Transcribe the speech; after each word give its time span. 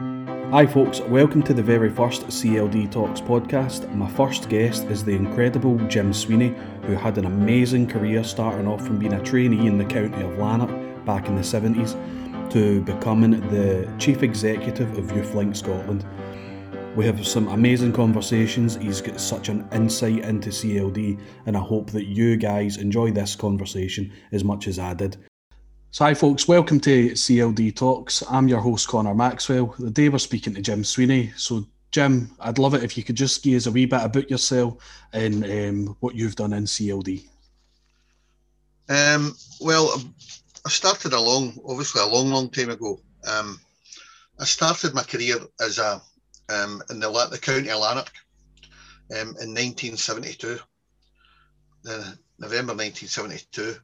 Hi, 0.00 0.66
folks, 0.66 1.00
welcome 1.00 1.42
to 1.42 1.52
the 1.52 1.62
very 1.62 1.90
first 1.90 2.22
CLD 2.28 2.90
Talks 2.90 3.20
podcast. 3.20 3.94
My 3.94 4.08
first 4.08 4.48
guest 4.48 4.84
is 4.84 5.04
the 5.04 5.14
incredible 5.14 5.76
Jim 5.88 6.10
Sweeney, 6.14 6.54
who 6.84 6.94
had 6.94 7.18
an 7.18 7.26
amazing 7.26 7.86
career 7.86 8.24
starting 8.24 8.66
off 8.66 8.82
from 8.86 8.98
being 8.98 9.12
a 9.12 9.22
trainee 9.22 9.66
in 9.66 9.76
the 9.76 9.84
county 9.84 10.22
of 10.22 10.38
Lanark 10.38 11.04
back 11.04 11.26
in 11.26 11.36
the 11.36 11.42
70s 11.42 11.92
to 12.50 12.80
becoming 12.80 13.32
the 13.50 13.86
chief 13.98 14.22
executive 14.22 14.96
of 14.96 15.04
YouthLink 15.08 15.54
Scotland. 15.54 16.06
We 16.96 17.04
have 17.04 17.26
some 17.26 17.48
amazing 17.48 17.92
conversations. 17.92 18.76
He's 18.76 19.02
got 19.02 19.20
such 19.20 19.50
an 19.50 19.68
insight 19.70 20.24
into 20.24 20.48
CLD, 20.48 21.20
and 21.44 21.58
I 21.58 21.60
hope 21.60 21.90
that 21.90 22.06
you 22.06 22.38
guys 22.38 22.78
enjoy 22.78 23.10
this 23.10 23.36
conversation 23.36 24.14
as 24.32 24.44
much 24.44 24.66
as 24.66 24.78
I 24.78 24.94
did. 24.94 25.18
So, 25.90 26.04
hi, 26.04 26.12
folks, 26.12 26.46
welcome 26.46 26.78
to 26.80 27.12
CLD 27.12 27.74
Talks. 27.74 28.22
I'm 28.28 28.46
your 28.46 28.60
host, 28.60 28.86
Connor 28.88 29.14
Maxwell. 29.14 29.74
The 29.78 29.90
day 29.90 30.10
we're 30.10 30.18
speaking 30.18 30.52
to 30.54 30.60
Jim 30.60 30.84
Sweeney. 30.84 31.32
So, 31.34 31.66
Jim, 31.92 32.30
I'd 32.40 32.58
love 32.58 32.74
it 32.74 32.84
if 32.84 32.98
you 32.98 33.02
could 33.02 33.16
just 33.16 33.42
give 33.42 33.56
us 33.56 33.66
a 33.66 33.70
wee 33.70 33.86
bit 33.86 34.02
about 34.02 34.28
yourself 34.28 34.76
and 35.14 35.42
um, 35.44 35.96
what 36.00 36.14
you've 36.14 36.36
done 36.36 36.52
in 36.52 36.64
CLD. 36.64 37.24
Um, 38.90 39.34
well, 39.62 39.90
I 40.66 40.68
started 40.68 41.14
a 41.14 41.20
long, 41.20 41.58
obviously, 41.66 42.02
a 42.02 42.06
long, 42.06 42.28
long 42.28 42.50
time 42.50 42.68
ago. 42.68 43.00
Um, 43.26 43.58
I 44.38 44.44
started 44.44 44.92
my 44.92 45.04
career 45.04 45.36
as 45.58 45.78
a 45.78 46.02
um, 46.50 46.82
in 46.90 47.00
the, 47.00 47.10
the 47.30 47.38
county 47.38 47.70
of 47.70 47.80
Lanark 47.80 48.12
um, 49.12 49.34
in 49.40 49.54
1972, 49.54 50.58
the 51.82 52.18
November 52.38 52.74
1972. 52.74 53.74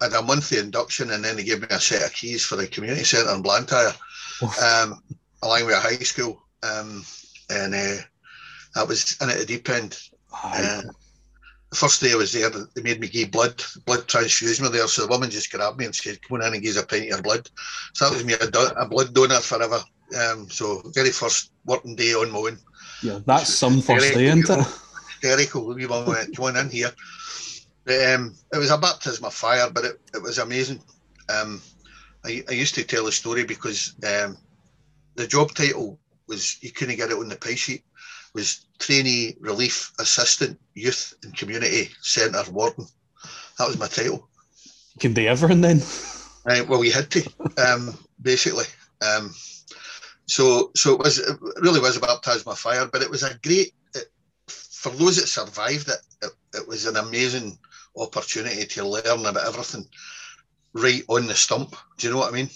I 0.00 0.04
had 0.04 0.14
a 0.14 0.22
monthly 0.22 0.58
induction 0.58 1.10
and 1.10 1.24
then 1.24 1.36
they 1.36 1.44
gave 1.44 1.60
me 1.60 1.66
a 1.70 1.80
set 1.80 2.02
of 2.02 2.12
keys 2.12 2.44
for 2.44 2.56
the 2.56 2.66
community 2.66 3.04
centre 3.04 3.32
in 3.34 3.42
Blantyre, 3.42 3.92
um, 4.64 5.02
along 5.42 5.66
with 5.66 5.74
a 5.76 5.80
high 5.80 5.96
school. 5.98 6.42
Um, 6.62 7.04
and 7.50 7.74
uh, 7.74 7.96
I 8.76 8.84
was 8.84 9.16
in 9.20 9.28
at 9.30 9.38
the 9.38 9.44
deep 9.46 9.68
end. 9.68 9.98
Uh, 10.32 10.82
the 11.70 11.76
first 11.76 12.00
day 12.00 12.12
I 12.12 12.16
was 12.16 12.32
there, 12.32 12.50
they 12.50 12.82
made 12.82 13.00
me 13.00 13.08
give 13.08 13.30
blood, 13.30 13.62
blood 13.86 14.08
transfusion 14.08 14.70
there. 14.72 14.86
So 14.88 15.02
the 15.02 15.08
woman 15.08 15.30
just 15.30 15.52
grabbed 15.52 15.78
me 15.78 15.84
and 15.84 15.94
said, 15.94 16.20
Come 16.22 16.40
on 16.40 16.46
in 16.48 16.54
and 16.54 16.62
give 16.62 16.76
us 16.76 16.82
a 16.82 16.86
pint 16.86 17.02
of 17.02 17.08
your 17.08 17.22
blood. 17.22 17.48
So 17.94 18.06
that 18.06 18.14
was 18.14 18.24
me, 18.24 18.34
a, 18.34 18.50
do- 18.50 18.74
a 18.76 18.88
blood 18.88 19.12
donor 19.14 19.40
forever. 19.40 19.80
Um, 20.18 20.48
so 20.50 20.82
very 20.94 21.10
first 21.10 21.52
working 21.66 21.94
day 21.94 22.12
on 22.14 22.30
mowing. 22.32 22.58
Yeah, 23.02 23.20
that's 23.24 23.54
some 23.54 23.80
first 23.82 24.14
day, 24.14 24.26
isn't 24.26 24.46
it? 24.60 24.66
Hysterical. 25.22 25.66
We 25.74 25.86
went, 25.86 26.34
Come 26.36 26.46
on 26.46 26.56
in 26.56 26.70
here. 26.70 26.90
Um, 27.90 28.34
it 28.52 28.58
was 28.58 28.70
a 28.70 28.78
baptism 28.78 29.24
of 29.24 29.34
fire, 29.34 29.70
but 29.70 29.84
it, 29.84 30.00
it 30.14 30.22
was 30.22 30.38
amazing. 30.38 30.80
Um, 31.28 31.60
I, 32.24 32.42
I, 32.48 32.52
used 32.52 32.74
to 32.74 32.84
tell 32.84 33.04
the 33.04 33.12
story 33.12 33.44
because 33.44 33.94
um, 34.04 34.36
the 35.14 35.26
job 35.26 35.54
title 35.54 35.98
was 36.26 36.62
you 36.62 36.70
couldn't 36.70 36.96
get 36.96 37.10
it 37.10 37.16
on 37.16 37.28
the 37.28 37.36
pay 37.36 37.54
sheet 37.54 37.84
was 38.34 38.66
trainee 38.78 39.36
relief 39.40 39.92
assistant 39.98 40.58
youth 40.74 41.14
and 41.22 41.36
community 41.36 41.90
centre 42.00 42.50
warden. 42.50 42.86
That 43.58 43.68
was 43.68 43.78
my 43.78 43.88
title. 43.88 44.28
Can 44.98 45.14
they 45.14 45.28
ever 45.28 45.50
and 45.50 45.62
then? 45.62 45.82
Right, 46.44 46.66
well, 46.66 46.80
we 46.80 46.90
had 46.90 47.10
to 47.10 47.30
um, 47.58 47.98
basically. 48.22 48.64
Um, 49.02 49.34
so 50.26 50.70
so 50.76 50.94
it 50.94 51.00
was 51.00 51.18
it 51.18 51.36
really 51.56 51.80
was 51.80 51.96
a 51.96 52.00
baptism 52.00 52.50
of 52.50 52.58
fire, 52.58 52.86
but 52.86 53.02
it 53.02 53.10
was 53.10 53.22
a 53.22 53.38
great 53.42 53.74
it, 53.94 54.06
for 54.46 54.90
those 54.90 55.16
that 55.16 55.26
survived 55.26 55.88
it, 55.88 56.00
it. 56.22 56.30
It 56.54 56.68
was 56.68 56.86
an 56.86 56.96
amazing 56.96 57.58
opportunity 57.96 58.64
to 58.66 58.86
learn 58.86 59.26
about 59.26 59.46
everything 59.46 59.86
right 60.72 61.02
on 61.08 61.26
the 61.26 61.34
stump. 61.34 61.76
Do 61.98 62.06
you 62.06 62.12
know 62.12 62.20
what 62.20 62.32
I 62.32 62.36
mean? 62.36 62.50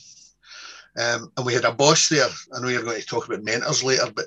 Um, 0.97 1.33
and 1.37 1.45
we 1.45 1.55
had 1.55 1.65
a 1.65 1.73
boss 1.73 2.09
there. 2.09 2.29
I 2.55 2.61
know 2.61 2.69
you're 2.69 2.83
going 2.83 3.01
to 3.01 3.07
talk 3.07 3.27
about 3.27 3.43
mentors 3.43 3.83
later, 3.83 4.11
but 4.15 4.27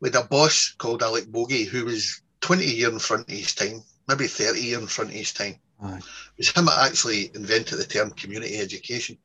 we 0.00 0.08
had 0.08 0.24
a 0.24 0.26
boss 0.26 0.74
called 0.78 1.02
Alec 1.02 1.26
Bogie 1.28 1.64
who 1.64 1.84
was 1.84 2.22
20 2.40 2.64
years 2.64 2.92
in 2.92 2.98
front 2.98 3.28
of 3.28 3.34
his 3.36 3.54
time, 3.54 3.82
maybe 4.08 4.26
30 4.26 4.60
years 4.60 4.80
in 4.80 4.86
front 4.86 5.10
of 5.10 5.16
his 5.16 5.32
time. 5.32 5.56
Aye. 5.82 5.98
It 5.98 6.38
was 6.38 6.50
him 6.50 6.66
that 6.66 6.86
actually 6.86 7.30
invented 7.34 7.78
the 7.78 7.84
term 7.84 8.10
community 8.10 8.58
education, 8.58 9.18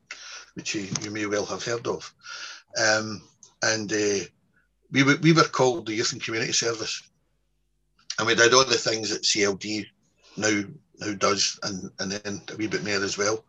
which 0.56 0.76
you, 0.76 0.88
you 1.02 1.12
may 1.12 1.26
well 1.26 1.46
have 1.46 1.64
heard 1.64 1.88
of. 1.88 2.14
Um, 2.82 3.22
and 3.64 3.92
uh, 3.92 4.26
we, 4.92 5.04
we 5.04 5.34
were 5.34 5.44
called 5.44 5.86
the 5.86 5.94
Youth 5.94 6.12
and 6.12 6.22
Community 6.22 6.52
Service. 6.52 7.04
And 8.20 8.28
we 8.28 8.36
did 8.36 8.54
all 8.54 8.66
the 8.66 8.76
things 8.76 9.10
that 9.10 9.24
CLD 9.24 9.86
now 10.38 10.64
now 11.02 11.14
does, 11.14 11.60
and, 11.64 11.90
and 12.00 12.12
then 12.12 12.42
a 12.54 12.56
wee 12.56 12.68
bit 12.68 12.84
more 12.84 13.04
as 13.04 13.18
well. 13.18 13.44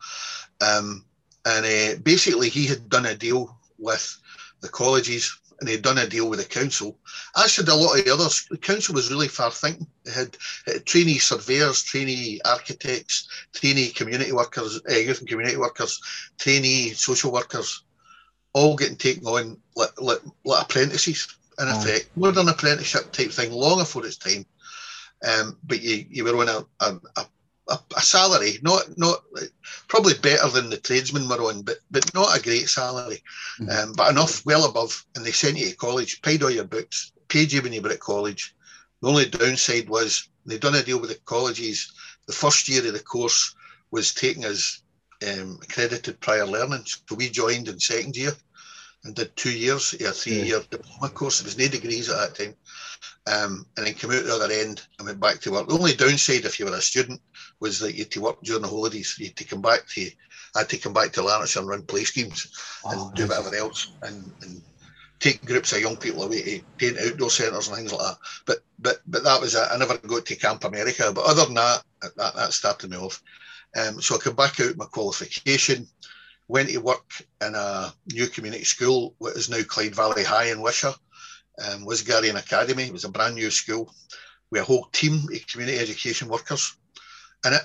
Um, 0.60 1.04
and 1.44 1.66
uh, 1.66 2.00
basically, 2.02 2.48
he 2.48 2.66
had 2.66 2.88
done 2.88 3.06
a 3.06 3.14
deal 3.14 3.56
with 3.78 4.18
the 4.60 4.68
colleges 4.68 5.38
and 5.60 5.68
he'd 5.68 5.82
done 5.82 5.98
a 5.98 6.08
deal 6.08 6.28
with 6.28 6.40
the 6.40 6.44
council. 6.60 6.98
As 7.36 7.54
did 7.54 7.68
a 7.68 7.74
lot 7.74 7.98
of 7.98 8.04
the 8.04 8.12
others, 8.12 8.46
the 8.50 8.58
council 8.58 8.94
was 8.94 9.10
really 9.10 9.28
far 9.28 9.50
thinking. 9.52 9.86
It 10.04 10.12
had, 10.12 10.36
it 10.66 10.72
had 10.72 10.86
trainee 10.86 11.18
surveyors, 11.18 11.84
trainee 11.84 12.40
architects, 12.44 13.28
trainee 13.54 13.90
community 13.90 14.32
workers, 14.32 14.80
uh, 14.90 14.94
youth 14.94 15.20
and 15.20 15.28
community 15.28 15.56
workers, 15.56 16.00
trainee 16.38 16.90
social 16.90 17.30
workers, 17.30 17.84
all 18.54 18.76
getting 18.76 18.96
taken 18.96 19.24
on 19.24 19.56
like, 19.76 20.00
like, 20.00 20.18
like 20.44 20.62
apprentices 20.62 21.28
in 21.60 21.68
oh. 21.68 21.78
effect, 21.78 22.08
modern 22.16 22.48
apprenticeship 22.48 23.12
type 23.12 23.30
thing, 23.30 23.52
long 23.52 23.78
before 23.78 24.04
its 24.04 24.16
time. 24.16 24.44
Um, 25.24 25.58
but 25.62 25.80
you, 25.80 26.04
you 26.10 26.24
were 26.24 26.40
on 26.40 26.48
a, 26.48 26.66
a, 26.84 27.00
a 27.16 27.26
a, 27.68 27.78
a, 27.96 28.00
salary, 28.02 28.58
not 28.62 28.96
not 28.98 29.22
probably 29.88 30.14
better 30.14 30.48
than 30.48 30.70
the 30.70 30.76
tradesmen 30.76 31.28
were 31.28 31.42
on, 31.48 31.62
but 31.62 31.78
but 31.90 32.12
not 32.14 32.36
a 32.36 32.42
great 32.42 32.68
salary, 32.68 33.22
mm-hmm. 33.60 33.70
um, 33.70 33.92
but 33.92 34.10
enough 34.10 34.44
well 34.44 34.64
above. 34.64 35.04
And 35.14 35.24
they 35.24 35.32
sent 35.32 35.58
you 35.58 35.70
to 35.70 35.76
college, 35.76 36.22
paid 36.22 36.42
all 36.42 36.50
your 36.50 36.64
books, 36.64 37.12
paid 37.28 37.52
you 37.52 37.62
when 37.62 37.72
you 37.72 37.82
were 37.82 37.90
at 37.90 38.00
college. 38.00 38.54
The 39.00 39.08
only 39.08 39.26
downside 39.26 39.88
was 39.88 40.28
they'd 40.46 40.60
done 40.60 40.74
a 40.74 40.82
deal 40.82 41.00
with 41.00 41.10
the 41.10 41.18
colleges. 41.24 41.92
The 42.26 42.32
first 42.32 42.68
year 42.68 42.86
of 42.86 42.92
the 42.92 43.00
course 43.00 43.54
was 43.90 44.14
taken 44.14 44.44
as 44.44 44.80
um, 45.26 45.58
accredited 45.62 46.20
prior 46.20 46.46
learning, 46.46 46.84
so 46.86 47.14
we 47.14 47.28
joined 47.28 47.68
in 47.68 47.78
second 47.78 48.16
year 48.16 48.34
and 49.04 49.14
did 49.14 49.34
two 49.36 49.52
years, 49.52 49.94
a 49.94 50.12
three-year 50.12 50.58
yeah. 50.58 50.62
diploma 50.70 51.08
course. 51.12 51.40
There 51.40 51.46
was 51.46 51.58
no 51.58 51.68
degrees 51.68 52.08
at 52.08 52.16
that 52.16 52.34
time 52.34 52.54
um, 53.26 53.66
and 53.76 53.86
then 53.86 53.94
came 53.94 54.10
out 54.10 54.24
the 54.24 54.34
other 54.34 54.52
end 54.52 54.86
and 54.98 55.06
went 55.06 55.20
back 55.20 55.40
to 55.40 55.52
work. 55.52 55.68
The 55.68 55.74
only 55.74 55.94
downside, 55.94 56.44
if 56.44 56.58
you 56.58 56.66
were 56.66 56.76
a 56.76 56.80
student, 56.80 57.20
was 57.60 57.78
that 57.80 57.94
you 57.94 58.00
had 58.00 58.10
to 58.12 58.20
work 58.20 58.42
during 58.42 58.62
the 58.62 58.68
holidays. 58.68 59.16
You 59.18 59.26
had 59.26 59.36
to 59.36 59.44
come 59.44 59.62
back 59.62 59.86
to, 59.88 60.10
I 60.54 60.60
had 60.60 60.68
to 60.70 60.78
come 60.78 60.92
back 60.92 61.12
to 61.12 61.22
Lanarkshire 61.22 61.60
and 61.60 61.68
run 61.68 61.82
play 61.82 62.04
schemes 62.04 62.80
and 62.84 63.00
oh, 63.00 63.12
do 63.14 63.26
whatever 63.26 63.54
else 63.54 63.92
and, 64.02 64.30
and 64.42 64.62
take 65.20 65.44
groups 65.46 65.72
of 65.72 65.80
young 65.80 65.96
people 65.96 66.24
away 66.24 66.42
to 66.42 66.64
paint 66.78 66.98
outdoor 66.98 67.30
centres 67.30 67.68
and 67.68 67.76
things 67.76 67.92
like 67.92 68.00
that. 68.00 68.18
But 68.44 68.58
but 68.80 69.00
but 69.06 69.22
that 69.22 69.40
was 69.40 69.54
it. 69.54 69.68
I 69.70 69.78
never 69.78 69.96
got 69.98 70.26
to 70.26 70.36
Camp 70.36 70.64
America. 70.64 71.12
But 71.14 71.24
other 71.24 71.44
than 71.44 71.54
that, 71.54 71.84
that, 72.16 72.34
that 72.34 72.52
started 72.52 72.90
me 72.90 72.96
off. 72.96 73.22
Um, 73.76 74.02
so 74.02 74.16
I 74.16 74.18
came 74.18 74.34
back 74.34 74.60
out 74.60 74.76
my 74.76 74.84
qualification, 74.86 75.86
went 76.48 76.68
to 76.68 76.78
work 76.78 77.10
in 77.40 77.54
a 77.54 77.92
new 78.12 78.26
community 78.26 78.64
school, 78.64 79.14
what 79.18 79.36
is 79.36 79.48
now 79.48 79.62
Clyde 79.62 79.94
Valley 79.94 80.24
High 80.24 80.50
in 80.50 80.60
Wishaw 80.60 80.94
um, 81.60 81.84
Lisgarian 81.84 82.38
Academy. 82.38 82.84
It 82.84 82.92
was 82.92 83.04
a 83.04 83.10
brand 83.10 83.34
new 83.34 83.50
school 83.50 83.92
with 84.50 84.62
a 84.62 84.64
whole 84.64 84.88
team 84.92 85.28
of 85.32 85.46
community 85.46 85.78
education 85.78 86.28
workers 86.28 86.76
in 87.46 87.54
it. 87.54 87.62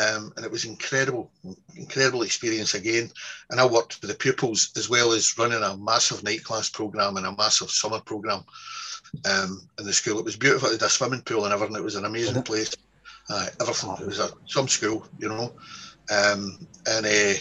Um, 0.00 0.32
and 0.36 0.44
it 0.46 0.50
was 0.50 0.64
incredible, 0.64 1.32
incredible 1.74 2.22
experience 2.22 2.74
again. 2.74 3.10
And 3.50 3.60
I 3.60 3.66
worked 3.66 4.00
with 4.00 4.10
the 4.10 4.16
pupils 4.16 4.70
as 4.76 4.88
well 4.88 5.10
as 5.12 5.36
running 5.36 5.62
a 5.62 5.76
massive 5.76 6.22
night 6.22 6.44
class 6.44 6.68
program 6.68 7.16
and 7.16 7.26
a 7.26 7.36
massive 7.36 7.70
summer 7.70 8.00
program 8.00 8.44
um, 9.28 9.68
in 9.78 9.86
the 9.86 9.92
school. 9.92 10.20
It 10.20 10.24
was 10.24 10.36
beautiful. 10.36 10.68
It 10.68 10.80
had 10.80 10.82
a 10.82 10.88
swimming 10.88 11.22
pool 11.22 11.44
and 11.44 11.52
everything. 11.52 11.74
It 11.74 11.82
was 11.82 11.96
an 11.96 12.04
amazing 12.04 12.42
place. 12.42 12.76
Uh, 13.28 13.46
everything. 13.60 13.90
It 14.00 14.06
was 14.06 14.20
a, 14.20 14.30
some 14.46 14.68
school, 14.68 15.04
you 15.18 15.28
know. 15.28 15.52
Um, 16.10 16.66
and 16.86 17.04
uh, 17.04 17.34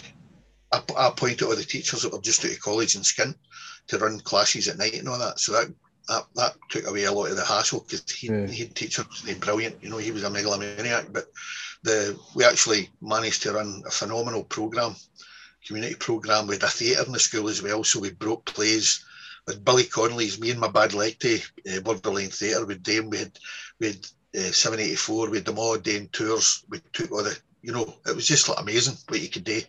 I, 0.72 0.82
I 0.98 1.08
appointed 1.08 1.44
all 1.44 1.56
the 1.56 1.64
teachers 1.64 2.02
that 2.02 2.12
were 2.12 2.22
just 2.22 2.44
out 2.44 2.52
of 2.52 2.60
college 2.60 2.96
in 2.96 3.04
Skin 3.04 3.36
to 3.88 3.98
run 3.98 4.20
classes 4.20 4.68
at 4.68 4.78
night 4.78 4.96
and 4.96 5.08
all 5.08 5.20
that. 5.20 5.40
So 5.40 5.54
that 5.54 5.74
that, 6.08 6.26
that 6.36 6.56
took 6.70 6.88
away 6.88 7.04
a 7.04 7.12
lot 7.12 7.30
of 7.30 7.36
the 7.36 7.46
hassle 7.46 7.82
because 7.82 8.10
he 8.10 8.28
yeah. 8.28 8.48
he'd 8.48 8.76
teach 8.76 9.00
us 9.00 9.06
brilliant. 9.40 9.84
You 9.84 9.90
know, 9.90 9.98
he 9.98 10.12
was 10.12 10.24
a 10.24 10.30
megalomaniac, 10.30 11.12
but 11.12 11.26
the 11.84 12.18
we 12.34 12.46
actually 12.46 12.90
managed 13.02 13.44
to 13.44 13.54
run 13.54 13.84
a 13.86 13.92
phenomenal 13.92 14.44
program, 14.44 14.96
community 15.66 15.96
program 15.96 16.48
with 16.48 16.64
a 16.64 16.68
theatre 16.68 17.04
in 17.06 17.12
the 17.12 17.20
school 17.20 17.50
as 17.50 17.62
well. 17.62 17.84
So 17.84 18.00
we 18.00 18.12
broke 18.12 18.46
plays 18.46 19.04
with 19.46 19.64
Billy 19.64 19.84
Connolly's 19.84 20.40
Me 20.40 20.52
and 20.52 20.60
My 20.60 20.70
Bad 20.70 20.94
Leg 20.94 21.20
Day, 21.20 21.42
uh, 21.70 21.80
Borderline 21.82 22.30
Theatre 22.30 22.66
with 22.66 22.84
Dame. 22.84 23.10
We 23.10 23.18
had 23.18 23.40
we 23.80 23.88
had 23.88 24.08
uh, 24.36 24.52
784, 24.52 25.30
we 25.30 25.38
had 25.38 25.46
them 25.46 25.60
all 25.60 25.78
doing 25.78 26.10
tours. 26.10 26.64
We 26.70 26.80
took 26.94 27.12
all 27.12 27.24
the, 27.24 27.38
you 27.62 27.74
know, 27.74 27.94
it 28.06 28.16
was 28.16 28.28
just 28.28 28.48
like 28.48 28.60
amazing 28.60 28.96
what 29.08 29.22
you 29.22 29.30
could 29.30 29.46
do. 29.46 29.62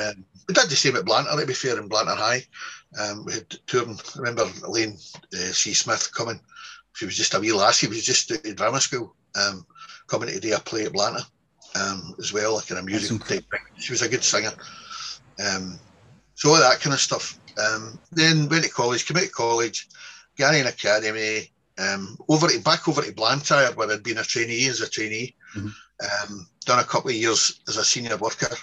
Um, 0.00 0.24
we 0.46 0.54
did 0.54 0.68
the 0.68 0.76
same 0.76 0.96
at 0.96 1.04
Blantyre, 1.04 1.40
to 1.40 1.46
be 1.46 1.54
fair, 1.54 1.78
in 1.78 1.88
Blantyre 1.88 2.16
High. 2.16 2.44
Um, 3.00 3.24
we 3.24 3.34
had 3.34 3.50
touring. 3.66 3.98
I 4.16 4.18
remember 4.18 4.50
Elaine 4.64 4.96
uh, 5.34 5.52
C. 5.52 5.74
Smith 5.74 6.12
coming. 6.14 6.40
She 6.94 7.04
was 7.04 7.16
just 7.16 7.34
a 7.34 7.40
wee 7.40 7.52
lassie. 7.52 7.86
She 7.86 7.90
was 7.90 8.04
just 8.04 8.30
at 8.30 8.56
drama 8.56 8.80
school, 8.80 9.14
um, 9.36 9.66
coming 10.06 10.28
to 10.28 10.40
do 10.40 10.54
a 10.54 10.58
play 10.58 10.84
at 10.84 10.92
Blantyre 10.92 11.22
um, 11.80 12.14
as 12.18 12.32
well, 12.32 12.54
like 12.56 12.70
in 12.70 12.78
a 12.78 12.82
musical 12.82 13.18
type 13.18 13.44
thing. 13.50 13.60
She 13.76 13.92
was 13.92 14.02
a 14.02 14.08
good 14.08 14.24
singer. 14.24 14.52
Um, 15.44 15.78
so 16.34 16.50
all 16.50 16.56
that 16.56 16.80
kind 16.80 16.94
of 16.94 17.00
stuff. 17.00 17.38
Um, 17.58 17.98
then 18.12 18.48
went 18.48 18.64
to 18.64 18.70
college, 18.70 19.06
came 19.06 19.16
out 19.16 19.24
of 19.24 19.32
college, 19.32 19.88
Garrion 20.36 20.66
Academy, 20.66 21.50
um, 21.78 22.16
over 22.28 22.48
to, 22.48 22.60
back 22.60 22.88
over 22.88 23.02
to 23.02 23.12
Blantyre 23.12 23.72
where 23.72 23.90
I'd 23.90 24.02
been 24.02 24.18
a 24.18 24.22
trainee 24.22 24.68
as 24.68 24.80
a 24.80 24.88
trainee. 24.88 25.34
Mm-hmm. 25.56 25.68
Um, 26.32 26.48
done 26.64 26.78
a 26.78 26.84
couple 26.84 27.10
of 27.10 27.16
years 27.16 27.60
as 27.68 27.76
a 27.76 27.84
senior 27.84 28.16
worker, 28.16 28.54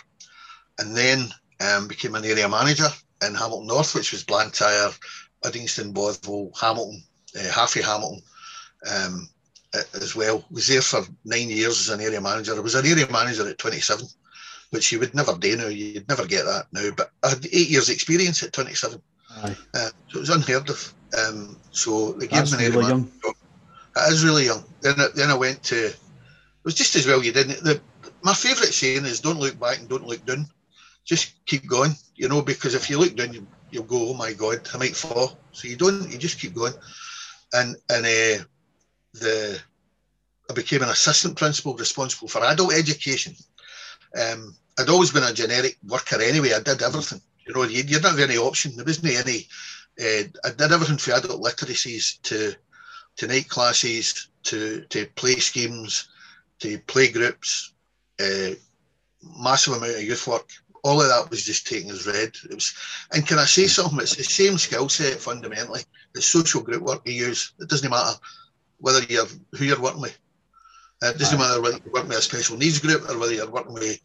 and 0.80 0.96
then 0.96 1.28
um, 1.60 1.88
became 1.88 2.16
an 2.16 2.26
area 2.26 2.48
manager 2.50 2.88
in 3.26 3.34
Hamilton 3.34 3.68
North, 3.68 3.96
which 3.96 4.12
was 4.12 4.24
Blantyre, 4.24 4.92
Uddingston, 5.44 5.94
Bothwell, 5.94 6.52
Hamilton, 6.60 7.04
uh, 7.38 7.52
Haffy 7.52 7.82
Hamilton 7.82 8.22
um, 8.92 9.30
as 9.94 10.16
well. 10.16 10.46
Was 10.52 10.68
there 10.68 10.82
for 10.82 11.04
nine 11.24 11.50
years 11.50 11.80
as 11.80 11.90
an 11.90 12.02
area 12.02 12.22
manager. 12.22 12.56
I 12.56 12.60
was 12.60 12.76
an 12.76 12.86
area 12.86 13.08
manager 13.12 13.48
at 13.48 13.58
27, 13.58 14.06
which 14.72 14.92
you 14.92 15.00
would 15.00 15.16
never 15.16 15.38
do 15.38 15.56
now. 15.56 15.68
You'd 15.68 16.08
never 16.10 16.26
get 16.26 16.46
that 16.46 16.68
now. 16.72 16.90
But 16.96 17.12
I 17.24 17.30
had 17.30 17.46
eight 17.46 17.70
years' 17.70 17.90
experience 17.90 18.44
at 18.44 18.54
27. 18.54 19.02
Uh, 19.38 19.50
so 19.74 20.18
it 20.18 20.20
was 20.20 20.30
unheard 20.30 20.70
of. 20.70 20.94
Um, 21.18 21.58
so 21.72 22.14
they 22.14 22.28
gave 22.28 22.40
That's 22.40 22.58
me 22.58 22.66
an 22.66 22.72
really 22.72 22.86
area 22.86 22.90
young. 22.90 23.12
manager. 23.24 23.40
It 23.98 24.14
is 24.14 24.26
really 24.26 24.46
young. 24.46 24.64
Then, 24.82 24.96
then 25.16 25.30
I 25.30 25.36
went 25.36 25.64
to. 25.64 25.88
It 25.88 25.98
was 26.64 26.76
just 26.76 26.96
as 26.96 27.06
well 27.08 27.24
you 27.24 27.32
didn't. 27.32 27.64
The, 27.64 27.80
my 28.24 28.34
favourite 28.34 28.74
saying 28.74 29.06
is 29.06 29.22
"Don't 29.22 29.40
look 29.40 29.60
back 29.60 29.80
and 29.80 29.88
don't 29.88 30.08
look 30.08 30.26
down." 30.26 30.48
Just 31.06 31.46
keep 31.46 31.68
going, 31.68 31.94
you 32.16 32.28
know, 32.28 32.42
because 32.42 32.74
if 32.74 32.90
you 32.90 32.98
look 33.00 33.16
down, 33.16 33.34
you, 33.34 33.48
you'll 33.72 33.84
go, 33.84 34.10
"Oh 34.10 34.14
my 34.14 34.34
God, 34.34 34.68
I 34.74 34.78
might 34.78 34.96
fall." 34.96 35.38
So 35.52 35.68
you 35.68 35.76
don't. 35.76 36.12
You 36.12 36.18
just 36.18 36.40
keep 36.40 36.54
going. 36.54 36.74
And 37.54 37.76
and 37.90 38.06
uh, 38.06 38.44
the 39.14 39.62
I 40.50 40.54
became 40.54 40.84
an 40.84 40.90
assistant 40.90 41.38
principal 41.38 41.76
responsible 41.76 42.28
for 42.28 42.44
adult 42.44 42.74
education. 42.74 43.36
Um, 44.20 44.56
I'd 44.78 44.90
always 44.90 45.12
been 45.12 45.24
a 45.24 45.34
generic 45.34 45.78
worker 45.88 46.22
anyway. 46.22 46.54
I 46.54 46.60
did 46.60 46.82
everything. 46.82 47.22
You 47.48 47.54
know, 47.54 47.64
you, 47.64 47.78
you 47.78 47.84
didn't 47.84 48.06
have 48.06 48.20
any 48.20 48.38
option. 48.38 48.76
There 48.76 48.86
wasn't 48.86 49.14
any. 49.14 49.48
Uh, 50.00 50.28
I 50.44 50.50
did 50.58 50.72
everything 50.72 50.98
from 50.98 51.14
adult 51.14 51.42
literacies 51.42 52.22
to 52.24 52.54
to 53.18 53.28
night 53.28 53.48
classes 53.48 54.30
to 54.44 54.82
to 54.90 55.06
play 55.16 55.36
schemes 55.36 56.10
to 56.60 56.80
play 56.80 57.12
groups. 57.12 57.74
Uh, 58.20 58.56
massive 59.38 59.74
amount 59.74 59.96
of 59.96 60.04
youth 60.04 60.28
work. 60.28 60.50
All 60.86 61.02
of 61.02 61.08
that 61.08 61.32
was 61.32 61.44
just 61.44 61.66
taken 61.66 61.90
as 61.90 62.06
read. 62.06 62.38
It 62.48 62.54
was, 62.54 62.76
and 63.12 63.26
can 63.28 63.40
I 63.40 63.46
say 63.46 63.66
something? 63.66 64.00
It's 64.00 64.16
the 64.16 64.24
same 64.24 64.60
skill 64.60 64.88
set 64.88 65.20
fundamentally. 65.20 65.82
It's 66.14 66.28
social 66.28 66.62
group 66.62 66.84
work 66.84 67.02
you 67.06 67.14
use. 67.14 67.54
It 67.60 67.70
doesn't 67.70 67.90
matter 67.90 68.16
whether 68.78 69.02
you're 69.10 69.26
who 69.54 69.66
you're 69.66 69.82
working 69.82 70.02
with. 70.02 70.20
Uh, 71.02 71.08
it 71.08 71.18
doesn't 71.18 71.40
matter 71.40 71.60
whether 71.60 71.80
you're 71.84 71.92
working 71.92 72.10
with 72.10 72.20
a 72.20 72.22
special 72.22 72.56
needs 72.56 72.78
group 72.78 73.10
or 73.10 73.18
whether 73.18 73.34
you're 73.34 73.50
working 73.50 73.74
with 73.74 74.00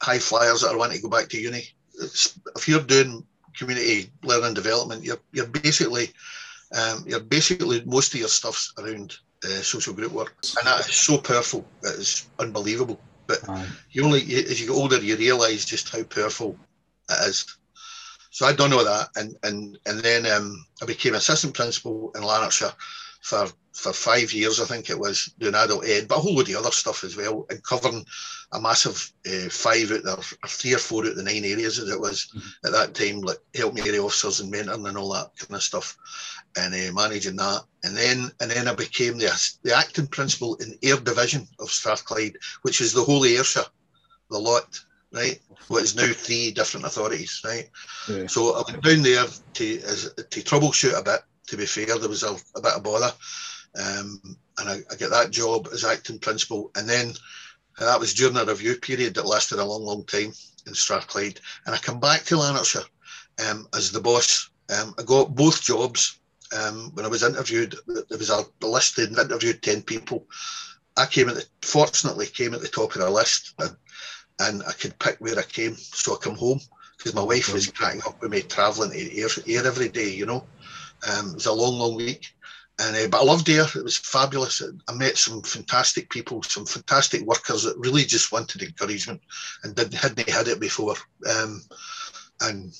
high 0.00 0.20
flyers 0.20 0.60
that 0.60 0.70
are 0.70 0.78
wanting 0.78 0.98
to 0.98 1.02
go 1.02 1.08
back 1.08 1.28
to 1.30 1.40
uni. 1.40 1.64
It's, 2.00 2.38
if 2.54 2.68
you're 2.68 2.80
doing 2.80 3.26
community 3.58 4.12
learning 4.22 4.54
development, 4.54 5.02
you're 5.02 5.20
you're 5.32 5.48
basically 5.48 6.10
um, 6.72 7.02
you're 7.04 7.18
basically 7.18 7.82
most 7.84 8.14
of 8.14 8.20
your 8.20 8.28
stuff's 8.28 8.72
around 8.78 9.16
uh, 9.44 9.60
social 9.60 9.92
group 9.92 10.12
work, 10.12 10.36
and 10.56 10.68
that 10.68 10.88
is 10.88 10.94
so 10.94 11.18
powerful. 11.18 11.66
It 11.82 11.98
is 11.98 12.28
unbelievable. 12.38 13.00
But 13.40 13.68
you 13.90 14.04
only 14.04 14.20
as 14.20 14.60
you 14.60 14.68
get 14.68 14.74
older, 14.74 14.98
you 14.98 15.16
realise 15.16 15.64
just 15.64 15.88
how 15.88 16.02
powerful 16.02 16.56
it 17.10 17.28
is. 17.28 17.56
So 18.30 18.46
I'd 18.46 18.56
done 18.56 18.72
all 18.72 18.84
that, 18.84 19.08
and 19.16 19.36
and 19.42 19.78
and 19.86 20.00
then 20.00 20.26
um, 20.26 20.64
I 20.80 20.86
became 20.86 21.14
assistant 21.14 21.54
principal 21.54 22.12
in 22.14 22.22
Lanarkshire 22.22 22.72
for 23.22 23.48
for 23.72 23.92
five 23.92 24.32
years, 24.32 24.60
I 24.60 24.66
think 24.66 24.90
it 24.90 24.98
was, 24.98 25.32
doing 25.38 25.54
adult 25.54 25.86
ed, 25.86 26.06
but 26.06 26.18
a 26.18 26.20
whole 26.20 26.34
load 26.34 26.50
of 26.50 26.56
other 26.56 26.70
stuff 26.70 27.04
as 27.04 27.16
well, 27.16 27.46
and 27.48 27.64
covering 27.64 28.04
a 28.52 28.60
massive 28.60 29.10
uh, 29.26 29.48
five 29.48 29.90
out 29.90 30.04
there, 30.04 30.16
three 30.46 30.74
or 30.74 30.78
four 30.78 31.04
out 31.04 31.12
of 31.12 31.16
the 31.16 31.22
nine 31.22 31.44
areas 31.44 31.78
as 31.78 31.88
it 31.88 31.98
was 31.98 32.30
mm-hmm. 32.36 32.66
at 32.66 32.72
that 32.72 32.94
time, 32.94 33.22
like 33.22 33.38
helping 33.54 33.86
area 33.86 34.02
officers 34.02 34.40
and 34.40 34.52
mentoring 34.52 34.86
and 34.86 34.98
all 34.98 35.12
that 35.14 35.30
kind 35.38 35.54
of 35.54 35.62
stuff, 35.62 35.96
and 36.58 36.74
uh, 36.74 36.92
managing 36.92 37.36
that. 37.36 37.62
And 37.84 37.96
then 37.96 38.30
and 38.40 38.50
then 38.50 38.68
I 38.68 38.74
became 38.74 39.16
the, 39.16 39.32
the 39.62 39.74
acting 39.74 40.06
principal 40.06 40.56
in 40.56 40.78
Ayr 40.82 40.96
Division 40.96 41.48
of 41.58 41.70
Strathclyde, 41.70 42.36
which 42.62 42.82
is 42.82 42.92
the 42.92 43.02
whole 43.02 43.24
Ayrshire, 43.24 43.64
the 44.30 44.38
lot, 44.38 44.78
right? 45.12 45.38
What 45.68 45.82
is 45.82 45.96
now 45.96 46.12
three 46.12 46.50
different 46.50 46.84
authorities, 46.84 47.40
right? 47.44 47.70
Yeah. 48.08 48.26
So 48.26 48.54
I 48.54 48.70
went 48.70 48.82
down 48.82 49.02
there 49.02 49.24
to, 49.54 49.80
as, 49.82 50.12
to 50.14 50.40
troubleshoot 50.40 50.98
a 50.98 51.02
bit. 51.02 51.20
To 51.48 51.56
be 51.56 51.66
fair, 51.66 51.98
there 51.98 52.08
was 52.08 52.22
a, 52.22 52.36
a 52.56 52.60
bit 52.60 52.72
of 52.72 52.82
bother 52.82 53.12
um, 53.78 54.20
and 54.58 54.68
I, 54.68 54.78
I, 54.90 54.96
get 54.96 55.10
that 55.10 55.30
job 55.30 55.68
as 55.72 55.84
acting 55.84 56.18
principal. 56.18 56.70
And 56.76 56.88
then 56.88 57.12
that 57.78 57.98
was 57.98 58.14
during 58.14 58.36
a 58.36 58.44
review 58.44 58.76
period 58.76 59.14
that 59.14 59.26
lasted 59.26 59.58
a 59.58 59.64
long, 59.64 59.82
long 59.82 60.04
time 60.04 60.32
in 60.66 60.74
Strathclyde. 60.74 61.40
And 61.64 61.74
I 61.74 61.78
come 61.78 61.98
back 61.98 62.24
to 62.24 62.36
Lanarkshire 62.36 62.82
um, 63.48 63.66
as 63.74 63.90
the 63.90 64.00
boss. 64.00 64.50
Um, 64.70 64.94
I 64.98 65.02
got 65.02 65.34
both 65.34 65.62
jobs. 65.62 66.18
Um, 66.54 66.90
when 66.94 67.06
I 67.06 67.08
was 67.08 67.22
interviewed, 67.22 67.74
there 67.86 68.18
was 68.18 68.28
a 68.28 68.44
list, 68.60 68.96
they 68.96 69.04
interviewed 69.04 69.62
10 69.62 69.82
people. 69.82 70.26
I 70.98 71.06
came 71.06 71.30
at 71.30 71.36
the, 71.36 71.46
fortunately 71.62 72.26
came 72.26 72.52
at 72.52 72.60
the 72.60 72.68
top 72.68 72.94
of 72.94 73.00
the 73.00 73.08
list 73.08 73.54
and, 73.58 73.74
and 74.40 74.62
I 74.64 74.72
could 74.72 74.98
pick 74.98 75.16
where 75.18 75.38
I 75.38 75.42
came. 75.42 75.76
So 75.76 76.14
I 76.14 76.18
come 76.18 76.36
home 76.36 76.60
because 76.98 77.14
my 77.14 77.22
wife 77.22 77.52
was 77.54 77.70
cracking 77.70 78.02
up 78.06 78.20
with 78.20 78.30
me 78.30 78.42
travelling 78.42 78.90
to 78.90 79.18
Ayr, 79.18 79.28
Ayr 79.48 79.66
every 79.66 79.88
day, 79.88 80.10
you 80.10 80.26
know. 80.26 80.44
Um, 81.08 81.30
it 81.30 81.34
was 81.34 81.46
a 81.46 81.52
long, 81.52 81.78
long 81.78 81.96
week. 81.96 82.34
And 82.78 82.96
uh, 82.96 83.08
but 83.08 83.20
I 83.20 83.24
loved 83.24 83.48
Ayr. 83.48 83.66
It 83.76 83.84
was 83.84 83.98
fabulous. 83.98 84.62
I 84.88 84.92
met 84.94 85.18
some 85.18 85.42
fantastic 85.42 86.08
people, 86.10 86.42
some 86.42 86.64
fantastic 86.64 87.22
workers 87.22 87.64
that 87.64 87.78
really 87.78 88.02
just 88.02 88.32
wanted 88.32 88.62
encouragement 88.62 89.20
and 89.62 89.74
didn't 89.74 89.94
hadn't 89.94 90.28
had 90.28 90.48
it 90.48 90.58
before. 90.58 90.96
Um, 91.28 91.62
and 92.40 92.76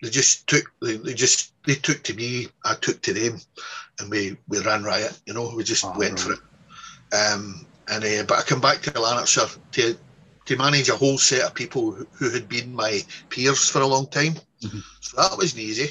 they 0.00 0.10
just 0.10 0.46
took 0.46 0.72
they, 0.80 0.96
they, 0.96 1.14
just 1.14 1.52
they 1.64 1.74
took 1.74 2.02
to 2.04 2.14
me, 2.14 2.48
I 2.64 2.74
took 2.74 3.02
to 3.02 3.12
them, 3.12 3.40
and 3.98 4.10
we 4.10 4.36
we 4.48 4.60
ran 4.60 4.84
riot. 4.84 5.18
You 5.26 5.34
know, 5.34 5.52
we 5.54 5.64
just 5.64 5.84
oh, 5.84 5.94
went 5.98 6.20
for 6.20 6.32
it. 6.32 6.40
Um, 7.12 7.66
and 7.88 8.04
uh, 8.04 8.22
but 8.26 8.38
I 8.38 8.42
come 8.42 8.60
back 8.60 8.80
to 8.82 9.00
Lanarkshire 9.00 9.48
to 9.72 9.96
to 10.44 10.56
manage 10.56 10.88
a 10.88 10.96
whole 10.96 11.18
set 11.18 11.42
of 11.42 11.54
people 11.54 11.92
who, 11.92 12.06
who 12.12 12.30
had 12.30 12.48
been 12.48 12.74
my 12.74 13.00
peers 13.28 13.68
for 13.68 13.80
a 13.80 13.86
long 13.86 14.06
time. 14.06 14.34
Mm-hmm. 14.62 14.78
So 15.00 15.16
that 15.20 15.36
wasn't 15.36 15.62
easy. 15.62 15.90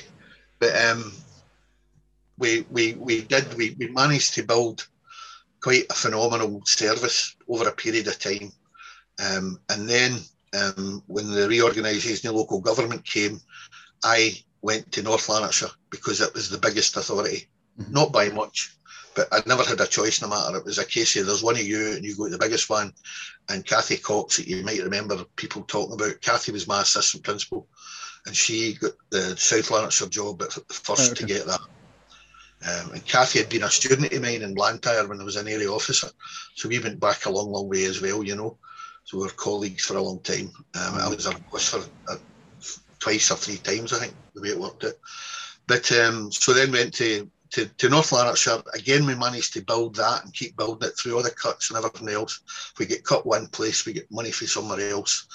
But 0.59 0.75
um, 0.75 1.13
we 2.41 2.65
we 2.71 2.93
we 2.93 3.21
did 3.21 3.53
we, 3.53 3.75
we 3.79 3.87
managed 3.87 4.33
to 4.33 4.43
build 4.43 4.87
quite 5.61 5.85
a 5.89 5.93
phenomenal 5.93 6.61
service 6.65 7.35
over 7.47 7.69
a 7.69 7.71
period 7.83 8.07
of 8.07 8.19
time. 8.19 8.51
Um, 9.23 9.59
and 9.69 9.87
then 9.87 10.17
um, 10.59 11.03
when 11.05 11.31
the 11.31 11.47
reorganisation 11.47 12.29
of 12.29 12.35
local 12.35 12.59
government 12.59 13.05
came, 13.05 13.39
I 14.03 14.33
went 14.63 14.91
to 14.91 15.03
North 15.03 15.29
Lanarkshire 15.29 15.69
because 15.91 16.19
it 16.19 16.33
was 16.33 16.49
the 16.49 16.57
biggest 16.57 16.97
authority, 16.97 17.47
mm-hmm. 17.79 17.93
not 17.93 18.11
by 18.11 18.29
much, 18.29 18.75
but 19.15 19.27
I 19.31 19.43
never 19.45 19.63
had 19.63 19.79
a 19.79 19.85
choice 19.85 20.21
no 20.21 20.27
matter. 20.27 20.57
It 20.57 20.65
was 20.65 20.79
a 20.79 20.85
case 20.85 21.15
of 21.17 21.27
there's 21.27 21.43
one 21.43 21.55
of 21.55 21.61
you 21.61 21.91
and 21.91 22.03
you 22.03 22.15
go 22.15 22.25
to 22.25 22.31
the 22.31 22.39
biggest 22.39 22.69
one. 22.69 22.91
And 23.49 23.65
Kathy 23.65 23.97
Cox, 23.97 24.37
that 24.37 24.47
you 24.47 24.63
might 24.63 24.81
remember 24.81 25.23
people 25.35 25.61
talking 25.61 25.93
about, 25.93 26.21
Kathy 26.21 26.51
was 26.51 26.67
my 26.67 26.81
assistant 26.81 27.23
principal 27.23 27.67
and 28.25 28.35
she 28.35 28.73
got 28.73 28.93
the 29.11 29.37
South 29.37 29.69
Lanarkshire 29.69 30.07
job 30.07 30.39
but 30.39 30.53
first 30.71 31.11
okay. 31.11 31.19
to 31.19 31.25
get 31.25 31.45
that. 31.45 31.61
Um, 32.67 32.91
and 32.91 33.05
Kathy 33.05 33.39
had 33.39 33.49
been 33.49 33.63
a 33.63 33.69
student 33.69 34.13
of 34.13 34.21
mine 34.21 34.43
in 34.43 34.53
Blantyre 34.53 35.07
when 35.07 35.19
I 35.19 35.23
was 35.23 35.35
an 35.35 35.47
area 35.47 35.71
officer. 35.71 36.07
So 36.55 36.69
we 36.69 36.79
went 36.79 36.99
back 36.99 37.25
a 37.25 37.29
long, 37.31 37.51
long 37.51 37.67
way 37.67 37.85
as 37.85 38.01
well, 38.01 38.23
you 38.23 38.35
know. 38.35 38.57
So 39.03 39.17
we 39.17 39.23
were 39.23 39.29
colleagues 39.29 39.85
for 39.85 39.97
a 39.97 40.01
long 40.01 40.19
time. 40.19 40.51
Um, 40.75 40.95
I 40.95 41.09
was 41.09 41.25
her 41.25 41.37
boss 41.51 41.69
for 41.69 41.81
uh, 42.07 42.17
twice 42.99 43.31
or 43.31 43.37
three 43.37 43.57
times, 43.57 43.93
I 43.93 43.99
think, 43.99 44.13
the 44.35 44.41
way 44.41 44.49
it 44.49 44.59
worked 44.59 44.83
out. 44.83 44.93
But 45.67 45.91
um, 45.91 46.31
so 46.31 46.53
then 46.53 46.71
went 46.71 46.93
to, 46.95 47.29
to, 47.51 47.65
to 47.65 47.89
North 47.89 48.11
Lanarkshire. 48.11 48.61
Again, 48.75 49.05
we 49.07 49.15
managed 49.15 49.53
to 49.53 49.63
build 49.63 49.95
that 49.95 50.23
and 50.23 50.33
keep 50.33 50.55
building 50.55 50.87
it 50.87 50.97
through 50.97 51.15
all 51.15 51.23
the 51.23 51.31
cuts 51.31 51.69
and 51.69 51.77
everything 51.77 52.09
else. 52.09 52.41
If 52.73 52.79
we 52.79 52.85
get 52.85 53.03
cut 53.03 53.25
one 53.25 53.47
place, 53.47 53.85
we 53.85 53.93
get 53.93 54.11
money 54.11 54.31
for 54.31 54.45
somewhere 54.45 54.91
else. 54.91 55.27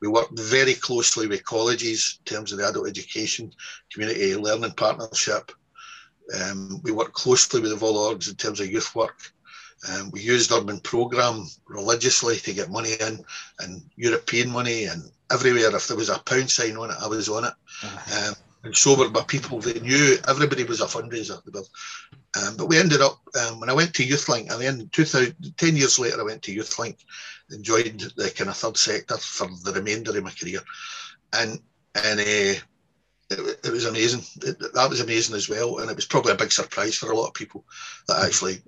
We 0.00 0.06
worked 0.06 0.38
very 0.38 0.74
closely 0.74 1.26
with 1.26 1.44
colleges 1.44 2.20
in 2.20 2.34
terms 2.34 2.52
of 2.52 2.58
the 2.58 2.68
adult 2.68 2.88
education, 2.88 3.52
community 3.92 4.36
learning 4.36 4.72
partnership. 4.72 5.50
Um, 6.34 6.80
we 6.82 6.92
work 6.92 7.12
closely 7.12 7.60
with 7.60 7.70
the 7.70 7.76
Vol 7.76 7.94
Orgs 7.94 8.28
in 8.28 8.36
terms 8.36 8.60
of 8.60 8.70
youth 8.70 8.94
work. 8.94 9.32
Um, 9.88 10.10
we 10.10 10.20
used 10.20 10.50
Urban 10.50 10.80
Programme 10.80 11.46
religiously 11.68 12.36
to 12.36 12.52
get 12.52 12.70
money 12.70 12.94
in 13.00 13.24
and 13.60 13.82
European 13.96 14.50
money 14.50 14.84
and 14.84 15.02
everywhere. 15.30 15.74
If 15.74 15.86
there 15.86 15.96
was 15.96 16.08
a 16.08 16.18
pound 16.18 16.50
sign 16.50 16.76
on 16.76 16.90
it, 16.90 16.96
I 17.00 17.06
was 17.06 17.28
on 17.28 17.44
it. 17.44 17.52
Uh-huh. 17.82 18.28
Um, 18.30 18.34
and 18.64 18.76
so 18.76 18.96
were 18.98 19.08
my 19.08 19.22
people. 19.22 19.60
They 19.60 19.78
knew 19.78 20.16
everybody 20.26 20.64
was 20.64 20.80
a 20.80 20.86
fundraiser. 20.86 21.40
Um, 22.36 22.56
but 22.56 22.66
we 22.66 22.78
ended 22.78 23.00
up, 23.00 23.20
um, 23.40 23.60
when 23.60 23.70
I 23.70 23.74
went 23.74 23.94
to 23.94 24.04
Youthlink, 24.04 24.50
and 24.50 24.60
then 24.60 24.88
2000, 24.90 25.56
10 25.56 25.76
years 25.76 25.98
later, 25.98 26.20
I 26.20 26.24
went 26.24 26.42
to 26.42 26.54
Youthlink 26.54 26.96
and 27.50 27.62
joined 27.62 28.00
the 28.16 28.32
kind 28.36 28.50
of 28.50 28.56
third 28.56 28.76
sector 28.76 29.16
for 29.16 29.48
the 29.62 29.72
remainder 29.72 30.16
of 30.16 30.24
my 30.24 30.30
career. 30.30 30.60
And 31.32 31.60
and 31.94 32.20
uh, 32.20 32.60
it, 33.30 33.60
it 33.64 33.70
was 33.70 33.84
amazing. 33.84 34.22
It, 34.42 34.58
that 34.74 34.88
was 34.88 35.00
amazing 35.00 35.36
as 35.36 35.48
well, 35.48 35.78
and 35.78 35.90
it 35.90 35.96
was 35.96 36.06
probably 36.06 36.32
a 36.32 36.36
big 36.36 36.52
surprise 36.52 36.96
for 36.96 37.10
a 37.10 37.16
lot 37.16 37.28
of 37.28 37.34
people 37.34 37.64
that 38.06 38.24
actually 38.24 38.62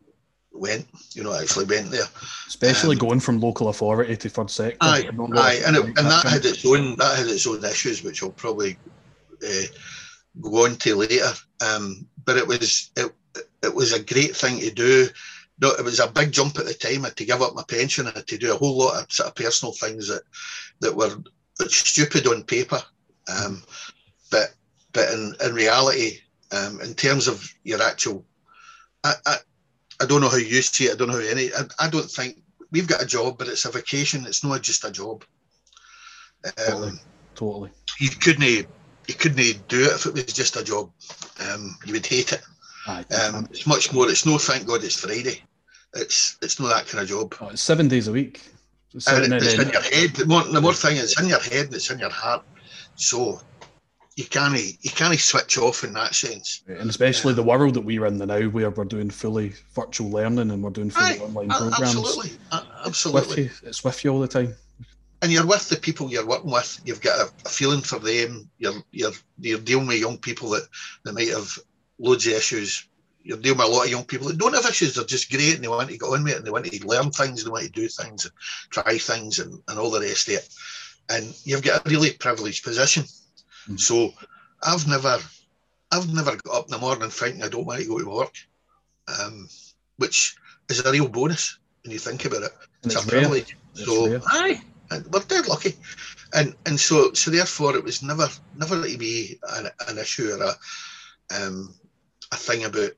went. 0.52 0.86
You 1.12 1.24
know, 1.24 1.34
actually 1.34 1.64
went 1.64 1.90
there. 1.90 2.06
Especially 2.46 2.96
um, 2.96 3.00
going 3.00 3.20
from 3.20 3.40
local 3.40 3.68
authority 3.68 4.16
to 4.16 4.28
third 4.28 4.50
sector. 4.50 4.78
Aye, 4.80 5.08
aye, 5.34 5.62
and, 5.66 5.76
it, 5.76 5.84
and 5.84 5.96
that 5.96 6.26
had 6.26 6.44
its 6.44 6.64
own 6.66 6.96
that 6.96 7.18
had 7.18 7.28
its 7.28 7.46
own 7.46 7.64
issues, 7.64 8.02
which 8.02 8.22
I'll 8.22 8.30
probably 8.30 8.76
uh, 9.42 9.62
go 10.40 10.64
on 10.64 10.76
to 10.76 10.96
later. 10.96 11.32
Um, 11.64 12.06
but 12.24 12.36
it 12.36 12.46
was 12.46 12.90
it 12.96 13.12
it 13.62 13.74
was 13.74 13.92
a 13.92 14.02
great 14.02 14.36
thing 14.36 14.60
to 14.60 14.70
do. 14.70 15.08
No, 15.62 15.70
it 15.72 15.84
was 15.84 16.00
a 16.00 16.10
big 16.10 16.32
jump 16.32 16.58
at 16.58 16.64
the 16.64 16.74
time. 16.74 17.04
I 17.04 17.08
had 17.08 17.16
to 17.18 17.24
give 17.26 17.42
up 17.42 17.54
my 17.54 17.64
pension. 17.68 18.06
I 18.06 18.12
had 18.12 18.26
to 18.28 18.38
do 18.38 18.52
a 18.52 18.56
whole 18.56 18.78
lot 18.78 19.02
of 19.02 19.12
sort 19.12 19.28
of 19.28 19.34
personal 19.34 19.72
things 19.72 20.08
that 20.08 20.22
that 20.80 20.94
were 20.94 21.16
stupid 21.68 22.26
on 22.26 22.42
paper. 22.44 22.82
Um, 23.28 23.62
but 24.92 25.10
in, 25.12 25.34
in 25.44 25.54
reality, 25.54 26.18
um, 26.52 26.80
in 26.80 26.94
terms 26.94 27.28
of 27.28 27.52
your 27.64 27.82
actual, 27.82 28.24
I, 29.04 29.14
I, 29.26 29.36
I 30.02 30.06
don't 30.06 30.20
know 30.20 30.28
how 30.28 30.36
you 30.36 30.62
see 30.62 30.84
it. 30.84 30.92
I 30.92 30.96
don't 30.96 31.08
know 31.08 31.14
how 31.14 31.20
any. 31.20 31.52
I, 31.52 31.62
I 31.86 31.88
don't 31.88 32.10
think 32.10 32.42
we've 32.70 32.88
got 32.88 33.02
a 33.02 33.06
job, 33.06 33.38
but 33.38 33.48
it's 33.48 33.64
a 33.64 33.70
vacation. 33.70 34.26
It's 34.26 34.44
not 34.44 34.62
just 34.62 34.84
a 34.84 34.90
job. 34.90 35.24
Um, 36.44 36.52
totally. 36.56 36.92
Totally. 37.34 37.70
You 38.00 38.10
couldn't 38.10 38.66
you 39.08 39.14
couldn't 39.14 39.68
do 39.68 39.82
it 39.82 39.92
if 39.92 40.06
it 40.06 40.14
was 40.14 40.24
just 40.26 40.56
a 40.56 40.64
job. 40.64 40.90
Um, 41.40 41.76
you 41.84 41.92
would 41.94 42.06
hate 42.06 42.32
it. 42.32 42.42
Um, 43.12 43.46
it's 43.50 43.66
much 43.66 43.92
more. 43.92 44.08
It's 44.08 44.26
no. 44.26 44.38
Thank 44.38 44.66
God 44.66 44.84
it's 44.84 44.96
Friday. 45.00 45.42
It's 45.94 46.36
it's 46.42 46.60
not 46.60 46.68
that 46.68 46.86
kind 46.86 47.02
of 47.02 47.08
job. 47.08 47.34
Oh, 47.40 47.48
it's 47.48 47.62
seven 47.62 47.88
days 47.88 48.08
a 48.08 48.12
week. 48.12 48.40
It's, 48.94 49.06
and 49.08 49.32
it's 49.32 49.54
in, 49.54 49.62
in 49.62 49.68
your 49.68 49.82
head. 49.82 50.10
The 50.16 50.26
more, 50.26 50.42
the 50.42 50.60
more 50.60 50.74
thing 50.74 50.96
is 50.96 51.18
in 51.20 51.28
your 51.28 51.40
head. 51.40 51.66
and 51.66 51.74
It's 51.74 51.90
in 51.90 51.98
your 51.98 52.10
heart. 52.10 52.44
So 52.96 53.40
you 54.16 54.24
can't 54.24 54.56
you 54.56 54.90
can't 54.90 55.18
switch 55.18 55.58
off 55.58 55.84
in 55.84 55.92
that 55.94 56.14
sense. 56.14 56.62
And 56.66 56.90
especially 56.90 57.34
the 57.34 57.42
world 57.42 57.74
that 57.74 57.82
we're 57.82 58.06
in 58.06 58.18
now, 58.18 58.42
where 58.48 58.70
we're 58.70 58.84
doing 58.84 59.10
fully 59.10 59.52
virtual 59.74 60.10
learning 60.10 60.50
and 60.50 60.62
we're 60.62 60.70
doing 60.70 60.90
fully 60.90 61.18
Aye, 61.18 61.22
online 61.22 61.48
programs. 61.48 61.80
Absolutely, 61.80 62.30
absolutely. 62.84 63.20
It's 63.20 63.28
with, 63.28 63.38
you, 63.38 63.68
it's 63.68 63.84
with 63.84 64.04
you 64.04 64.10
all 64.10 64.20
the 64.20 64.28
time. 64.28 64.54
And 65.22 65.30
you're 65.30 65.46
with 65.46 65.68
the 65.68 65.76
people 65.76 66.10
you're 66.10 66.26
working 66.26 66.50
with. 66.50 66.80
You've 66.84 67.02
got 67.02 67.18
a, 67.18 67.32
a, 67.44 67.48
feeling 67.48 67.82
for 67.82 67.98
them. 67.98 68.50
You're 68.58 68.82
you're 68.90 69.12
you're 69.38 69.60
dealing 69.60 69.86
with 69.86 69.98
young 69.98 70.18
people 70.18 70.50
that, 70.50 70.66
that 71.04 71.14
might 71.14 71.28
have 71.28 71.58
loads 71.98 72.26
of 72.26 72.32
issues. 72.32 72.86
You're 73.22 73.38
dealing 73.38 73.58
with 73.58 73.68
a 73.68 73.70
lot 73.70 73.84
of 73.84 73.90
young 73.90 74.04
people 74.04 74.28
that 74.28 74.38
don't 74.38 74.54
have 74.54 74.66
issues. 74.66 74.94
They're 74.94 75.04
just 75.04 75.30
great 75.30 75.54
and 75.54 75.62
they 75.62 75.68
want 75.68 75.88
to 75.88 75.98
get 75.98 76.06
on 76.06 76.24
with 76.24 76.32
it 76.32 76.38
and 76.38 76.46
they 76.46 76.50
want 76.50 76.64
to 76.64 76.86
learn 76.86 77.10
things. 77.10 77.40
And 77.40 77.46
they 77.46 77.52
want 77.52 77.64
to 77.64 77.70
do 77.70 77.86
things 77.86 78.24
and 78.24 78.34
try 78.70 78.98
things 78.98 79.38
and, 79.38 79.62
and 79.68 79.78
all 79.78 79.90
the 79.90 80.00
rest 80.00 80.28
of 80.28 80.34
it. 80.34 80.48
And 81.10 81.36
you've 81.44 81.62
got 81.62 81.86
a 81.86 81.90
really 81.90 82.12
privileged 82.12 82.64
position 82.64 83.04
Mm-hmm. 83.64 83.76
So 83.76 84.12
I've 84.62 84.86
never, 84.86 85.18
I've 85.90 86.12
never 86.12 86.36
got 86.36 86.56
up 86.56 86.64
in 86.66 86.70
the 86.72 86.78
morning 86.78 87.10
thinking 87.10 87.42
I 87.42 87.48
don't 87.48 87.66
want 87.66 87.80
to 87.80 87.88
go 87.88 87.98
to 87.98 88.08
work, 88.08 88.34
um, 89.20 89.48
which 89.96 90.36
is 90.68 90.84
a 90.84 90.90
real 90.90 91.08
bonus 91.08 91.58
when 91.82 91.92
you 91.92 91.98
think 91.98 92.24
about 92.24 92.42
it. 92.42 92.52
It's, 92.82 92.94
it's 92.94 93.04
a 93.04 93.08
privilege. 93.08 93.56
So 93.74 94.20
aye, 94.26 94.60
we're 95.10 95.20
dead 95.20 95.46
lucky, 95.46 95.76
and 96.34 96.54
and 96.66 96.78
so 96.78 97.12
so 97.12 97.30
therefore 97.30 97.76
it 97.76 97.84
was 97.84 98.02
never 98.02 98.28
never 98.56 98.82
to 98.86 98.98
be 98.98 99.38
an, 99.56 99.68
an 99.88 99.98
issue 99.98 100.30
or 100.30 100.42
a 100.42 100.54
um, 101.34 101.74
a 102.32 102.36
thing 102.36 102.64
about 102.64 102.92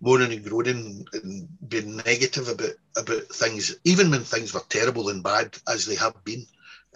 moaning 0.00 0.32
and 0.32 0.44
groaning 0.44 1.06
and 1.12 1.48
being 1.68 1.96
negative 1.96 2.48
about 2.48 2.74
about 2.96 3.26
things, 3.28 3.76
even 3.84 4.10
when 4.10 4.22
things 4.22 4.52
were 4.52 4.62
terrible 4.68 5.08
and 5.08 5.22
bad 5.22 5.56
as 5.68 5.86
they 5.86 5.94
have 5.94 6.22
been 6.24 6.46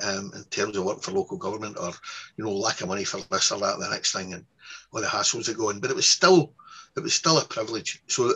um, 0.03 0.33
in 0.35 0.45
terms 0.45 0.77
of 0.77 0.85
work 0.85 1.03
for 1.03 1.13
local 1.13 1.37
government 1.37 1.77
or, 1.79 1.93
you 2.37 2.45
know, 2.45 2.53
lack 2.53 2.81
of 2.81 2.89
money 2.89 3.05
for 3.05 3.21
this 3.31 3.53
or 3.53 3.61
that, 3.61 3.79
the 3.79 3.91
next 3.91 4.13
thing, 4.13 4.35
and 4.35 4.45
all 4.93 5.01
the 5.01 5.07
hassles 5.07 5.47
that 5.47 5.59
go 5.59 5.71
on. 5.71 5.81
But 5.81 5.91
it 5.91 5.97
was 5.97 6.07
still, 6.07 6.53
it 6.97 7.01
was 7.01 7.15
still 7.15 7.39
a 7.39 7.45
privilege. 7.45 8.03
So, 8.07 8.33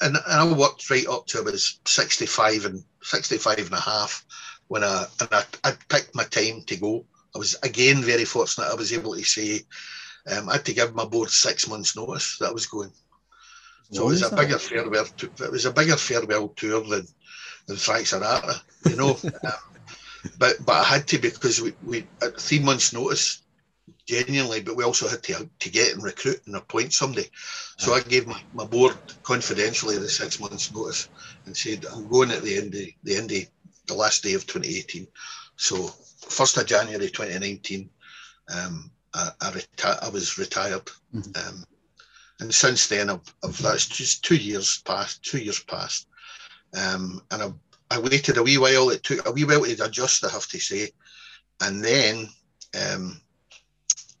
and, 0.00 0.16
and 0.16 0.24
I 0.26 0.52
worked 0.52 0.88
right 0.90 1.06
up 1.06 1.26
to 1.26 1.38
I 1.38 1.42
was 1.42 1.80
65 1.86 2.64
and 2.66 2.84
65 3.02 3.58
and 3.58 3.72
a 3.72 3.80
half 3.80 4.24
when 4.68 4.84
I, 4.84 5.06
and 5.20 5.28
I, 5.32 5.44
I 5.64 5.72
picked 5.88 6.14
my 6.14 6.24
time 6.24 6.62
to 6.66 6.76
go. 6.76 7.04
I 7.34 7.38
was 7.38 7.56
again 7.62 8.02
very 8.02 8.24
fortunate. 8.24 8.70
I 8.70 8.74
was 8.74 8.92
able 8.92 9.14
to 9.14 9.22
say, 9.24 9.60
um, 10.32 10.48
I 10.48 10.54
had 10.54 10.64
to 10.64 10.74
give 10.74 10.94
my 10.94 11.04
board 11.04 11.30
six 11.30 11.68
months' 11.68 11.96
notice 11.96 12.38
that 12.38 12.48
I 12.48 12.52
was 12.52 12.66
going. 12.66 12.90
So 13.92 14.06
it 14.06 14.08
was 14.08 14.32
a 14.32 14.34
bigger 14.34 14.58
farewell. 14.58 15.06
It 15.22 15.52
was 15.52 15.66
a 15.66 15.72
bigger 15.72 15.96
farewell 15.96 16.48
tour 16.48 16.82
than 16.82 17.06
than 17.66 17.76
Frank 17.76 18.06
Sinatra, 18.06 18.60
you 18.88 18.96
know. 18.96 19.18
um, 19.44 19.52
but 20.38 20.56
but 20.64 20.76
I 20.76 20.84
had 20.84 21.06
to 21.08 21.18
because 21.18 21.60
we, 21.60 21.72
we 21.84 22.06
at 22.22 22.40
three 22.40 22.58
months' 22.58 22.92
notice, 22.92 23.42
genuinely, 24.06 24.62
but 24.62 24.76
we 24.76 24.84
also 24.84 25.08
had 25.08 25.22
to 25.24 25.48
to 25.58 25.70
get 25.70 25.94
and 25.94 26.02
recruit 26.02 26.40
and 26.46 26.56
appoint 26.56 26.92
somebody. 26.92 27.28
So 27.78 27.92
I 27.92 28.00
gave 28.00 28.26
my, 28.26 28.40
my 28.54 28.64
board 28.64 28.96
confidentially 29.22 29.98
the 29.98 30.08
six 30.08 30.40
months' 30.40 30.72
notice 30.72 31.08
and 31.44 31.56
said 31.56 31.86
I'm 31.92 32.08
going 32.08 32.30
at 32.30 32.42
the 32.42 32.56
end 32.56 32.74
of 32.74 32.86
the 33.02 33.16
end 33.16 33.32
of 33.32 33.42
the 33.86 33.94
last 33.94 34.22
day 34.22 34.34
of 34.34 34.46
2018. 34.46 35.06
So 35.56 35.88
first 36.28 36.56
of 36.56 36.66
January 36.66 37.08
2019, 37.08 37.88
um, 38.54 38.90
I, 39.14 39.30
I, 39.40 39.50
reti- 39.50 40.02
I 40.02 40.08
was 40.08 40.38
retired. 40.38 40.86
Mm-hmm. 41.14 41.48
Um, 41.48 41.64
and 42.40 42.54
since 42.54 42.88
then, 42.88 43.10
I've, 43.10 43.34
I've, 43.42 43.56
that's 43.62 43.86
just 43.86 44.24
two 44.24 44.36
years 44.36 44.82
past, 44.84 45.22
two 45.22 45.38
years 45.38 45.60
past. 45.60 46.08
Um, 46.76 47.22
and 47.30 47.42
I've 47.42 47.54
I 47.90 47.98
waited 47.98 48.36
a 48.36 48.42
wee 48.42 48.58
while. 48.58 48.90
It 48.90 49.02
took 49.02 49.26
a 49.26 49.32
wee 49.32 49.44
while 49.44 49.64
to 49.64 49.84
adjust, 49.84 50.24
I 50.24 50.30
have 50.30 50.46
to 50.48 50.58
say. 50.58 50.90
And 51.60 51.82
then 51.84 52.28
um, 52.74 53.20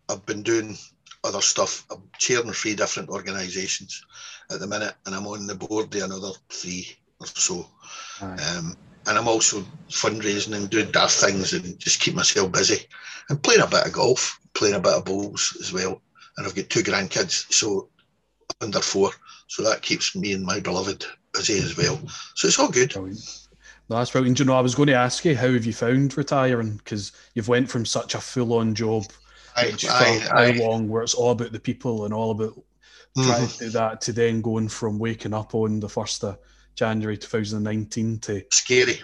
I've 0.08 0.24
been 0.26 0.42
doing 0.42 0.76
other 1.24 1.40
stuff. 1.40 1.84
I'm 1.90 2.02
chairing 2.18 2.52
three 2.52 2.74
different 2.74 3.08
organisations 3.08 4.04
at 4.50 4.60
the 4.60 4.66
minute, 4.66 4.94
and 5.04 5.14
I'm 5.14 5.26
on 5.26 5.46
the 5.46 5.54
board 5.54 5.94
of 5.94 6.02
another 6.02 6.30
three 6.48 6.96
or 7.20 7.26
so. 7.26 7.66
Um, 8.20 8.76
and 9.06 9.18
I'm 9.18 9.28
also 9.28 9.64
fundraising 9.88 10.54
and 10.54 10.70
doing 10.70 10.90
daft 10.90 11.14
things 11.14 11.52
and 11.52 11.78
just 11.78 12.00
keep 12.00 12.14
myself 12.14 12.52
busy. 12.52 12.86
And 13.28 13.42
playing 13.42 13.62
a 13.62 13.66
bit 13.66 13.86
of 13.86 13.92
golf, 13.92 14.38
playing 14.54 14.74
a 14.74 14.80
bit 14.80 14.94
of 14.94 15.04
bowls 15.04 15.56
as 15.60 15.72
well. 15.72 16.00
And 16.36 16.46
I've 16.46 16.54
got 16.54 16.68
two 16.70 16.82
grandkids, 16.82 17.52
so 17.52 17.88
under 18.60 18.80
four. 18.80 19.10
So 19.48 19.62
that 19.62 19.82
keeps 19.82 20.16
me 20.16 20.32
and 20.32 20.44
my 20.44 20.60
beloved 20.60 21.04
busy 21.32 21.58
as 21.58 21.76
well. 21.76 22.00
So 22.34 22.48
it's 22.48 22.58
all 22.58 22.70
good. 22.70 22.92
Brilliant. 22.92 23.45
That's 23.88 24.10
brilliant. 24.10 24.38
You 24.38 24.44
know, 24.46 24.56
I 24.56 24.62
was 24.62 24.74
going 24.74 24.88
to 24.88 24.94
ask 24.94 25.24
you, 25.24 25.36
how 25.36 25.52
have 25.52 25.64
you 25.64 25.72
found 25.72 26.16
retiring? 26.16 26.76
Because 26.76 27.12
you've 27.34 27.48
went 27.48 27.70
from 27.70 27.86
such 27.86 28.14
a 28.14 28.20
full-on 28.20 28.74
job 28.74 29.04
aye, 29.56 29.70
for 29.70 29.88
how 29.88 30.52
long, 30.52 30.88
where 30.88 31.02
it's 31.02 31.14
all 31.14 31.30
about 31.30 31.52
the 31.52 31.60
people 31.60 32.04
and 32.04 32.12
all 32.12 32.32
about 32.32 32.54
mm-hmm. 33.16 33.28
trying 33.28 33.46
to 33.46 33.58
do 33.58 33.70
that, 33.70 34.00
to 34.02 34.12
then 34.12 34.40
going 34.40 34.68
from 34.68 34.98
waking 34.98 35.34
up 35.34 35.54
on 35.54 35.78
the 35.78 35.88
first 35.88 36.24
of 36.24 36.38
January 36.74 37.16
2019 37.16 38.18
to 38.20 38.44
scary. 38.50 39.00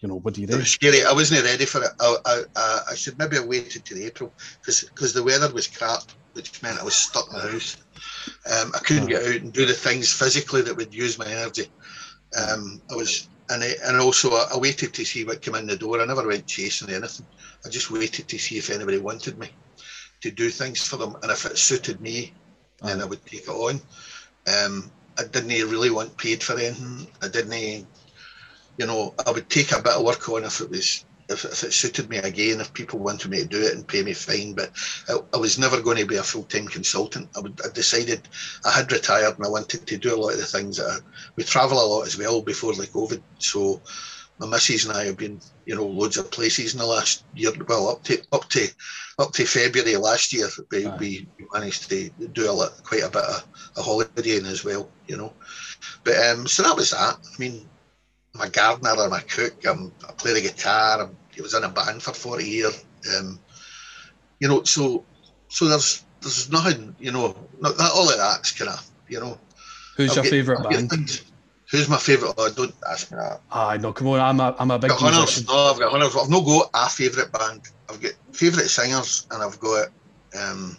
You 0.00 0.08
know, 0.08 0.16
what 0.16 0.34
do 0.34 0.42
you 0.42 0.46
do? 0.46 0.54
It 0.54 0.58
was 0.58 0.70
scary. 0.70 1.04
I 1.04 1.12
wasn't 1.12 1.44
ready 1.44 1.64
for 1.64 1.82
it. 1.82 1.90
I, 1.98 2.16
I, 2.56 2.80
I 2.90 2.94
should 2.94 3.18
maybe 3.18 3.36
have 3.36 3.46
waited 3.46 3.84
till 3.84 3.98
April 3.98 4.32
because 4.60 5.12
the 5.12 5.22
weather 5.22 5.50
was 5.52 5.66
crap, 5.66 6.02
which 6.34 6.60
meant 6.62 6.78
I 6.78 6.84
was 6.84 6.94
stuck 6.94 7.28
in 7.28 7.36
the 7.36 7.52
house. 7.52 7.76
Um, 8.52 8.72
I 8.74 8.80
couldn't 8.80 9.06
get 9.06 9.22
out 9.22 9.40
and 9.40 9.52
do 9.52 9.64
the 9.64 9.72
things 9.72 10.12
physically 10.12 10.60
that 10.62 10.76
would 10.76 10.92
use 10.92 11.18
my 11.18 11.26
energy. 11.26 11.68
Um, 12.36 12.82
I 12.90 12.96
was 12.96 13.28
and 13.50 13.62
I, 13.62 13.74
and 13.84 14.00
also 14.00 14.30
I, 14.32 14.56
waited 14.56 14.94
to 14.94 15.04
see 15.04 15.24
what 15.24 15.42
came 15.42 15.54
in 15.54 15.66
the 15.66 15.76
door. 15.76 16.00
I 16.00 16.06
never 16.06 16.26
went 16.26 16.46
chasing 16.46 16.90
anything. 16.90 17.26
I 17.64 17.68
just 17.68 17.90
waited 17.90 18.28
to 18.28 18.38
see 18.38 18.58
if 18.58 18.70
anybody 18.70 18.98
wanted 18.98 19.38
me 19.38 19.50
to 20.22 20.30
do 20.30 20.48
things 20.50 20.86
for 20.86 20.96
them, 20.96 21.16
and 21.22 21.30
if 21.30 21.44
it 21.44 21.58
suited 21.58 22.00
me, 22.00 22.32
oh. 22.82 22.88
then 22.88 23.02
I 23.02 23.04
would 23.04 23.24
take 23.26 23.42
it 23.42 23.48
on. 23.48 23.80
Um, 24.46 24.90
I 25.18 25.24
didn't 25.24 25.70
really 25.70 25.90
want 25.90 26.16
paid 26.16 26.42
for 26.42 26.54
anything. 26.54 27.06
I 27.22 27.28
didn't, 27.28 27.86
you 28.78 28.86
know, 28.86 29.14
I 29.26 29.30
would 29.30 29.48
take 29.48 29.72
a 29.72 29.82
bit 29.82 29.92
of 29.92 30.04
work 30.04 30.28
on 30.28 30.44
if 30.44 30.60
it 30.60 30.70
was 30.70 31.04
if, 31.28 31.44
if 31.44 31.64
it 31.64 31.72
suited 31.72 32.08
me 32.08 32.18
again, 32.18 32.60
if 32.60 32.72
people 32.72 32.98
wanted 32.98 33.30
me 33.30 33.38
to 33.38 33.46
do 33.46 33.62
it 33.62 33.74
and 33.74 33.86
pay 33.86 34.02
me 34.02 34.12
fine, 34.12 34.54
but 34.54 34.70
I, 35.08 35.18
I 35.34 35.36
was 35.38 35.58
never 35.58 35.80
going 35.80 35.98
to 35.98 36.06
be 36.06 36.16
a 36.16 36.22
full 36.22 36.44
time 36.44 36.66
consultant. 36.66 37.28
I, 37.36 37.40
would, 37.40 37.60
I 37.64 37.68
decided 37.72 38.28
I 38.64 38.70
had 38.70 38.92
retired 38.92 39.36
and 39.36 39.46
I 39.46 39.50
wanted 39.50 39.86
to 39.86 39.96
do 39.96 40.14
a 40.14 40.20
lot 40.20 40.32
of 40.32 40.38
the 40.38 40.44
things 40.44 40.76
that 40.76 40.86
I, 40.86 40.96
we 41.36 41.44
travel 41.44 41.78
a 41.78 41.86
lot 41.86 42.06
as 42.06 42.18
well 42.18 42.42
before 42.42 42.74
the 42.74 42.86
COVID. 42.86 43.22
So 43.38 43.80
my 44.38 44.46
missus 44.46 44.86
and 44.86 44.96
I 44.96 45.04
have 45.04 45.16
been, 45.16 45.40
you 45.64 45.76
know, 45.76 45.86
loads 45.86 46.16
of 46.16 46.30
places 46.30 46.74
in 46.74 46.78
the 46.80 46.86
last 46.86 47.24
year. 47.34 47.52
Well, 47.68 47.88
up 47.88 48.02
to 48.04 48.20
up 48.32 48.48
to 48.50 48.68
up 49.18 49.32
to 49.32 49.46
February 49.46 49.96
last 49.96 50.32
year, 50.32 50.48
we, 50.70 50.86
we 50.98 51.26
managed 51.52 51.88
to 51.88 52.10
do 52.32 52.50
a 52.50 52.52
lot, 52.52 52.82
quite 52.82 53.04
a 53.04 53.08
bit 53.08 53.22
of 53.22 53.46
a 53.76 53.82
holidaying 53.82 54.46
as 54.46 54.64
well, 54.64 54.90
you 55.06 55.16
know. 55.16 55.32
But 56.02 56.16
um, 56.26 56.46
so 56.48 56.64
that 56.64 56.76
was 56.76 56.90
that. 56.90 57.16
I 57.16 57.38
mean, 57.38 57.68
I'm 58.34 58.40
a 58.40 58.48
gardener, 58.50 58.90
I'm 58.90 59.12
a 59.12 59.20
cook, 59.20 59.64
I'm, 59.66 59.92
I 60.08 60.12
play 60.12 60.34
the 60.34 60.40
guitar, 60.40 61.02
I'm, 61.02 61.16
I 61.38 61.42
was 61.42 61.54
in 61.54 61.64
a 61.64 61.68
band 61.68 62.02
for 62.02 62.12
40 62.12 62.44
years. 62.44 62.84
Um, 63.16 63.38
you 64.40 64.48
know, 64.48 64.64
so 64.64 65.04
so 65.48 65.66
there's 65.66 66.04
there's 66.20 66.50
nothing, 66.50 66.96
you 66.98 67.12
know, 67.12 67.36
not, 67.60 67.76
that, 67.76 67.90
all 67.94 68.10
of 68.10 68.16
that's 68.16 68.52
kind 68.52 68.70
of, 68.70 68.90
you 69.08 69.20
know. 69.20 69.38
Who's 69.96 70.10
I'll 70.10 70.24
your 70.24 70.24
favourite 70.24 70.68
band? 70.68 70.90
Things, 70.90 71.30
who's 71.70 71.88
my 71.88 71.98
favourite? 71.98 72.34
Oh, 72.36 72.50
don't 72.50 72.74
ask 72.90 73.12
me 73.12 73.18
that. 73.18 73.40
Ah, 73.50 73.76
no, 73.76 73.92
come 73.92 74.08
on, 74.08 74.20
I'm 74.20 74.40
a, 74.40 74.56
I'm 74.58 74.70
a 74.70 74.78
big 74.78 74.90
musician. 74.90 75.44
No, 75.46 75.72
I've 75.72 75.78
got 75.78 75.92
hundreds. 75.92 76.16
I've 76.16 76.30
not 76.30 76.44
got 76.44 76.70
a 76.74 76.88
favourite 76.88 77.30
band. 77.30 77.62
I've 77.88 78.00
got 78.00 78.12
favourite 78.32 78.68
singers 78.68 79.26
and 79.30 79.42
I've 79.42 79.60
got 79.60 79.88
um, 80.36 80.76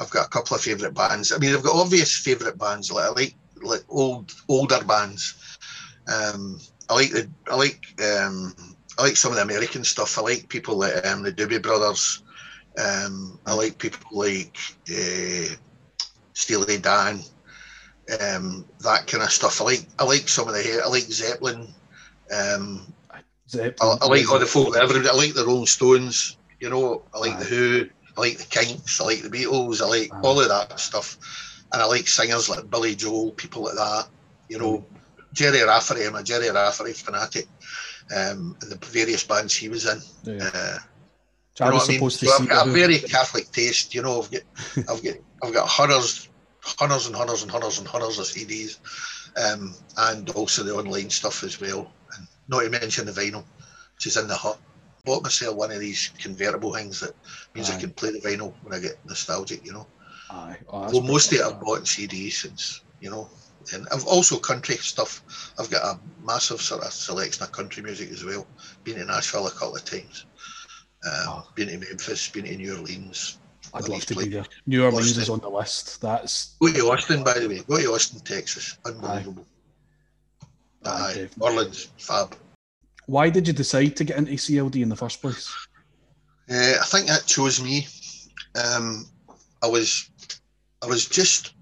I've 0.00 0.10
got 0.10 0.26
a 0.26 0.30
couple 0.30 0.56
of 0.56 0.62
favourite 0.62 0.94
bands. 0.94 1.30
I 1.30 1.38
mean, 1.38 1.54
I've 1.54 1.62
got 1.62 1.76
obvious 1.76 2.16
favourite 2.16 2.58
bands 2.58 2.90
like 2.90 3.04
I 3.04 3.08
like 3.10 3.34
like 3.62 3.84
old 3.88 4.32
older 4.48 4.82
bands 4.82 5.36
um, 6.08 6.58
I 6.90 6.94
like 6.94 7.10
the 7.10 7.28
I 7.50 7.56
like 7.56 7.86
um, 8.00 8.54
I 8.98 9.02
like 9.02 9.16
some 9.16 9.32
of 9.32 9.36
the 9.36 9.42
American 9.42 9.84
stuff. 9.84 10.18
I 10.18 10.22
like 10.22 10.48
people 10.48 10.78
like 10.78 11.04
um, 11.06 11.22
the 11.22 11.32
Doobie 11.32 11.62
Brothers, 11.62 12.22
Um, 12.78 13.38
I 13.46 13.54
like 13.54 13.78
people 13.78 14.18
like 14.18 14.56
uh, 14.90 15.54
Steely 16.34 16.78
Dan, 16.78 17.20
um, 18.20 18.66
that 18.80 19.06
kind 19.06 19.22
of 19.22 19.30
stuff. 19.30 19.60
I 19.60 19.64
like 19.64 19.86
I 19.98 20.04
like 20.04 20.28
some 20.28 20.48
of 20.48 20.54
the 20.54 20.82
I 20.84 20.88
like 20.88 21.04
Zeppelin. 21.04 21.68
Um, 22.34 22.92
Zeppelin. 23.48 23.98
I, 24.00 24.04
I, 24.04 24.08
like 24.08 24.30
all 24.30 24.38
the 24.38 24.46
folk. 24.46 24.76
Everybody. 24.76 25.08
I 25.08 25.14
like 25.14 25.34
the 25.34 25.46
Rolling 25.46 25.66
Stones. 25.66 26.36
You 26.60 26.70
know, 26.70 27.02
I 27.14 27.18
like 27.18 27.36
Aye. 27.36 27.38
the 27.40 27.44
Who. 27.44 27.86
I 28.16 28.20
like 28.20 28.38
the 28.38 28.44
Kinks. 28.44 29.00
I 29.00 29.04
like 29.04 29.22
the 29.22 29.30
Beatles. 29.30 29.80
I 29.80 29.86
like 29.86 30.12
Aye. 30.12 30.20
all 30.22 30.40
of 30.40 30.48
that 30.48 30.78
stuff, 30.78 31.16
and 31.72 31.80
I 31.80 31.86
like 31.86 32.08
singers 32.08 32.48
like 32.48 32.70
Billy 32.70 32.94
Joel, 32.94 33.32
people 33.32 33.64
like 33.64 33.74
that. 33.74 34.08
You 34.48 34.58
know, 34.58 34.84
Gerry 35.32 35.62
Rafferty. 35.62 36.04
I'm 36.04 36.14
a 36.14 36.22
Gerry 36.22 36.50
Rafferty 36.50 36.92
fanatic. 36.92 37.46
Um, 38.14 38.56
and 38.60 38.70
the 38.70 38.78
various 38.86 39.24
bands 39.24 39.54
he 39.54 39.68
was 39.68 39.86
in. 39.86 40.00
Yeah. 40.24 40.50
Uh, 40.52 40.78
you 41.60 41.66
know 41.66 41.78
I 41.78 41.86
mean? 41.86 42.10
so 42.10 42.32
I've 42.32 42.48
got 42.48 42.66
a 42.66 42.70
very 42.70 42.98
Catholic 42.98 43.50
taste. 43.52 43.94
You 43.94 44.02
know, 44.02 44.22
I've 44.22 44.30
got, 44.30 44.42
I've 44.90 45.04
got, 45.04 45.14
I've 45.42 45.54
got 45.54 45.68
hundreds, 45.68 46.28
hundreds 46.60 47.06
and 47.06 47.14
hundreds 47.14 47.42
and 47.42 47.50
hundreds 47.50 47.78
and 47.78 47.86
hundreds 47.86 48.18
of 48.18 48.24
CDs, 48.24 48.78
um, 49.36 49.74
and 49.98 50.30
also 50.30 50.62
the 50.62 50.74
online 50.74 51.10
stuff 51.10 51.42
as 51.44 51.60
well. 51.60 51.92
And 52.16 52.26
not 52.48 52.62
to 52.62 52.70
mention 52.70 53.06
the 53.06 53.12
vinyl, 53.12 53.44
which 53.94 54.06
is 54.06 54.16
in 54.16 54.28
the 54.28 54.36
hut. 54.36 54.58
Bought 55.04 55.24
myself 55.24 55.56
one 55.56 55.72
of 55.72 55.80
these 55.80 56.10
convertible 56.18 56.72
things 56.72 57.00
that 57.00 57.14
means 57.54 57.68
Aye. 57.70 57.76
I 57.76 57.80
can 57.80 57.90
play 57.90 58.12
the 58.12 58.20
vinyl 58.20 58.54
when 58.62 58.72
I 58.72 58.78
get 58.78 59.04
nostalgic. 59.04 59.64
You 59.66 59.72
know. 59.72 59.86
Aye. 60.30 60.56
Oh, 60.68 60.90
well, 60.92 61.02
most 61.02 61.32
of 61.32 61.38
it 61.38 61.44
I've 61.44 61.60
bought 61.60 61.78
in 61.78 61.84
CDs 61.84 62.32
since 62.32 62.82
you 63.00 63.10
know. 63.10 63.28
And 63.72 63.86
I've 63.92 64.06
also 64.06 64.38
country 64.38 64.76
stuff. 64.76 65.22
I've 65.58 65.70
got 65.70 65.84
a 65.84 66.00
massive 66.24 66.60
sort 66.60 66.84
of 66.84 66.92
selection 66.92 67.42
of 67.42 67.52
country 67.52 67.82
music 67.82 68.10
as 68.10 68.24
well. 68.24 68.46
Been 68.84 68.96
to 68.96 69.04
Nashville 69.04 69.46
a 69.46 69.50
couple 69.50 69.76
of 69.76 69.84
times. 69.84 70.26
Um, 71.04 71.12
oh. 71.28 71.48
Been 71.54 71.68
to 71.68 71.78
Memphis, 71.78 72.28
been 72.28 72.44
to 72.44 72.56
New 72.56 72.76
Orleans. 72.76 73.38
I'd 73.74 73.88
love 73.88 74.04
to 74.06 74.14
be 74.16 74.28
there. 74.28 74.44
New 74.66 74.84
Orleans 74.84 75.10
Austin. 75.10 75.22
is 75.22 75.30
on 75.30 75.38
the 75.40 75.48
list. 75.48 76.00
That's 76.00 76.56
go 76.60 76.72
to 76.72 76.90
Austin, 76.90 77.24
by 77.24 77.38
the 77.38 77.48
way. 77.48 77.60
Go 77.66 77.78
to 77.78 77.92
Austin, 77.92 78.20
Texas. 78.20 78.76
Unbelievable. 78.84 79.46
Aye. 80.84 80.90
Aye. 80.90 81.12
Aye. 81.22 81.28
Orleans, 81.40 81.88
fab. 81.98 82.36
Why 83.06 83.30
did 83.30 83.46
you 83.46 83.52
decide 83.52 83.96
to 83.96 84.04
get 84.04 84.18
into 84.18 84.32
CLD 84.32 84.82
in 84.82 84.88
the 84.88 84.96
first 84.96 85.20
place? 85.20 85.50
Uh, 86.50 86.74
I 86.80 86.84
think 86.84 87.06
that 87.06 87.26
chose 87.26 87.62
me. 87.62 87.86
Um, 88.62 89.06
I 89.62 89.66
was, 89.66 90.10
I 90.82 90.86
was 90.86 91.06
just 91.06 91.54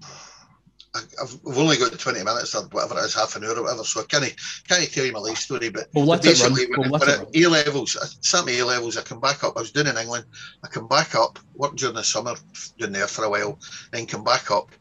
I've 0.93 1.39
only 1.45 1.77
got 1.77 1.97
20 1.97 2.19
minutes 2.19 2.53
or 2.53 2.63
whatever 2.67 2.99
it 2.99 3.05
is, 3.05 3.13
half 3.13 3.37
an 3.37 3.45
hour 3.45 3.55
or 3.55 3.63
whatever, 3.63 3.83
so 3.83 4.01
I 4.01 4.03
can't, 4.03 4.35
can't 4.67 4.91
tell 4.91 5.05
you 5.05 5.13
my 5.13 5.19
life 5.19 5.37
story. 5.37 5.69
But 5.69 5.87
we'll 5.93 6.05
let 6.05 6.21
basically, 6.21 6.63
it 6.63 6.77
run. 6.77 6.89
We'll 6.91 6.99
when, 6.99 7.27
A 7.33 7.47
levels, 7.47 8.17
some 8.21 8.49
A 8.49 8.61
levels, 8.63 8.97
I 8.97 9.01
come 9.01 9.21
back 9.21 9.43
up. 9.45 9.55
I 9.55 9.61
was 9.61 9.71
doing 9.71 9.87
in 9.87 9.97
England. 9.97 10.25
I 10.63 10.67
come 10.67 10.89
back 10.89 11.15
up, 11.15 11.39
worked 11.55 11.77
during 11.77 11.95
the 11.95 12.03
summer, 12.03 12.35
doing 12.77 12.91
there 12.91 13.07
for 13.07 13.23
a 13.23 13.29
while, 13.29 13.57
then 13.91 14.05
come 14.05 14.25
back 14.25 14.51
up, 14.51 14.71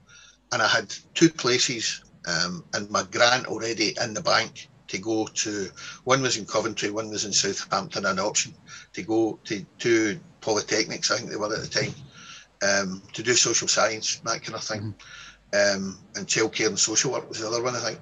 and 0.52 0.60
I 0.60 0.66
had 0.66 0.92
two 1.14 1.30
places 1.30 2.02
um, 2.26 2.64
and 2.74 2.90
my 2.90 3.04
grant 3.04 3.46
already 3.46 3.94
in 4.02 4.12
the 4.12 4.20
bank 4.20 4.68
to 4.88 4.98
go 4.98 5.26
to. 5.26 5.68
One 6.04 6.22
was 6.22 6.36
in 6.36 6.44
Coventry, 6.44 6.90
one 6.90 7.10
was 7.10 7.24
in 7.24 7.32
Southampton, 7.32 8.06
an 8.06 8.18
option 8.18 8.52
to 8.94 9.02
go 9.02 9.38
to 9.44 9.64
two 9.78 10.18
polytechnics, 10.40 11.12
I 11.12 11.18
think 11.18 11.30
they 11.30 11.36
were 11.36 11.54
at 11.54 11.62
the 11.62 11.68
time, 11.68 11.94
um, 12.68 13.02
to 13.12 13.22
do 13.22 13.34
social 13.34 13.68
science, 13.68 14.20
that 14.24 14.42
kind 14.42 14.56
of 14.56 14.64
thing. 14.64 14.80
Mm-hmm 14.80 15.26
um, 15.52 15.98
and 16.14 16.26
childcare 16.26 16.68
and 16.68 16.78
social 16.78 17.12
work 17.12 17.28
was 17.28 17.40
the 17.40 17.48
other 17.48 17.62
one, 17.62 17.76
I 17.76 17.80
think. 17.80 18.00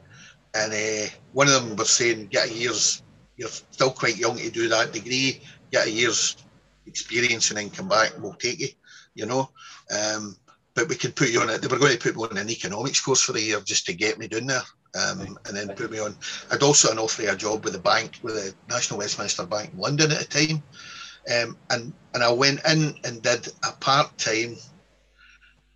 And 0.55 0.73
uh, 0.73 1.11
one 1.33 1.49
of 1.49 1.55
them 1.55 1.77
was 1.77 1.91
saying, 1.91 2.27
get 2.27 2.51
a 2.51 2.53
year's, 2.53 3.03
you're 3.37 3.49
still 3.49 3.91
quite 3.91 4.17
young 4.17 4.37
to 4.37 4.51
do 4.51 4.69
that 4.69 4.93
degree, 4.93 5.43
get 5.71 5.87
a 5.87 5.91
year's 5.91 6.37
experience 6.87 7.51
and 7.51 7.59
then 7.59 7.71
come 7.71 7.89
back 7.89 8.15
and 8.15 8.23
we'll 8.23 8.35
take 8.35 8.61
you, 8.61 8.69
you 9.15 9.27
know. 9.27 9.51
Um, 9.91 10.37
but 10.75 10.89
we 10.89 10.95
could 10.95 11.17
put 11.17 11.31
you 11.31 11.41
on 11.41 11.51
it. 11.51 11.61
They 11.61 11.69
were 11.69 11.79
going 11.79 11.97
to 11.97 11.99
put 11.99 12.17
me 12.17 12.23
on 12.23 12.39
an 12.39 12.51
economics 12.51 13.01
course 13.01 13.23
for 13.23 13.37
a 13.37 13.41
year 13.41 13.61
just 13.61 13.87
to 13.87 13.93
get 13.93 14.19
me 14.19 14.29
down 14.29 14.47
there. 14.47 14.63
Um, 14.95 15.39
and 15.47 15.57
then 15.57 15.77
put 15.77 15.91
me 15.91 15.99
on. 15.99 16.17
I'd 16.51 16.63
also 16.63 16.91
an 16.91 16.99
offer 16.99 17.29
a 17.29 17.37
job 17.37 17.63
with 17.63 17.75
the 17.75 17.79
bank, 17.79 18.21
with 18.23 18.35
the 18.35 18.55
National 18.73 18.99
Westminster 18.99 19.45
Bank 19.45 19.73
in 19.75 19.79
London 19.79 20.11
at 20.11 20.19
the 20.19 20.25
time. 20.25 20.63
Um, 21.31 21.59
and 21.69 21.93
and 22.15 22.23
I 22.23 22.33
went 22.33 22.61
in 22.67 22.95
and 23.05 23.23
did 23.23 23.49
a 23.69 23.73
part 23.73 24.17
time, 24.17 24.57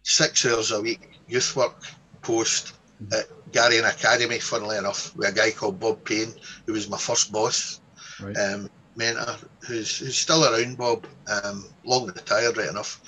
six 0.03 0.47
hours 0.47 0.71
a 0.71 0.81
week 0.81 1.12
youth 1.33 1.57
work 1.57 1.83
post 2.21 2.75
at 3.13 3.27
Garrion 3.53 3.85
Academy, 3.85 4.39
funnily 4.39 4.77
enough, 4.77 5.17
with 5.17 5.29
a 5.29 5.33
guy 5.33 5.51
called 5.51 5.81
Bob 5.81 6.05
Payne, 6.05 6.33
who 6.67 6.73
was 6.75 6.89
my 6.89 6.99
first 6.99 7.33
boss, 7.33 7.81
right. 8.21 8.37
um, 8.37 8.71
mentor, 8.97 9.37
who's, 9.67 9.99
who's 9.99 10.19
still 10.19 10.45
around, 10.45 10.77
Bob, 10.77 11.07
um, 11.29 11.65
long 11.85 12.07
retired, 12.07 12.57
right 12.57 12.69
enough. 12.69 13.01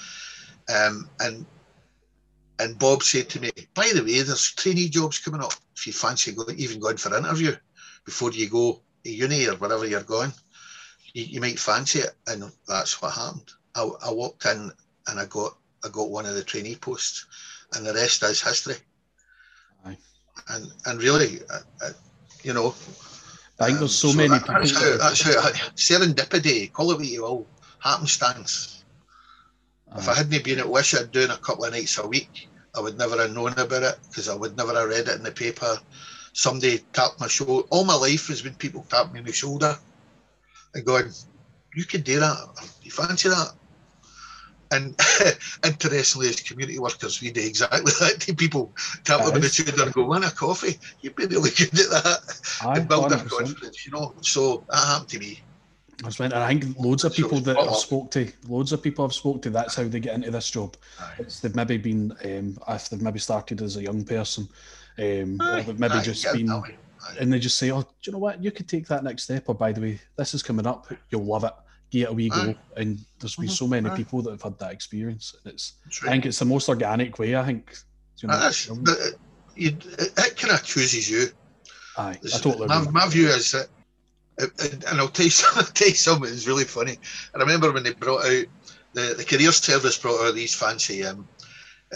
Um, 0.75 1.09
and 1.21 1.47
and 2.61 2.79
Bob 2.79 3.03
said 3.03 3.29
to 3.31 3.41
me, 3.41 3.51
by 3.75 3.91
the 3.93 4.03
way, 4.03 4.23
there's 4.23 4.53
trainee 4.53 4.89
jobs 4.89 5.19
coming 5.19 5.43
up. 5.43 5.53
If 5.77 5.89
you 5.89 5.93
fancy 5.93 6.33
going, 6.33 6.57
even 6.57 6.79
going 6.79 6.97
for 6.97 7.15
an 7.15 7.25
interview 7.25 7.55
before 8.05 8.31
you 8.31 8.49
go 8.49 8.81
to 9.03 9.11
uni 9.11 9.49
or 9.49 9.57
wherever 9.57 9.85
you're 9.85 10.03
going, 10.03 10.33
you, 11.15 11.25
you 11.25 11.41
might 11.41 11.59
fancy 11.59 11.99
it. 11.99 12.13
And 12.29 12.45
that's 12.69 13.03
what 13.03 13.13
happened. 13.13 13.51
I, 13.75 13.83
I 14.07 14.13
walked 14.13 14.47
in 14.47 14.71
and 15.09 15.21
I 15.21 15.27
got 15.27 15.59
I 15.85 15.89
got 15.89 16.11
one 16.11 16.27
of 16.27 16.35
the 16.35 16.45
trainee 16.45 16.77
posts 16.77 17.27
and 17.75 17.87
the 17.87 17.95
rest 17.95 18.23
is 18.23 18.43
history. 18.43 18.77
Aye. 19.85 19.99
And 20.49 20.73
and 20.87 21.03
really, 21.03 21.41
uh, 21.51 21.59
uh, 21.83 21.91
you 22.43 22.53
know, 22.53 22.75
I 23.61 23.67
think 23.67 23.79
there's 23.79 23.95
so, 23.95 24.09
um, 24.09 24.15
so 24.15 24.17
many 24.17 24.29
that, 24.29 24.41
people. 24.41 24.55
That's 24.55 24.73
how, 24.73 25.01
that's 25.01 25.23
how 25.23 25.69
serendipity, 25.77 26.73
call 26.73 26.91
it 26.93 26.99
what 26.99 27.07
you 27.07 27.23
will, 27.23 27.47
happenstance. 27.79 28.85
Aye. 29.93 29.99
If 29.99 30.09
I 30.09 30.15
hadn't 30.15 30.45
been 30.45 30.59
at 30.59 30.69
Wishaw 30.69 31.05
doing 31.05 31.31
a 31.31 31.37
couple 31.39 31.65
of 31.65 31.73
nights 31.73 31.99
a 31.99 32.07
week, 32.07 32.49
I 32.77 32.81
would 32.81 32.99
never 32.99 33.17
have 33.17 33.33
known 33.33 33.53
about 33.53 33.83
it 33.83 33.99
because 34.09 34.29
I 34.29 34.35
would 34.35 34.57
never 34.57 34.75
have 34.75 34.89
read 34.89 35.09
it 35.09 35.17
in 35.17 35.23
the 35.23 35.31
paper. 35.31 35.79
Somebody 36.33 36.79
tapped 36.93 37.21
my 37.21 37.29
shoulder. 37.29 37.67
All 37.71 37.85
my 37.85 37.95
life 37.95 38.27
has 38.27 38.43
been 38.43 38.55
people 38.55 38.85
tapping 38.89 39.13
me 39.13 39.21
on 39.21 39.27
the 39.27 39.33
shoulder 39.33 39.79
and 40.75 40.85
going, 40.85 41.13
"You 41.75 41.85
can 41.85 42.01
do 42.01 42.19
that. 42.19 42.37
You 42.83 42.91
fancy 42.91 43.29
that?" 43.29 43.53
And 44.75 45.01
interestingly, 45.65 46.29
as 46.29 46.41
community 46.41 46.79
workers, 46.79 47.21
we 47.21 47.31
do 47.31 47.41
exactly 47.41 47.79
that 48.01 48.35
people. 48.37 48.73
Tap 49.05 49.25
them 49.25 49.35
on 49.35 49.41
the 49.41 49.49
shoulder 49.49 49.85
and 49.85 49.93
go, 49.93 50.05
"Want 50.05 50.25
a 50.25 50.31
coffee? 50.31 50.79
You'd 51.01 51.15
be 51.15 51.27
really 51.27 51.51
good 51.57 51.69
at 51.69 51.91
that." 51.91 52.41
Aye, 52.63 52.79
and 52.79 52.89
build 52.89 53.11
their 53.11 53.19
confidence, 53.19 53.87
you 53.87 53.93
know. 53.93 54.15
So 54.21 54.65
that 54.71 54.85
happened 54.85 55.09
to 55.11 55.19
me. 55.21 55.41
That's 56.03 56.19
right. 56.19 56.33
And 56.33 56.43
I 56.43 56.49
think 56.49 56.77
loads 56.79 57.05
of 57.05 57.15
people 57.15 57.39
that 57.41 57.57
I've 57.57 57.77
spoke 57.77 58.11
to, 58.13 58.31
loads 58.49 58.73
of 58.73 58.83
people 58.83 59.05
I've 59.05 59.15
spoke 59.15 59.43
to, 59.43 59.51
that's 59.51 59.77
how 59.77 59.85
they 59.85 60.01
get 60.01 60.17
into 60.17 60.33
this 60.33 60.51
job. 60.51 60.77
It's 61.19 61.39
they've 61.39 61.55
maybe 61.55 61.77
been, 61.79 62.13
um, 62.25 62.59
if 62.69 62.89
they've 62.89 63.01
maybe 63.01 63.21
started 63.21 63.63
as 63.63 63.77
a 63.77 63.83
young 63.83 64.05
person, 64.05 64.49
um, 64.99 65.41
or 65.41 65.63
they've 65.63 65.79
maybe 65.79 65.95
Aye, 65.95 66.03
just 66.03 66.33
been, 66.33 66.51
and 67.21 67.33
they 67.33 67.39
just 67.39 67.59
say, 67.59 67.71
"Oh, 67.71 67.83
do 67.83 67.89
you 68.03 68.13
know 68.13 68.19
what? 68.19 68.43
You 68.43 68.51
could 68.51 68.69
take 68.69 68.89
that 68.89 69.05
next 69.05 69.23
step." 69.25 69.45
Or 69.47 69.55
by 69.55 69.71
the 69.71 69.81
way, 69.81 70.01
this 70.17 70.35
is 70.35 70.43
coming 70.43 70.67
up. 70.67 70.93
You'll 71.11 71.25
love 71.25 71.45
it 71.45 71.53
give 71.95 72.09
it 72.09 72.11
a 72.11 72.15
wee 72.15 72.29
go. 72.29 72.37
Aye. 72.37 72.57
And 72.77 72.99
there's 73.19 73.37
been 73.37 73.47
mm-hmm. 73.47 73.53
so 73.53 73.67
many 73.67 73.89
Aye. 73.89 73.97
people 73.97 74.23
that 74.23 74.31
have 74.31 74.43
had 74.43 74.59
that 74.59 74.73
experience. 74.73 75.35
And 75.45 75.53
it's 75.53 75.75
I 76.03 76.11
think 76.11 76.27
it's 76.27 76.39
the 76.39 76.45
most 76.45 76.69
organic 76.69 77.19
way. 77.19 77.37
I 77.37 77.45
think. 77.45 77.77
You 78.19 78.29
know, 78.29 78.51
it, 79.57 79.85
it 79.87 80.37
kind 80.37 80.55
of 80.55 80.63
chooses 80.65 81.11
you. 81.11 81.27
Aye, 81.97 82.19
I 82.23 82.39
totally 82.39 82.67
my, 82.67 82.89
my 82.91 83.09
view 83.09 83.29
is 83.29 83.53
that, 83.53 83.69
and 84.39 85.01
I'll 85.01 85.09
tell 85.09 85.27
you, 85.27 85.33
I'll 85.55 85.63
tell 85.63 85.89
you 85.89 85.95
something 85.95 86.31
that's 86.31 86.47
really 86.47 86.65
funny. 86.65 86.97
I 87.35 87.39
remember 87.39 87.73
when 87.73 87.83
they 87.83 87.93
brought 87.93 88.25
out 88.25 88.45
the, 88.95 89.15
the 89.17 89.25
career 89.25 89.53
service 89.53 89.99
brought 89.99 90.25
out 90.27 90.35
these 90.35 90.55
fancy, 90.55 91.05
um, 91.05 91.29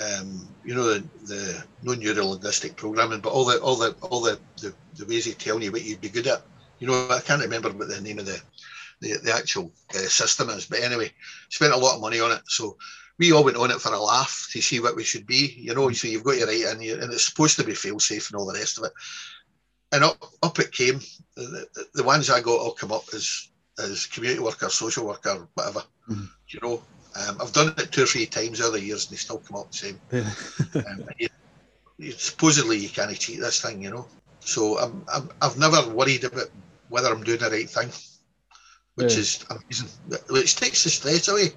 um, 0.00 0.48
you 0.64 0.74
know, 0.74 0.84
the, 0.84 1.04
the 1.24 1.64
no 1.82 1.94
neuro 1.94 2.26
linguistic 2.26 2.76
programming, 2.76 3.20
but 3.20 3.32
all 3.32 3.44
the 3.44 3.58
all 3.60 3.76
the 3.76 3.96
all 4.02 4.20
the, 4.20 4.38
the, 4.60 4.74
the 4.96 5.06
ways 5.06 5.24
they 5.24 5.32
tell 5.32 5.62
you 5.62 5.72
what 5.72 5.84
you'd 5.84 6.00
be 6.00 6.08
good 6.08 6.26
at. 6.26 6.42
You 6.78 6.88
know, 6.88 7.08
I 7.10 7.20
can't 7.20 7.42
remember 7.42 7.70
what 7.70 7.88
the 7.88 8.00
name 8.00 8.18
of 8.18 8.26
the 8.26 8.40
the, 9.00 9.18
the 9.22 9.32
actual 9.34 9.72
uh, 9.94 9.98
system 9.98 10.50
is. 10.50 10.66
But 10.66 10.80
anyway, 10.80 11.12
spent 11.48 11.72
a 11.72 11.76
lot 11.76 11.96
of 11.96 12.00
money 12.00 12.20
on 12.20 12.32
it. 12.32 12.42
So 12.46 12.76
we 13.18 13.32
all 13.32 13.44
went 13.44 13.56
on 13.56 13.70
it 13.70 13.80
for 13.80 13.92
a 13.92 14.00
laugh 14.00 14.48
to 14.52 14.60
see 14.60 14.80
what 14.80 14.96
we 14.96 15.04
should 15.04 15.26
be, 15.26 15.54
you 15.58 15.74
know. 15.74 15.90
So 15.90 16.08
you've 16.08 16.24
got 16.24 16.38
your 16.38 16.46
right 16.46 16.80
in, 16.80 17.00
and 17.00 17.12
it's 17.12 17.26
supposed 17.26 17.56
to 17.58 17.64
be 17.64 17.74
fail 17.74 17.98
safe 17.98 18.30
and 18.30 18.38
all 18.38 18.46
the 18.46 18.58
rest 18.58 18.78
of 18.78 18.84
it. 18.84 18.92
And 19.92 20.04
up, 20.04 20.22
up 20.42 20.58
it 20.58 20.72
came. 20.72 21.00
The, 21.34 21.66
the, 21.74 21.84
the 21.94 22.04
ones 22.04 22.30
I 22.30 22.40
got 22.40 22.60
all 22.60 22.72
come 22.72 22.92
up 22.92 23.04
as 23.14 23.48
as 23.78 24.06
community 24.06 24.40
worker, 24.40 24.68
social 24.68 25.06
worker, 25.06 25.46
whatever. 25.54 25.80
Mm-hmm. 26.10 26.24
You 26.48 26.60
know, 26.62 26.82
um, 27.14 27.38
I've 27.40 27.52
done 27.52 27.74
it 27.78 27.92
two 27.92 28.02
or 28.02 28.06
three 28.06 28.26
times 28.26 28.60
over 28.60 28.76
the 28.76 28.84
years, 28.84 29.06
and 29.06 29.12
they 29.12 29.18
still 29.18 29.38
come 29.38 29.56
up 29.56 29.70
the 29.70 29.76
same. 29.76 30.00
um, 30.74 31.08
you, 31.18 31.28
you, 31.96 32.10
supposedly, 32.12 32.78
you 32.78 32.88
can't 32.88 33.16
cheat 33.18 33.40
this 33.40 33.62
thing, 33.62 33.82
you 33.82 33.90
know. 33.90 34.06
So 34.40 34.78
I'm, 34.78 35.04
I'm, 35.12 35.30
I've 35.40 35.58
never 35.58 35.88
worried 35.90 36.24
about 36.24 36.50
whether 36.88 37.08
I'm 37.08 37.22
doing 37.22 37.38
the 37.38 37.50
right 37.50 37.70
thing 37.70 37.90
which 38.98 39.14
yeah. 39.14 39.20
is 39.20 39.44
amazing. 39.48 39.88
Which 40.28 40.56
takes 40.56 40.82
the 40.82 40.90
stress 40.90 41.28
away, 41.28 41.50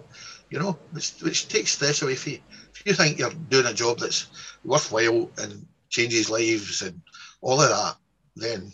you 0.51 0.60
know, 0.60 0.77
which, 0.91 1.13
which 1.21 1.47
takes 1.47 1.71
stress 1.71 2.01
away 2.04 2.15
for 2.15 2.30
you. 2.30 2.39
If 2.75 2.84
you 2.86 2.93
think 2.93 3.17
you're 3.17 3.32
doing 3.49 3.65
a 3.65 3.73
job 3.73 3.99
that's 3.99 4.27
worthwhile 4.63 5.30
and 5.39 5.65
changes 5.89 6.30
lives 6.30 6.84
and 6.84 7.01
all 7.41 7.60
of 7.60 7.69
that, 7.69 7.95
then 8.36 8.71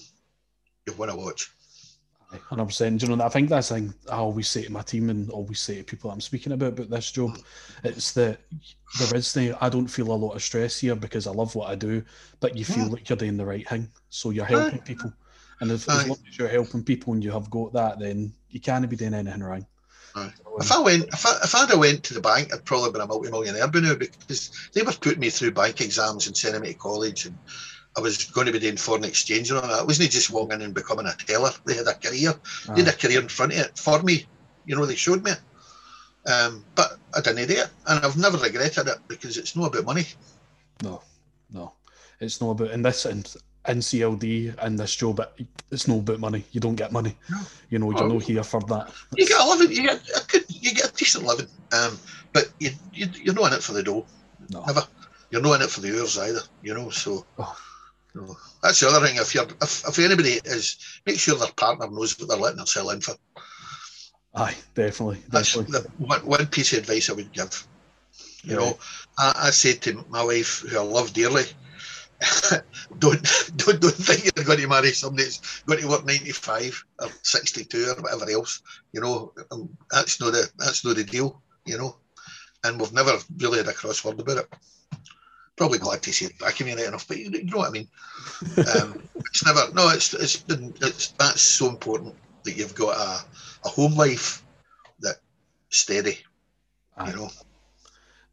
you 0.86 0.94
want 0.94 1.12
to 1.12 1.18
watch. 1.18 1.50
Hundred 2.50 2.66
percent. 2.66 3.02
You 3.02 3.16
know, 3.16 3.24
I 3.24 3.30
think 3.30 3.48
that's 3.48 3.70
thing 3.70 3.94
I 4.12 4.18
always 4.18 4.50
say 4.50 4.64
to 4.66 4.72
my 4.72 4.82
team 4.82 5.10
and 5.10 5.30
always 5.30 5.62
say 5.62 5.78
to 5.78 5.84
people 5.86 6.12
I'm 6.12 6.20
speaking 6.20 6.52
about 6.52 6.74
about 6.74 6.90
this 6.90 7.10
job. 7.10 7.38
It's 7.86 8.12
that 8.14 8.42
there 9.00 9.16
is 9.16 9.34
the 9.34 9.56
I 9.62 9.70
don't 9.70 9.88
feel 9.88 10.12
a 10.12 10.14
lot 10.14 10.34
of 10.34 10.44
stress 10.44 10.78
here 10.80 10.96
because 10.96 11.26
I 11.26 11.32
love 11.32 11.56
what 11.56 11.70
I 11.70 11.76
do, 11.76 12.04
but 12.42 12.58
you 12.58 12.66
feel 12.66 12.86
Yeah. 12.88 12.92
like 12.92 13.08
you're 13.08 13.16
doing 13.18 13.38
the 13.38 13.46
right 13.46 13.68
thing, 13.68 13.88
so 14.10 14.32
you're 14.32 14.44
helping 14.44 14.82
people. 14.82 15.14
And 15.60 15.72
if, 15.72 15.90
as 15.90 16.08
long 16.08 16.18
as 16.28 16.38
you're 16.38 16.48
helping 16.48 16.84
people 16.84 17.14
and 17.14 17.24
you 17.24 17.32
have 17.32 17.50
got 17.50 17.74
that, 17.74 18.00
then 18.00 18.34
you 18.50 18.60
can't 18.60 18.88
be 18.90 18.96
doing 18.96 19.14
anything 19.14 19.42
wrong. 19.44 19.66
If 20.60 20.72
I 20.72 20.80
went, 20.80 21.06
if 21.10 21.26
I 21.26 21.38
if 21.44 21.54
I'd 21.54 21.70
have 21.70 21.80
went 21.80 22.04
to 22.06 22.16
the 22.16 22.22
bank, 22.22 22.54
I'd 22.54 22.66
probably 22.66 22.92
been 22.92 23.02
a 23.02 23.08
multi-millionaire 23.08 23.68
by 23.68 23.80
now 23.80 23.96
because 23.96 24.70
they 24.74 24.82
were 24.82 24.92
putting 24.92 25.20
me 25.20 25.30
through 25.30 25.52
bank 25.52 25.80
exams 25.80 26.26
and 26.26 26.36
sending 26.36 26.62
me 26.62 26.74
to 26.74 26.80
college, 26.80 27.28
and 27.28 27.38
I 27.96 28.02
was 28.02 28.24
going 28.24 28.48
to 28.48 28.54
be 28.54 28.60
doing 28.60 28.78
foreign 28.78 29.04
exchange 29.04 29.52
and 29.52 29.60
all 29.60 29.68
that. 29.68 29.82
It 29.82 29.88
wasn't 29.88 30.10
just 30.10 30.32
walking 30.32 30.54
in 30.54 30.64
and 30.64 30.74
becoming 30.74 31.06
a 31.06 31.14
teller. 31.14 31.52
They 31.66 31.76
had 31.76 31.88
a 31.88 31.94
career. 31.94 32.34
They 32.74 32.82
had 32.84 32.94
a 32.94 32.98
career 32.98 33.22
in 33.22 33.28
front 33.28 33.54
of 33.54 33.60
it 33.60 33.78
for 33.78 34.02
me. 34.02 34.26
You 34.66 34.76
know, 34.76 34.86
they 34.86 34.96
showed 34.96 35.24
me. 35.24 35.32
Um, 36.26 36.66
but 36.74 36.98
I 37.16 37.22
didn't 37.22 37.48
do 37.48 37.54
it, 37.54 37.70
and 37.86 38.04
I've 38.04 38.18
never 38.18 38.38
regretted 38.38 38.88
it 38.88 38.98
because 39.08 39.38
it's 39.38 39.56
not 39.56 39.68
about 39.68 39.86
money. 39.86 40.06
no, 40.82 41.02
no, 41.52 41.74
it's 42.20 42.42
not 42.42 42.52
about 42.52 42.72
in 42.72 42.82
this 42.82 43.06
and 43.06 43.34
in 43.68 43.80
CLD 43.80 44.56
and 44.60 44.78
this 44.80 44.96
job. 44.96 45.20
It, 45.38 45.48
it's 45.72 45.88
no 45.88 46.00
about 46.00 46.20
money. 46.20 46.44
You 46.52 46.60
don't 46.62 46.76
get 46.76 46.92
money. 46.92 47.16
You 47.70 47.80
know, 47.80 47.92
you're 47.92 48.04
Oh. 48.04 48.08
not 48.08 48.24
here 48.24 48.44
for 48.44 48.62
that. 48.62 48.92
You 49.18 49.28
get 49.28 49.40
a 49.42 49.46
living. 49.48 49.76
You 49.76 49.84
get 49.84 50.02
a 50.16 50.26
good. 50.28 50.46
You 50.50 50.74
get 50.74 50.90
a 50.92 50.94
decent 50.94 51.26
living. 51.26 51.48
Um, 51.74 51.98
but 52.34 52.50
you, 52.60 52.72
you 52.94 53.08
you're 53.24 53.34
not 53.36 53.52
in 53.52 53.58
it 53.58 53.64
for 53.64 53.74
the 53.74 53.84
dough. 53.84 54.06
No. 54.50 54.64
Never. 54.66 54.84
You're 55.30 55.42
not 55.42 55.56
in 55.56 55.62
it 55.64 55.70
for 55.70 55.82
the 55.82 56.00
hours 56.00 56.18
either. 56.18 56.42
You 56.64 56.74
know, 56.74 56.90
so. 56.90 57.26
Oh. 57.38 57.58
No. 58.16 58.36
That's 58.64 58.80
the 58.80 58.88
other 58.88 59.06
thing. 59.06 59.18
If 59.18 59.36
you're, 59.36 59.44
if, 59.62 59.88
if 59.88 60.00
anybody 60.00 60.40
is, 60.46 60.78
make 61.06 61.20
sure 61.20 61.36
their 61.36 61.52
partner 61.52 61.88
knows 61.90 62.18
what 62.18 62.30
they're 62.30 62.38
letting 62.38 62.58
themselves 62.58 62.94
in 62.94 63.02
for. 63.02 63.16
Aye, 64.34 64.56
definitely, 64.76 65.22
That's 65.30 65.54
definitely. 65.54 65.82
the 65.82 66.06
one, 66.06 66.26
one 66.26 66.46
piece 66.48 66.72
of 66.74 66.80
advice 66.80 67.10
I 67.10 67.14
would 67.14 67.32
give. 67.32 67.68
You 68.44 68.52
Yeah. 68.54 68.58
know, 68.60 68.78
I, 69.18 69.34
I 69.48 69.50
said 69.52 69.82
to 69.84 70.04
my 70.10 70.24
wife, 70.24 70.60
who 70.62 70.78
I 70.78 70.82
love 70.82 71.14
dearly, 71.14 71.44
don't 73.00 73.22
don't 73.58 73.80
don't 73.80 73.94
think 73.94 74.24
you're 74.24 74.46
going 74.46 74.60
to 74.60 74.68
marry 74.68 74.92
somebody 74.92 75.24
that's 75.24 75.62
going 75.62 75.80
to 75.80 75.88
work 75.88 76.06
95 76.06 76.86
or 77.00 77.10
62 77.22 77.94
or 77.96 78.02
whatever 78.02 78.30
else. 78.32 78.62
You 78.92 79.02
know, 79.02 79.34
um, 79.52 79.70
that's 79.92 80.20
not 80.20 80.34
the 80.34 80.50
that's 80.58 80.84
not 80.84 80.96
the 80.96 81.04
deal. 81.04 81.42
You 81.66 81.78
know, 81.78 81.98
and 82.64 82.80
we've 82.80 82.94
never 82.94 83.18
really 83.38 83.60
had 83.60 83.68
a 83.68 83.74
crossword 83.74 84.20
about 84.20 84.38
it. 84.38 84.54
Probably 85.56 85.80
glad 85.80 86.02
to 86.04 86.14
see 86.14 86.26
it 86.26 86.40
back 86.40 86.60
in 86.62 86.68
me 86.68 86.74
right 86.74 86.88
enough, 86.88 87.08
but 87.08 87.18
you, 87.18 87.30
you 87.32 87.46
know 87.46 87.58
what 87.58 87.70
I 87.70 87.72
mean. 87.72 87.88
Um, 88.58 89.02
it's 89.18 89.46
never 89.46 89.72
no. 89.74 89.90
It's 89.90 90.14
it's 90.14 90.38
been 90.38 90.74
it's 90.82 91.10
that's 91.12 91.42
so 91.42 91.70
important 91.70 92.16
that 92.44 92.58
you've 92.58 92.76
got 92.76 92.98
a, 92.98 93.26
a 93.66 93.70
home 93.70 93.96
life 93.96 94.44
that 95.00 95.18
steady. 95.70 96.20
Aye. 96.98 97.10
You 97.10 97.16
know, 97.16 97.30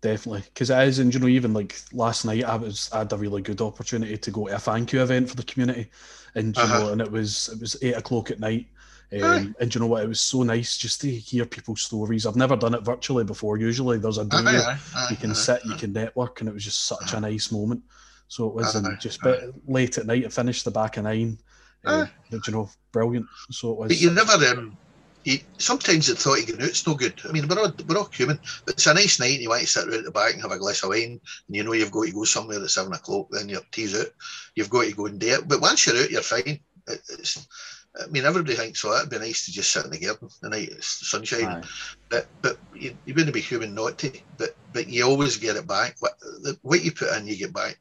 Definitely, 0.05 0.43
because 0.43 0.69
it 0.69 0.87
is, 0.87 0.99
and 0.99 1.15
you 1.15 1.19
know, 1.19 1.29
even 1.29 1.55
like 1.55 1.81
last 1.95 2.27
night, 2.27 2.45
I 2.45 2.57
was 2.57 2.91
I 2.93 2.99
had 2.99 3.13
a 3.15 3.17
really 3.17 3.41
good 3.41 3.63
opportunity 3.63 4.19
to 4.19 4.31
go 4.31 4.47
to 4.49 4.55
a 4.57 4.59
thank 4.59 4.93
you 4.93 5.03
event 5.03 5.31
for 5.31 5.37
the 5.37 5.43
community, 5.45 5.89
and 6.35 6.55
you 6.55 6.63
Uh-huh. 6.63 6.79
know, 6.79 6.89
and 6.91 7.01
it 7.01 7.11
was 7.11 7.49
it 7.49 7.59
was 7.59 7.75
eight 7.81 7.97
o'clock 7.97 8.31
at 8.31 8.39
night, 8.39 8.67
um, 9.15 9.57
and 9.59 9.75
you 9.75 9.81
know 9.81 9.87
what, 9.87 10.03
it 10.05 10.09
was 10.09 10.21
so 10.21 10.43
nice 10.43 10.77
just 10.77 11.01
to 11.01 11.11
hear 11.11 11.47
people's 11.47 11.81
stories. 11.81 12.27
I've 12.27 12.37
never 12.37 12.55
done 12.55 12.75
it 12.75 12.85
virtually 12.85 13.25
before. 13.25 13.57
Usually, 13.57 13.97
there's 13.97 14.19
a 14.19 14.27
duo, 14.27 14.43
Aye, 14.51 14.79
aye, 14.95 15.09
you 15.09 15.17
can 15.17 15.31
aye. 15.31 15.35
sit, 15.35 15.65
you 15.65 15.75
can 15.75 15.95
network, 15.95 16.41
and 16.41 16.51
it 16.51 16.53
was 16.53 16.65
just 16.65 16.85
such 16.85 17.15
a 17.15 17.21
nice 17.21 17.51
moment. 17.51 17.83
So 18.29 18.47
it 18.49 18.55
was, 18.55 18.75
and 18.75 18.87
just 19.01 19.23
bit 19.23 19.41
late 19.67 19.97
at 19.97 20.05
night. 20.05 20.27
I 20.27 20.29
finished 20.29 20.67
the 20.67 20.71
back 20.71 20.99
of 20.99 21.05
nine. 21.05 21.39
Uh, 21.87 22.05
you 22.31 22.53
know, 22.53 22.69
brilliant. 22.93 23.27
So 23.51 23.73
it 23.73 23.79
was. 23.79 23.89
But 23.89 24.01
you 24.03 24.11
never. 24.11 24.33
Um, 24.33 24.77
you, 25.25 25.39
sometimes 25.59 26.07
the 26.07 26.15
thought 26.15 26.41
of 26.41 26.47
getting 26.47 26.63
out's 26.63 26.87
no 26.87 26.95
good. 26.95 27.21
I 27.27 27.33
mean, 27.33 27.49
we're 27.49 27.59
all 27.59 27.73
we're 27.89 27.97
all 27.97 28.11
human. 28.13 28.39
But 28.67 28.75
it's 28.75 28.87
a 28.87 28.95
nice 28.95 29.19
night, 29.19 29.41
you 29.41 29.49
want 29.49 29.63
to 29.63 29.67
sit 29.67 29.89
around 29.89 29.99
at 29.99 30.05
the 30.05 30.11
back 30.11 30.35
and 30.35 30.43
have 30.43 30.53
a 30.53 30.59
glass 30.59 30.83
of 30.83 30.91
wine, 30.91 31.21
and 31.47 31.57
you 31.57 31.65
know 31.65 31.73
you've 31.73 31.91
got 31.91 32.07
to 32.07 32.13
go 32.13 32.25
somewhere 32.25 32.63
at 32.63 32.71
seven 32.71 32.93
o'clock. 32.93 33.29
Then 33.31 33.49
your 33.49 33.63
tea's 33.73 33.99
out. 33.99 34.09
You've 34.55 34.71
got 34.71 34.85
to 34.85 34.93
go 34.93 35.07
and 35.07 35.19
do 35.19 35.29
it. 35.29 35.49
But 35.49 35.63
once 35.63 35.87
you're 35.87 35.97
out, 35.97 36.11
you're 36.11 36.23
fine. 36.23 36.61
It, 36.87 37.01
it's. 37.11 37.49
I 37.97 38.07
mean, 38.09 38.25
everybody 38.25 38.55
thinks, 38.55 38.85
"Oh, 38.85 38.97
it'd 38.97 39.09
be 39.09 39.19
nice 39.19 39.47
to 39.47 39.53
just 39.53 39.73
sit 39.73 39.85
in 39.85 39.93
the 39.93 39.99
garden 39.99 40.29
the 40.43 40.51
night 40.51 40.69
it's 40.69 40.99
the 40.99 41.07
sun 41.07 41.25
shining." 41.25 41.47
Aye. 41.47 41.63
But 42.11 42.27
but 42.43 42.59
you, 42.75 42.97
you 43.07 43.15
wouldn't 43.15 43.33
be 43.33 43.41
human 43.41 43.75
not 43.75 43.99
to. 43.99 44.13
But 44.37 44.57
but 44.73 44.89
you 44.89 45.05
always 45.05 45.37
get 45.39 45.57
it 45.57 45.67
back. 45.67 45.97
What 46.01 46.19
the, 46.19 46.59
what 46.63 46.85
you 46.85 46.93
put 46.93 47.17
in, 47.17 47.27
you 47.27 47.37
get 47.37 47.55
back 47.55 47.79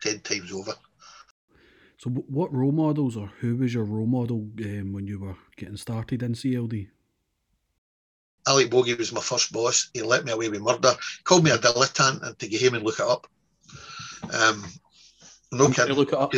ten 0.00 0.20
times 0.20 0.52
over. 0.52 0.74
So, 2.04 2.10
wh- 2.10 2.30
what 2.30 2.52
role 2.52 2.72
models 2.72 3.16
or 3.16 3.32
who 3.40 3.56
was 3.56 3.72
your 3.72 3.84
role 3.84 4.06
model 4.06 4.46
um, 4.62 4.92
when 4.92 5.06
you 5.06 5.18
were 5.18 5.36
getting 5.56 5.78
started 5.78 6.22
in 6.22 6.34
CLD? 6.34 6.88
Alec 8.46 8.70
Bogie 8.70 8.92
was 8.94 9.10
my 9.10 9.22
first 9.22 9.52
boss. 9.52 9.88
He 9.94 10.02
let 10.02 10.26
me 10.26 10.32
away 10.32 10.50
with 10.50 10.60
murder. 10.60 10.92
Called 11.24 11.44
me 11.44 11.50
a 11.50 11.56
dilettante 11.56 12.22
and 12.22 12.38
to 12.38 12.46
get 12.46 12.60
him 12.60 12.74
and 12.74 12.84
look 12.84 13.00
it 13.00 13.06
up. 13.06 13.26
Um, 14.30 14.66
no 15.50 15.70
Can 15.70 15.88
you 15.88 15.94
kidding. 15.94 15.96
look 15.96 16.12
it 16.12 16.14
up? 16.14 16.34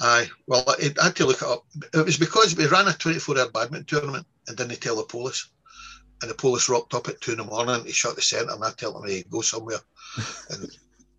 Aye, 0.00 0.28
well, 0.46 0.62
I 0.68 0.94
I 1.00 1.04
had 1.06 1.16
to 1.16 1.26
look 1.26 1.42
it 1.42 1.48
up. 1.48 1.64
It 1.92 2.04
was 2.06 2.16
because 2.16 2.54
we 2.54 2.68
ran 2.68 2.86
a 2.86 2.92
24 2.92 3.36
hour 3.36 3.50
badminton 3.50 3.86
tournament 3.86 4.26
and 4.46 4.56
didn't 4.56 4.80
tell 4.80 4.94
the 4.94 5.02
police. 5.02 5.50
And 6.22 6.30
the 6.30 6.36
police 6.36 6.68
rocked 6.68 6.94
up 6.94 7.08
at 7.08 7.20
two 7.20 7.32
in 7.32 7.38
the 7.38 7.44
morning 7.44 7.82
to 7.84 7.92
shut 7.92 8.14
the 8.14 8.22
centre 8.22 8.52
and 8.52 8.62
I 8.62 8.70
tell 8.70 8.92
them 8.92 9.08
to 9.08 9.24
go 9.28 9.40
somewhere 9.40 9.78
and 10.50 10.70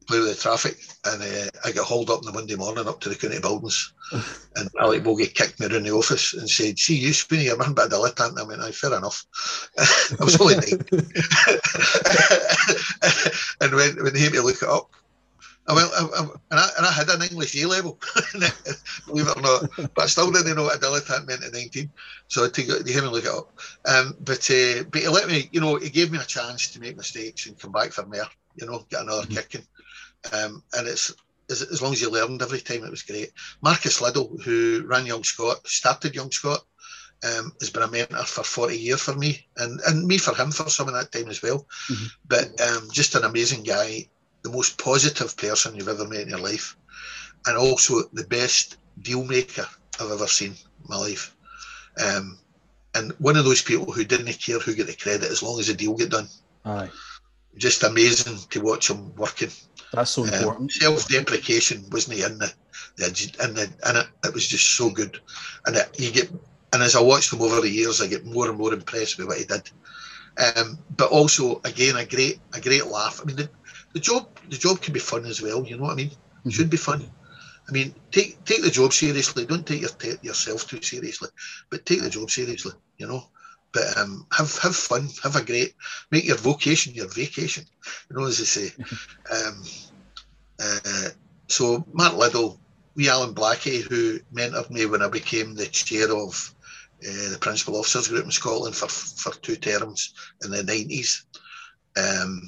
play 0.09 0.19
the 0.19 0.35
traffic. 0.35 0.75
And 1.05 1.21
uh, 1.21 1.49
I 1.63 1.71
got 1.71 1.85
hauled 1.85 2.09
up 2.09 2.19
on 2.19 2.25
the 2.25 2.31
Monday 2.33 2.55
morning 2.55 2.87
up 2.87 2.99
to 3.01 3.09
the 3.09 3.15
county 3.15 3.39
buildings. 3.39 3.93
And 4.55 4.67
Alec 4.81 5.03
Bogie 5.03 5.27
kicked 5.27 5.59
me 5.59 5.67
around 5.67 5.83
the 5.83 5.91
office 5.91 6.33
and 6.33 6.49
said, 6.49 6.79
See, 6.79 6.95
you, 6.95 7.13
Sweeney, 7.13 7.45
you're 7.45 7.57
nothing 7.57 7.75
but 7.75 7.85
a 7.85 7.89
dilettante. 7.95 8.39
I 8.39 8.43
went, 8.43 8.61
Aye, 8.61 8.71
fair 8.71 8.97
enough. 8.97 9.23
I 9.77 10.23
was 10.23 10.41
only 10.41 10.55
nine. 10.55 10.83
and 13.61 13.75
when, 13.75 14.03
when 14.03 14.15
he 14.15 14.23
had 14.23 14.33
to 14.33 14.41
look 14.41 14.63
it 14.63 14.67
up, 14.67 14.89
I 15.67 15.73
went, 15.75 15.91
I, 15.93 16.03
I, 16.03 16.19
and, 16.21 16.31
I, 16.59 16.69
and 16.77 16.85
I 16.87 16.91
had 16.91 17.09
an 17.09 17.21
English 17.21 17.55
A 17.61 17.67
level, 17.67 17.99
believe 19.05 19.27
it 19.27 19.37
or 19.37 19.41
not, 19.41 19.69
but 19.77 19.99
I 20.03 20.07
still 20.07 20.31
didn't 20.31 20.55
know 20.55 20.63
what 20.63 20.77
a 20.77 20.79
dilettante 20.79 21.27
meant 21.27 21.43
at 21.43 21.53
19. 21.53 21.91
So 22.27 22.41
I 22.41 22.45
had 22.45 22.53
to 22.55 22.63
go 22.63 22.81
to 22.81 22.91
him 22.91 23.03
and 23.03 23.13
look 23.13 23.25
it 23.25 23.31
up. 23.31 23.53
Um, 23.85 24.15
but 24.21 24.49
uh, 24.49 24.83
but 24.91 25.01
he 25.01 25.07
let 25.07 25.27
me, 25.29 25.47
you 25.51 25.61
know, 25.61 25.75
he 25.75 25.91
gave 25.91 26.11
me 26.11 26.17
a 26.17 26.23
chance 26.23 26.71
to 26.71 26.79
make 26.79 26.97
mistakes 26.97 27.45
and 27.45 27.59
come 27.59 27.71
back 27.71 27.91
for 27.91 28.03
more, 28.07 28.25
you 28.55 28.65
know, 28.65 28.83
get 28.89 29.01
another 29.03 29.27
Mhm. 29.27 29.35
kicking. 29.35 29.67
Um, 30.33 30.63
and 30.73 30.87
it's 30.87 31.13
as, 31.49 31.61
as 31.63 31.81
long 31.81 31.93
as 31.93 32.01
you 32.01 32.11
learned 32.11 32.41
every 32.41 32.59
time, 32.59 32.83
it 32.83 32.91
was 32.91 33.03
great. 33.03 33.31
Marcus 33.61 34.01
Liddell, 34.01 34.37
who 34.43 34.83
ran 34.85 35.05
Young 35.05 35.23
Scot, 35.23 35.65
started 35.67 36.15
Young 36.15 36.31
Scot, 36.31 36.61
um, 37.23 37.51
has 37.59 37.69
been 37.69 37.83
a 37.83 37.87
mentor 37.87 38.23
for 38.23 38.43
40 38.43 38.77
years 38.77 39.01
for 39.01 39.15
me, 39.15 39.45
and, 39.57 39.79
and 39.87 40.05
me 40.05 40.17
for 40.17 40.33
him 40.35 40.51
for 40.51 40.69
some 40.69 40.87
of 40.87 40.93
that 40.93 41.11
time 41.11 41.29
as 41.29 41.41
well. 41.41 41.65
Mhm. 41.89 42.11
But 42.27 42.61
um, 42.61 42.89
just 42.91 43.15
an 43.15 43.23
amazing 43.23 43.63
guy, 43.63 44.07
the 44.43 44.51
most 44.51 44.77
positive 44.77 45.35
person 45.35 45.75
you've 45.75 45.87
ever 45.89 46.07
met 46.07 46.21
in 46.21 46.29
your 46.29 46.39
life, 46.39 46.75
and 47.45 47.57
also 47.57 48.03
the 48.13 48.25
best 48.27 48.77
deal 49.01 49.23
maker 49.23 49.67
I've 49.99 50.11
ever 50.11 50.27
seen 50.27 50.51
in 50.51 50.85
my 50.87 50.97
life. 50.97 51.35
Um, 52.01 52.37
and 52.95 53.11
one 53.19 53.35
of 53.37 53.45
those 53.45 53.61
people 53.61 53.91
who 53.91 54.03
didn't 54.03 54.39
care 54.39 54.59
who 54.59 54.73
get 54.73 54.87
the 54.87 54.95
credit 54.95 55.29
as 55.29 55.43
long 55.43 55.59
as 55.59 55.67
the 55.67 55.73
deal 55.73 55.95
get 55.95 56.09
done. 56.09 56.27
Aye, 56.65 56.89
Just 57.57 57.83
amazing 57.83 58.37
to 58.49 58.61
watch 58.61 58.89
him 58.89 59.13
working. 59.15 59.51
That's 59.93 60.11
so 60.11 60.23
Um, 60.23 60.31
important. 60.33 60.71
self-deprecation 60.71 61.89
wasn't 61.91 62.19
in 62.19 62.37
the, 62.39 62.53
the 62.97 63.05
in 63.43 63.53
the 63.55 63.63
in 63.63 63.95
it. 63.97 64.07
It 64.25 64.33
was 64.33 64.47
just 64.47 64.75
so 64.75 64.89
good, 64.89 65.19
and 65.65 65.75
it, 65.77 65.89
you 65.99 66.11
get. 66.11 66.31
And 66.73 66.83
as 66.83 66.95
I 66.95 67.01
watched 67.01 67.33
him 67.33 67.41
over 67.41 67.61
the 67.61 67.69
years, 67.69 68.01
I 68.01 68.07
get 68.07 68.25
more 68.25 68.47
and 68.49 68.57
more 68.57 68.73
impressed 68.73 69.17
with 69.17 69.27
what 69.27 69.37
he 69.39 69.45
did. 69.45 69.69
Um, 70.37 70.79
but 70.89 71.09
also, 71.11 71.61
again, 71.65 71.95
a 71.97 72.05
great 72.05 72.39
a 72.53 72.61
great 72.61 72.85
laugh. 72.87 73.19
I 73.21 73.25
mean, 73.25 73.35
the, 73.37 73.49
the 73.93 73.99
job 73.99 74.27
the 74.49 74.57
job 74.57 74.81
can 74.81 74.93
be 74.93 74.99
fun 74.99 75.25
as 75.25 75.41
well. 75.41 75.65
You 75.65 75.77
know 75.77 75.83
what 75.83 75.93
I 75.93 75.95
mean? 75.95 76.11
It 76.45 76.51
Mhm. 76.51 76.53
should 76.53 76.69
be 76.69 76.77
fun. 76.77 77.03
I 77.69 77.71
mean, 77.73 77.95
take 78.11 78.43
take 78.45 78.63
the 78.63 78.71
job 78.71 78.93
seriously. 78.93 79.45
Don't 79.45 79.65
take 79.67 79.81
your 79.81 79.91
yourself 80.21 80.67
too 80.67 80.81
seriously, 80.81 81.29
but 81.71 81.85
take 81.85 82.01
the 82.01 82.09
job 82.09 82.31
seriously. 82.31 82.73
You 82.97 83.07
know. 83.07 83.23
But 83.71 83.97
um, 83.97 84.25
have 84.31 84.57
have 84.59 84.75
fun, 84.75 85.09
have 85.23 85.35
a 85.35 85.43
great, 85.43 85.75
make 86.11 86.25
your 86.25 86.37
vocation 86.37 86.93
your 86.93 87.07
vacation. 87.07 87.65
You 88.09 88.17
know, 88.17 88.25
as 88.25 88.39
they 88.39 88.45
say. 88.45 88.71
um, 89.31 89.63
uh, 90.61 91.09
so 91.47 91.85
Mark 91.93 92.15
Liddell, 92.15 92.59
we 92.95 93.09
Alan 93.09 93.33
Blackie, 93.33 93.81
who 93.81 94.19
mentored 94.33 94.69
me 94.69 94.85
when 94.85 95.01
I 95.01 95.07
became 95.07 95.55
the 95.55 95.67
chair 95.67 96.11
of 96.11 96.53
uh, 97.07 97.29
the 97.29 97.37
principal 97.39 97.77
officers 97.77 98.07
group 98.07 98.25
in 98.25 98.31
Scotland 98.31 98.75
for 98.75 98.87
for 98.89 99.31
two 99.39 99.55
terms 99.55 100.13
in 100.43 100.51
the 100.51 100.63
nineties. 100.63 101.25
Um, 101.95 102.41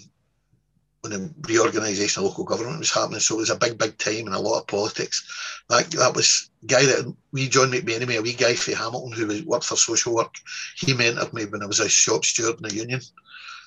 when 1.01 1.11
the 1.11 1.33
reorganisation 1.47 2.21
of 2.23 2.29
local 2.29 2.43
government 2.43 2.79
was 2.79 2.91
happening, 2.91 3.19
so 3.19 3.35
it 3.35 3.39
was 3.39 3.49
a 3.49 3.55
big, 3.57 3.77
big 3.77 3.97
time 3.97 4.27
and 4.27 4.35
a 4.35 4.39
lot 4.39 4.59
of 4.59 4.67
politics. 4.67 5.23
That 5.69 5.89
that 5.91 6.15
was 6.15 6.49
guy 6.67 6.83
that 6.85 7.13
we 7.31 7.47
joined 7.49 7.73
John 7.73 7.81
McMenemy, 7.81 8.17
a 8.17 8.21
wee 8.21 8.33
guy 8.33 8.53
from 8.53 8.75
Hamilton 8.75 9.11
who 9.13 9.27
was, 9.27 9.43
worked 9.43 9.65
for 9.65 9.75
social 9.75 10.13
work. 10.13 10.33
He 10.77 10.93
mentored 10.93 11.33
me 11.33 11.45
when 11.45 11.63
I 11.63 11.65
was 11.65 11.79
a 11.79 11.89
shop 11.89 12.23
steward 12.25 12.57
in 12.57 12.63
the 12.69 12.75
union, 12.75 13.01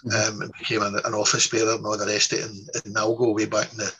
Mhm. 0.05 0.29
um, 0.29 0.43
and 0.43 0.53
became 0.53 0.83
an, 0.83 1.01
an 1.05 1.15
office 1.15 1.47
bearer 1.49 1.75
and 1.75 1.87
all 1.87 1.97
the 1.97 2.07
rest 2.07 2.33
of 2.33 2.39
it 2.39 2.45
in, 2.45 2.67
in 2.85 2.93
Nalgo 2.93 3.35
way 3.35 3.47
back 3.47 3.73
in 3.73 3.79
the 3.79 3.93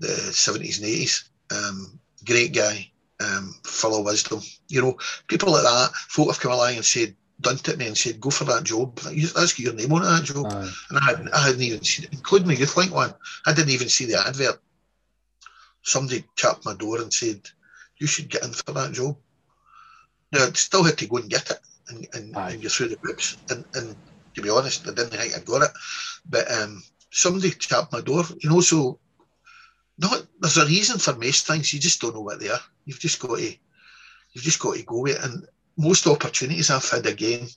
the 0.00 0.08
seventies 0.32 0.78
and 0.78 0.86
eighties. 0.86 1.24
Um, 1.50 1.98
great 2.24 2.54
guy, 2.54 2.90
um, 3.20 3.54
full 3.64 3.98
of 3.98 4.04
wisdom. 4.04 4.40
You 4.68 4.82
know, 4.82 4.98
people 5.26 5.50
like 5.52 5.64
that, 5.64 5.90
folk 5.94 6.28
have 6.28 6.40
come 6.40 6.52
along 6.52 6.76
and 6.76 6.84
said, 6.84 7.16
done 7.40 7.54
it 7.54 7.64
to 7.64 7.76
me 7.76 7.86
and 7.86 7.96
said, 7.96 8.20
go 8.20 8.30
for 8.30 8.44
that 8.44 8.64
job. 8.64 8.96
That's 8.96 9.34
got 9.34 9.58
your 9.58 9.74
name 9.74 9.92
on 9.92 10.02
that 10.02 10.24
job. 10.24 10.46
Aye. 10.46 10.70
And 10.90 10.98
I 10.98 11.04
hadn't, 11.04 11.34
I 11.34 11.46
hadn't 11.46 11.62
even 11.62 11.84
seen 11.84 12.06
it, 12.06 12.12
including 12.12 12.48
the 12.48 12.56
YouthLink 12.56 12.90
one. 12.90 13.14
I 13.46 13.54
didn't 13.54 13.70
even 13.70 13.88
see 13.88 14.06
the 14.06 14.18
advert. 14.26 14.60
Somebody 15.82 16.24
tapped 16.36 16.64
my 16.64 16.74
door 16.74 17.00
and 17.00 17.12
said, 17.12 17.40
you 17.98 18.06
should 18.06 18.28
get 18.28 18.44
in 18.44 18.52
for 18.52 18.72
that 18.72 18.92
job. 18.92 19.16
Now, 20.32 20.46
I 20.46 20.50
still 20.52 20.84
had 20.84 20.98
to 20.98 21.06
go 21.06 21.18
and 21.18 21.30
get 21.30 21.50
it 21.50 21.60
and, 21.88 22.06
and, 22.12 22.36
and 22.36 22.60
get 22.60 22.70
through 22.70 22.88
the 22.88 22.98
books. 22.98 23.36
And, 23.50 23.64
and 23.74 23.96
to 24.34 24.42
be 24.42 24.50
honest, 24.50 24.86
I 24.86 24.94
didn't 24.94 25.10
think 25.10 25.34
I 25.34 25.40
got 25.40 25.62
it. 25.62 25.70
But 26.28 26.50
um, 26.50 26.82
somebody 27.10 27.50
tapped 27.50 27.92
my 27.92 28.00
door, 28.00 28.24
you 28.40 28.50
know, 28.50 28.60
so 28.60 28.98
not 29.98 30.26
there's 30.40 30.58
a 30.58 30.66
reason 30.66 30.98
for 30.98 31.14
most 31.14 31.46
things. 31.46 31.72
You 31.72 31.80
just 31.80 32.00
don't 32.00 32.14
know 32.14 32.20
what 32.20 32.40
they 32.40 32.48
are. 32.48 32.60
You've 32.84 33.00
just 33.00 33.18
got 33.20 33.38
to 33.38 33.56
you've 34.32 34.44
just 34.44 34.60
got 34.60 34.76
to 34.76 34.82
go 34.84 35.00
with 35.00 35.16
it. 35.16 35.24
And 35.24 35.46
most 35.78 36.06
opportunities 36.06 36.70
I've 36.70 36.88
had 36.88 37.06
again, 37.06 37.48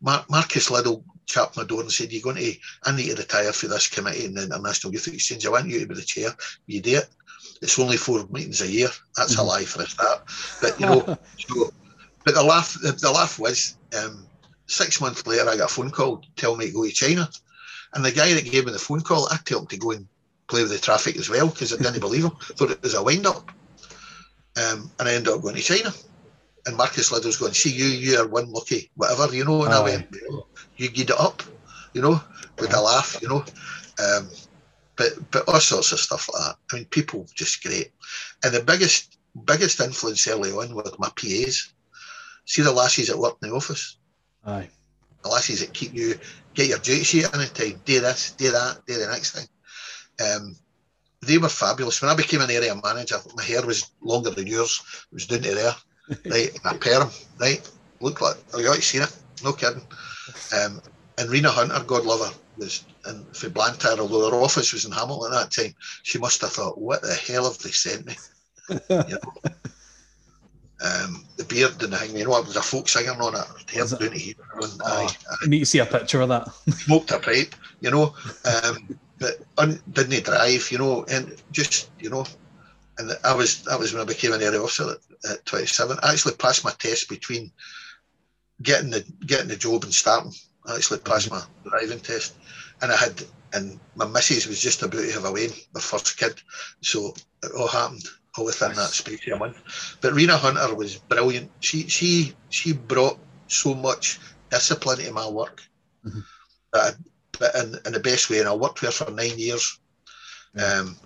Mar- 0.00 0.24
Marcus 0.30 0.70
Liddell 0.70 1.04
tapped 1.26 1.56
my 1.56 1.64
door 1.64 1.82
and 1.82 1.92
said, 1.92 2.12
You're 2.12 2.22
going 2.22 2.36
to 2.36 2.54
I 2.84 2.94
need 2.94 3.10
to 3.10 3.16
retire 3.16 3.52
for 3.52 3.66
this 3.66 3.88
committee 3.88 4.24
in 4.24 4.34
the 4.34 4.44
International 4.44 4.92
Youth 4.92 5.08
Exchange. 5.08 5.44
I 5.44 5.50
want 5.50 5.68
you 5.68 5.80
to 5.80 5.86
be 5.86 5.94
the 5.94 6.02
chair. 6.02 6.30
You 6.66 6.80
do 6.80 6.98
it. 6.98 7.08
It's 7.60 7.78
only 7.78 7.96
four 7.96 8.26
meetings 8.30 8.62
a 8.62 8.70
year. 8.70 8.88
That's 9.16 9.32
mm-hmm. 9.32 9.42
a 9.42 9.44
lie 9.44 9.64
for 9.64 9.82
a 9.82 9.86
start. 9.86 10.22
But 10.62 10.80
you 10.80 10.86
know, 10.86 11.00
so 11.38 11.72
but 12.24 12.34
the 12.34 12.42
laugh 12.42 12.76
the, 12.80 12.92
the 12.92 13.10
laugh 13.10 13.38
was 13.38 13.76
um, 13.98 14.26
six 14.66 15.00
months 15.00 15.26
later 15.26 15.48
I 15.48 15.56
got 15.56 15.70
a 15.70 15.74
phone 15.74 15.90
call 15.90 16.22
tell 16.36 16.56
me 16.56 16.66
to 16.66 16.72
go 16.72 16.84
to 16.84 16.90
China. 16.90 17.28
And 17.94 18.04
the 18.04 18.12
guy 18.12 18.34
that 18.34 18.50
gave 18.50 18.66
me 18.66 18.72
the 18.72 18.78
phone 18.78 19.00
call, 19.00 19.28
I 19.30 19.38
told 19.44 19.62
him 19.62 19.68
to 19.68 19.76
go 19.78 19.92
and 19.92 20.06
play 20.48 20.62
with 20.62 20.72
the 20.72 20.78
traffic 20.78 21.16
as 21.16 21.30
well 21.30 21.48
because 21.48 21.72
I 21.72 21.78
didn't 21.78 22.00
believe 22.00 22.24
him. 22.24 22.32
Thought 22.40 22.70
it 22.70 22.82
was 22.82 22.94
a 22.94 23.02
wind 23.02 23.26
up. 23.26 23.50
Um, 24.56 24.90
and 24.98 25.08
I 25.08 25.14
ended 25.14 25.32
up 25.32 25.42
going 25.42 25.54
to 25.54 25.62
China. 25.62 25.92
And 26.66 26.76
Marcus 26.76 27.12
Liddell's 27.12 27.36
going, 27.36 27.54
see 27.54 27.70
you, 27.70 27.86
you 27.86 28.18
are 28.18 28.26
one 28.26 28.50
lucky, 28.50 28.90
whatever, 28.96 29.34
you 29.34 29.44
know. 29.44 29.64
And 29.64 29.72
Aye. 29.72 29.78
I 29.78 29.82
went, 29.82 30.16
you 30.76 30.90
get 30.90 31.10
it 31.10 31.20
up, 31.20 31.42
you 31.94 32.02
know, 32.02 32.20
with 32.58 32.74
a 32.74 32.80
laugh, 32.80 33.16
you 33.22 33.28
know. 33.28 33.44
Um, 34.02 34.28
but 34.96 35.12
but 35.30 35.48
all 35.48 35.60
sorts 35.60 35.92
of 35.92 36.00
stuff 36.00 36.28
like 36.32 36.42
that. 36.42 36.56
I 36.72 36.76
mean, 36.76 36.84
people 36.86 37.26
just 37.34 37.62
great. 37.62 37.92
And 38.42 38.52
the 38.52 38.62
biggest 38.62 39.18
biggest 39.44 39.80
influence 39.80 40.26
early 40.26 40.50
on 40.50 40.74
were 40.74 40.84
my 40.98 41.10
PAs. 41.16 41.72
See 42.46 42.62
the 42.62 42.72
lassies 42.72 43.08
that 43.08 43.18
work 43.18 43.36
in 43.42 43.50
the 43.50 43.54
office. 43.54 43.98
Aye. 44.44 44.68
The 45.22 45.28
lassies 45.28 45.60
that 45.60 45.72
keep 45.72 45.94
you 45.94 46.18
get 46.54 46.68
your 46.68 46.78
duty 46.78 47.04
sheet 47.04 47.32
in 47.32 47.40
a 47.40 47.46
time, 47.46 47.80
do 47.84 48.00
this, 48.00 48.32
do 48.32 48.50
that, 48.50 48.80
do 48.86 48.98
the 48.98 49.06
next 49.06 49.32
thing. 49.32 49.48
Um, 50.24 50.56
they 51.22 51.38
were 51.38 51.48
fabulous. 51.48 52.00
When 52.00 52.10
I 52.10 52.14
became 52.14 52.40
an 52.40 52.50
area 52.50 52.74
manager, 52.82 53.16
my 53.36 53.42
hair 53.42 53.64
was 53.64 53.90
longer 54.00 54.30
than 54.30 54.46
yours. 54.46 54.80
It 55.10 55.14
was 55.14 55.26
down 55.26 55.42
to 55.42 55.54
there, 55.54 55.74
right? 56.26 56.50
I 56.64 56.76
perm, 56.76 57.10
right? 57.40 57.70
Look 58.00 58.20
like 58.20 58.36
oh, 58.54 58.58
you 58.58 58.80
seen 58.80 59.02
it? 59.02 59.16
No 59.42 59.52
kidding. 59.52 59.82
Um, 60.58 60.80
and 61.18 61.30
Rena 61.30 61.50
Hunter, 61.50 61.82
God 61.86 62.04
love 62.04 62.26
her, 62.26 62.34
was 62.58 62.84
in 63.08 63.24
for 63.32 63.48
Blantyre, 63.48 63.98
although 63.98 64.30
her 64.30 64.36
office 64.36 64.72
was 64.72 64.84
in 64.84 64.92
Hamilton 64.92 65.32
at 65.32 65.50
that 65.50 65.62
time. 65.62 65.74
She 66.02 66.18
must 66.18 66.40
have 66.42 66.52
thought, 66.52 66.78
"What 66.78 67.02
the 67.02 67.14
hell 67.14 67.44
have 67.44 67.58
they 67.58 67.70
sent 67.70 68.06
me?" 68.06 68.16
you 68.70 68.78
know? 68.88 69.32
um, 70.84 71.24
the 71.36 71.44
beard 71.44 71.82
and 71.82 71.92
the 71.92 71.96
thing, 71.96 72.16
you 72.16 72.24
know, 72.24 72.36
it 72.36 72.46
was 72.46 72.56
a 72.56 72.62
folk 72.62 72.88
singer 72.88 73.12
on 73.12 73.34
it. 73.34 73.70
Hair 73.70 73.86
down 73.86 73.98
to 73.98 74.10
here. 74.10 74.34
And, 74.60 74.80
oh, 74.84 75.08
I 75.42 75.46
need 75.46 75.60
to 75.60 75.66
see 75.66 75.78
a 75.78 75.86
picture 75.86 76.20
of 76.20 76.28
that. 76.28 76.48
Smoked 76.70 77.10
a 77.12 77.18
pipe, 77.18 77.54
you 77.80 77.90
know. 77.90 78.14
Um, 78.44 78.98
but 79.18 79.40
un, 79.58 79.80
didn't 79.92 80.24
drive, 80.24 80.70
you 80.70 80.78
know, 80.78 81.04
and 81.04 81.34
just 81.50 81.90
you 81.98 82.10
know, 82.10 82.26
and 82.98 83.12
I 83.24 83.34
was 83.34 83.62
that 83.64 83.78
was 83.78 83.92
when 83.92 84.02
I 84.02 84.04
became 84.04 84.32
an 84.32 84.42
area 84.42 84.62
officer 84.62 84.90
at, 84.92 84.98
at 85.30 85.44
27. 85.46 85.98
I 86.02 86.12
actually 86.12 86.34
passed 86.34 86.64
my 86.64 86.72
test 86.78 87.08
between 87.08 87.52
getting 88.62 88.90
the 88.90 89.04
getting 89.26 89.48
the 89.48 89.56
job 89.56 89.84
and 89.84 89.94
starting. 89.94 90.32
I 90.66 90.76
actually 90.76 91.00
passed 91.00 91.30
my 91.30 91.42
driving 91.68 92.00
test, 92.00 92.36
and 92.82 92.90
I 92.90 92.96
had 92.96 93.22
and 93.52 93.78
my 93.94 94.06
missus 94.06 94.46
was 94.46 94.60
just 94.60 94.82
about 94.82 95.00
to 95.00 95.12
have 95.12 95.24
a 95.24 95.32
wean, 95.32 95.50
my 95.72 95.80
first 95.80 96.18
kid, 96.18 96.40
so 96.80 97.14
it 97.42 97.52
all 97.56 97.68
happened 97.68 98.04
all 98.36 98.44
within 98.44 98.74
that 98.74 98.88
space 98.88 99.26
of 99.26 99.34
a 99.34 99.38
month. 99.38 99.96
But 100.00 100.12
Rena 100.12 100.36
Hunter 100.36 100.74
was 100.74 100.96
brilliant. 100.96 101.50
She 101.60 101.88
she 101.88 102.34
she 102.50 102.72
brought 102.72 103.18
so 103.48 103.74
much 103.74 104.18
discipline 104.50 104.98
to 104.98 105.12
my 105.12 105.28
work 105.28 105.62
mm-hmm. 106.04 106.20
that 106.72 106.96
but 107.38 107.54
in, 107.54 107.76
in 107.84 107.92
the 107.92 108.00
best 108.00 108.30
way. 108.30 108.40
And 108.40 108.48
I 108.48 108.54
worked 108.54 108.80
there 108.80 108.90
for 108.90 109.10
nine 109.10 109.38
years. 109.38 109.78
Um, 110.56 110.96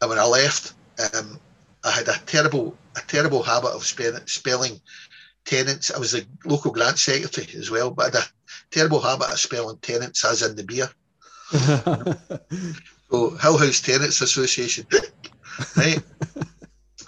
and 0.00 0.10
when 0.10 0.18
I 0.18 0.24
left, 0.24 0.74
um, 1.14 1.38
I 1.84 1.90
had 1.90 2.08
a 2.08 2.18
terrible, 2.26 2.76
a 2.96 3.00
terrible 3.00 3.42
habit 3.42 3.70
of 3.70 3.84
spelling, 3.84 4.26
spelling 4.26 4.80
tenants. 5.44 5.90
I 5.90 5.98
was 5.98 6.14
a 6.14 6.22
local 6.44 6.70
grant 6.70 6.98
secretary 6.98 7.48
as 7.58 7.70
well, 7.70 7.90
but 7.90 8.14
I 8.14 8.18
had 8.18 8.26
a 8.26 8.28
terrible 8.70 9.00
habit 9.00 9.30
of 9.30 9.38
spelling 9.38 9.78
tenants 9.78 10.24
as 10.24 10.42
in 10.42 10.56
the 10.56 10.64
beer. 10.64 10.90
so 13.10 13.36
Hill 13.36 13.58
House 13.58 13.80
Tenants 13.80 14.22
Association, 14.22 14.86
right? 15.76 16.02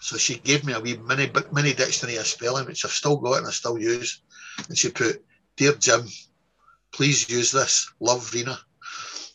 so 0.01 0.17
she 0.19 0.39
gave 0.39 0.65
me 0.65 0.75
a 0.75 0.81
wee 0.81 0.97
mini 0.99 1.31
mini 1.53 1.73
dictionary 1.73 2.19
of 2.19 2.27
spelling, 2.27 2.67
which 2.67 2.85
I've 2.85 2.91
still 2.91 3.17
got 3.17 3.39
and 3.39 3.47
I 3.47 3.51
still 3.51 3.79
use. 3.79 4.21
And 4.69 4.77
she 4.77 4.91
put, 4.91 5.25
"Dear 5.57 5.73
Jim, 5.73 6.07
please 6.93 7.29
use 7.31 7.51
this. 7.51 7.91
Love 7.99 8.33
Rena." 8.33 8.59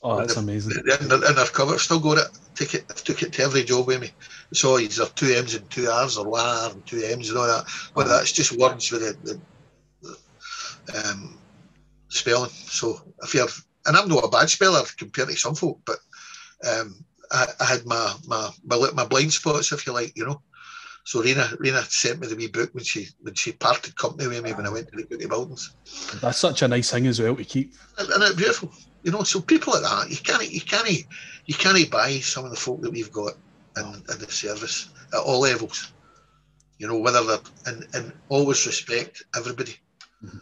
Oh, 0.03 0.17
that's 0.17 0.37
amazing. 0.37 0.83
In, 1.01 1.11
in, 1.11 1.37
our 1.37 1.45
cover, 1.47 1.77
still 1.77 1.99
got 1.99 2.17
it. 2.19 2.27
Take 2.61 2.75
it, 2.75 2.89
took 2.89 3.23
it 3.23 3.33
to 3.33 3.41
every 3.41 3.63
job 3.63 3.87
with 3.87 4.01
me. 4.01 4.11
So 4.53 4.77
either 4.77 5.07
two 5.15 5.33
M's 5.33 5.55
and 5.55 5.67
two 5.71 5.89
R's 5.89 6.15
or 6.15 6.29
one 6.29 6.45
R 6.45 6.69
and 6.69 6.85
two 6.85 7.01
M's 7.03 7.29
and 7.29 7.39
all 7.39 7.47
that. 7.47 7.65
But 7.95 8.07
that's 8.07 8.31
just 8.31 8.55
words 8.55 8.91
with 8.91 9.01
the, 9.01 9.41
the, 10.03 10.15
the 10.93 11.09
um, 11.09 11.39
spelling. 12.09 12.51
So 12.51 13.01
if 13.23 13.33
you're, 13.33 13.47
and 13.87 13.97
I'm 13.97 14.07
not 14.07 14.25
a 14.25 14.29
bad 14.29 14.47
speller 14.47 14.83
compared 14.95 15.29
to 15.29 15.35
some 15.35 15.55
folk, 15.55 15.79
but 15.87 15.97
um, 16.69 17.03
I, 17.31 17.47
I, 17.59 17.65
had 17.65 17.83
my, 17.87 18.13
my 18.27 18.51
my 18.63 18.91
my 18.93 19.05
blind 19.07 19.33
spots, 19.33 19.71
if 19.71 19.87
you 19.87 19.93
like, 19.93 20.15
you 20.15 20.25
know. 20.25 20.43
So 21.03 21.23
Rena 21.23 21.49
Rena 21.59 21.81
sent 21.81 22.19
me 22.19 22.27
the 22.27 22.35
wee 22.35 22.47
book 22.47 22.69
when 22.73 22.83
she 22.83 23.07
when 23.21 23.33
she 23.33 23.53
parted 23.53 23.95
company 23.95 24.27
with 24.27 24.43
me 24.43 24.53
when 24.53 24.67
I 24.67 24.69
went 24.69 24.87
to 24.91 25.03
the 25.03 25.27
Buildings. 25.27 25.73
That's 26.21 26.37
such 26.37 26.61
a 26.61 26.67
nice 26.67 26.91
thing 26.91 27.07
as 27.07 27.19
well 27.19 27.35
to 27.35 27.43
keep. 27.43 27.73
It's 27.97 28.35
beautiful. 28.35 28.71
You 29.03 29.11
know, 29.11 29.23
so 29.23 29.41
people 29.41 29.73
like 29.73 29.83
that, 29.83 30.09
you 30.09 30.17
can't, 30.17 30.51
you 30.51 30.61
can't, 30.61 30.89
you 31.45 31.53
can't 31.53 31.89
buy 31.89 32.19
some 32.19 32.45
of 32.45 32.51
the 32.51 32.57
folk 32.57 32.81
that 32.81 32.91
we've 32.91 33.11
got 33.11 33.33
in, 33.77 33.85
in 33.85 34.19
the 34.19 34.27
service 34.29 34.89
at 35.13 35.19
all 35.19 35.39
levels. 35.41 35.91
You 36.77 36.87
know, 36.87 36.97
whether 36.97 37.23
they're 37.23 37.39
and, 37.67 37.87
and 37.93 38.13
always 38.29 38.65
respect 38.65 39.23
everybody. 39.35 39.75
Mm-hmm. 40.23 40.37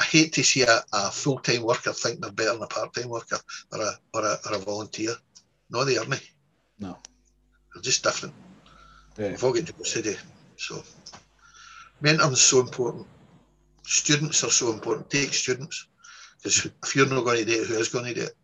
I 0.00 0.04
hate 0.04 0.32
to 0.34 0.42
see 0.42 0.62
a, 0.62 0.82
a 0.92 1.10
full 1.10 1.38
time 1.38 1.62
worker 1.62 1.92
think 1.92 2.20
they're 2.20 2.32
better 2.32 2.54
than 2.54 2.62
a 2.62 2.66
part 2.66 2.94
time 2.94 3.08
worker 3.08 3.38
or 3.72 3.80
a, 3.80 3.92
or 4.12 4.24
a 4.24 4.38
or 4.46 4.56
a 4.56 4.58
volunteer. 4.58 5.14
No, 5.70 5.84
they 5.84 5.96
aren't. 5.96 6.20
No, 6.78 6.98
they're 7.72 7.82
just 7.82 8.02
different. 8.02 8.34
Yeah. 9.16 9.30
We've 9.30 9.44
all 9.44 9.52
got 9.52 9.66
to 9.66 10.02
do. 10.02 10.16
So, 10.56 10.82
mentoring 12.02 12.32
is 12.32 12.40
so 12.40 12.60
important. 12.60 13.06
Students 13.84 14.42
are 14.42 14.50
so 14.50 14.72
important. 14.72 15.10
Take 15.10 15.32
students. 15.32 15.86
Because 16.44 16.66
if 16.66 16.94
you're 16.94 17.06
not 17.06 17.24
going 17.24 17.38
to 17.38 17.44
do 17.46 17.62
it, 17.62 17.68
who 17.68 17.78
is 17.78 17.88
going 17.88 18.04
to 18.04 18.14
do 18.14 18.22
it? 18.24 18.36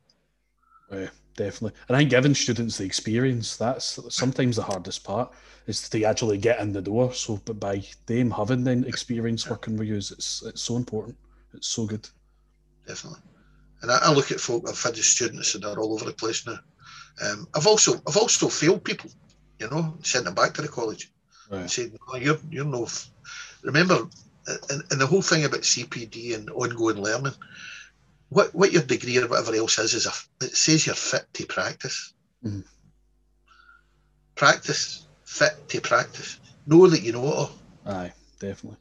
Yeah, 0.91 1.09
definitely. 1.37 1.79
And 1.87 1.97
I 1.97 2.01
think 2.01 2.11
giving 2.11 2.35
students 2.35 2.79
the 2.79 2.85
experience, 2.85 3.59
that's 3.59 4.01
sometimes 4.09 4.57
the 4.57 4.63
hardest 4.63 5.05
part, 5.05 5.31
is 5.67 5.87
to 5.91 6.05
actually 6.05 6.39
get 6.39 6.61
in 6.61 6.73
the 6.73 6.81
door. 6.81 7.13
So 7.13 7.39
but 7.45 7.61
by 7.61 7.85
them 8.07 8.31
having 8.31 8.65
the 8.65 8.87
experience 8.89 9.49
working 9.51 9.77
with 9.77 9.87
you, 9.87 9.97
it's, 9.97 10.43
it's 10.47 10.63
so 10.63 10.77
important. 10.77 11.15
It's 11.53 11.69
so 11.69 11.85
good. 11.85 12.09
Definitely. 12.87 13.21
And 13.83 13.91
I, 13.91 13.99
I 14.03 14.13
look 14.13 14.33
at 14.33 14.41
folk, 14.41 14.65
I've 14.67 14.83
had 14.83 14.95
the 14.95 15.03
students 15.03 15.55
and 15.55 15.63
they're 15.63 15.79
all 15.79 15.93
over 15.93 16.07
the 16.07 16.13
place 16.13 16.47
now. 16.47 16.59
Um, 17.23 17.49
I've 17.55 17.67
also 17.67 18.01
I've 18.09 18.17
also 18.17 18.49
failed 18.49 18.83
people, 18.83 19.11
you 19.59 19.69
know, 19.69 19.95
sent 20.03 20.25
them 20.25 20.35
back 20.35 20.55
to 20.55 20.63
the 20.63 20.69
college 20.69 21.13
right. 21.51 21.61
and 21.61 21.71
said, 21.71 21.93
no, 22.09 22.17
you're, 22.17 22.39
you're 22.51 22.65
no. 22.65 22.89
Remember, 23.63 24.09
and, 24.47 24.83
and 24.91 25.01
the 25.01 25.07
whole 25.07 25.21
thing 25.21 25.45
about 25.45 25.61
CPD 25.61 26.35
and 26.35 26.49
ongoing 26.51 26.97
learning, 26.97 27.35
what 28.31 28.55
what 28.55 28.73
your 28.73 28.83
degree 28.83 29.19
or 29.19 29.29
whatever 29.29 29.55
else 29.55 29.79
is 29.79 29.95
is 29.95 30.07
a, 30.07 30.13
it 30.45 30.57
says 30.57 30.87
you're 30.87 30.95
fit 30.95 31.27
to 31.35 31.47
practice. 31.47 32.15
Mm. 32.45 32.65
Practice, 34.37 35.07
fit 35.25 35.69
to 35.69 35.81
practice. 35.81 36.41
Know 36.67 36.87
that 36.87 37.03
you 37.03 37.13
know 37.13 37.27
it 37.27 37.35
all. 37.35 37.51
Aye, 37.87 38.13
definitely. 38.39 38.79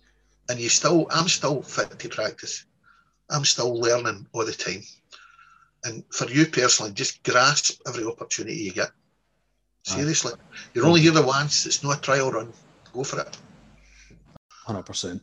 And 0.47 0.59
you 0.59 0.69
still, 0.69 1.07
I'm 1.11 1.27
still 1.27 1.61
fit 1.61 1.99
to 1.99 2.09
practice. 2.09 2.65
I'm 3.29 3.45
still 3.45 3.73
learning 3.79 4.27
all 4.33 4.45
the 4.45 4.53
time. 4.53 4.81
And 5.83 6.03
for 6.11 6.29
you 6.29 6.45
personally, 6.45 6.91
just 6.91 7.23
grasp 7.23 7.81
every 7.87 8.05
opportunity 8.05 8.57
you 8.57 8.71
get. 8.71 8.91
Seriously, 9.83 10.33
Aye. 10.33 10.55
you're 10.73 10.85
only 10.85 11.01
here 11.01 11.11
the 11.11 11.21
once. 11.21 11.65
It's 11.65 11.83
not 11.83 11.97
a 11.97 12.01
trial 12.01 12.31
run. 12.31 12.51
Go 12.93 13.03
for 13.03 13.19
it. 13.21 13.37
Hundred 14.47 14.83
percent. 14.83 15.21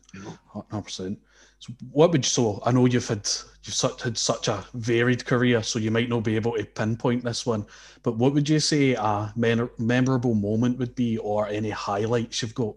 Hundred 0.52 0.84
percent. 0.84 1.18
So 1.58 1.72
what 1.90 2.12
would 2.12 2.24
you, 2.24 2.28
so 2.28 2.62
I 2.64 2.72
know 2.72 2.86
you've 2.86 3.08
had 3.08 3.28
you've 3.64 3.74
such, 3.74 4.02
had 4.02 4.18
such 4.18 4.48
a 4.48 4.64
varied 4.74 5.24
career, 5.24 5.62
so 5.62 5.78
you 5.78 5.90
might 5.90 6.08
not 6.08 6.22
be 6.22 6.36
able 6.36 6.52
to 6.52 6.64
pinpoint 6.64 7.24
this 7.24 7.46
one. 7.46 7.66
But 8.02 8.16
what 8.16 8.34
would 8.34 8.48
you 8.48 8.60
say 8.60 8.94
a 8.94 9.32
memorable 9.36 10.34
moment 10.34 10.78
would 10.78 10.94
be, 10.94 11.18
or 11.18 11.48
any 11.48 11.70
highlights 11.70 12.42
you've 12.42 12.54
got? 12.54 12.76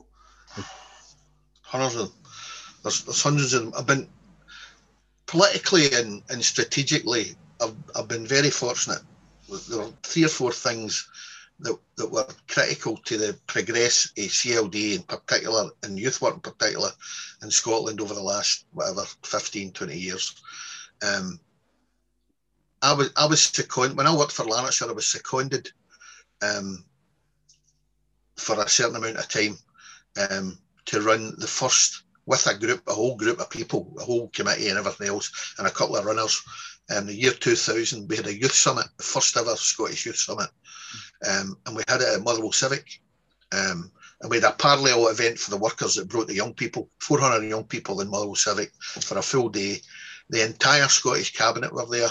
hundreds 1.62 1.96
of 1.96 2.02
them. 2.08 2.18
There's, 2.84 3.04
there's 3.04 3.22
hundreds 3.22 3.54
of 3.54 3.62
them. 3.64 3.74
I've 3.78 3.86
been 3.86 4.08
politically 5.28 5.94
and, 5.94 6.24
and 6.30 6.44
strategically, 6.44 7.36
I've, 7.62 7.76
I've 7.96 8.08
been 8.08 8.26
very 8.26 8.50
fortunate. 8.50 9.02
There 9.70 9.80
were 9.80 9.92
three 10.04 10.26
or 10.26 10.30
four 10.30 10.52
things 10.52 11.08
that, 11.62 11.78
that 11.98 12.12
were 12.12 12.28
critical 12.48 12.98
to 12.98 13.18
the 13.18 13.38
progress 13.48 14.06
of 14.18 14.26
CLD 14.26 14.96
in 14.96 15.04
particular 15.04 15.70
and 15.84 16.00
youth 16.00 16.22
work 16.22 16.36
in 16.36 16.40
particular 16.40 16.90
in 17.44 17.52
Scotland 17.52 18.00
over 18.02 18.14
the 18.14 18.22
last 18.22 18.66
whatever 18.74 19.04
15, 19.24 19.72
20 19.72 19.98
years. 19.98 20.36
Um, 21.02 21.40
I 22.82 22.94
was 22.94 23.12
I 23.18 23.26
was 23.26 23.44
seconded 23.44 23.98
when 23.98 24.08
I 24.08 24.16
worked 24.16 24.32
for 24.32 24.46
Lanarkshire. 24.46 24.90
I 24.90 24.94
was 24.94 25.08
seconded 25.08 25.70
um, 26.42 26.86
for 28.38 28.62
a 28.62 28.70
certain 28.70 28.96
amount 28.96 29.18
of 29.18 29.28
time 29.28 29.58
um, 30.30 30.58
to 30.86 31.02
run 31.02 31.34
the 31.38 31.48
first 31.48 32.04
with 32.26 32.46
a 32.48 32.58
group, 32.58 32.84
a 32.88 32.94
whole 32.94 33.16
group 33.16 33.40
of 33.40 33.50
people, 33.50 33.92
a 34.00 34.04
whole 34.04 34.30
committee 34.30 34.70
and 34.70 34.78
everything 34.78 35.08
else, 35.08 35.56
and 35.58 35.68
a 35.68 35.72
couple 35.72 35.96
of 35.96 36.06
runners. 36.06 36.42
Um, 36.96 37.06
the 37.06 37.14
year 37.14 37.32
2000, 37.32 38.08
we 38.08 38.16
had 38.16 38.28
a 38.28 38.36
youth 38.36 38.54
summit, 38.54 38.86
the 38.98 39.04
first 39.04 39.38
ever 39.38 39.56
Scottish 39.56 40.06
youth 40.06 40.18
summit, 40.18 40.50
um, 41.30 41.58
and 41.66 41.76
we 41.76 41.84
had 41.88 42.02
it 42.02 42.16
at 42.16 42.24
Motherwell 42.24 42.52
Civic. 42.52 43.00
Um, 43.52 43.92
and 44.22 44.30
we 44.30 44.38
had 44.38 44.52
a 44.52 44.56
parallel 44.56 45.08
event 45.08 45.40
for 45.40 45.52
the 45.52 45.58
workers 45.58 45.96
that 45.96 46.10
brought 46.10 46.28
the 46.28 46.36
young 46.36 46.54
people, 46.54 46.90
400 47.00 47.48
young 47.48 47.64
people 47.64 48.02
in 48.02 48.10
Motherwell 48.10 48.36
Civic 48.36 48.72
for 48.82 49.18
a 49.18 49.22
full 49.22 49.50
day. 49.50 49.82
The 50.30 50.46
entire 50.46 50.88
Scottish 50.88 51.34
cabinet 51.34 51.74
were 51.74 51.86
there. 51.86 52.10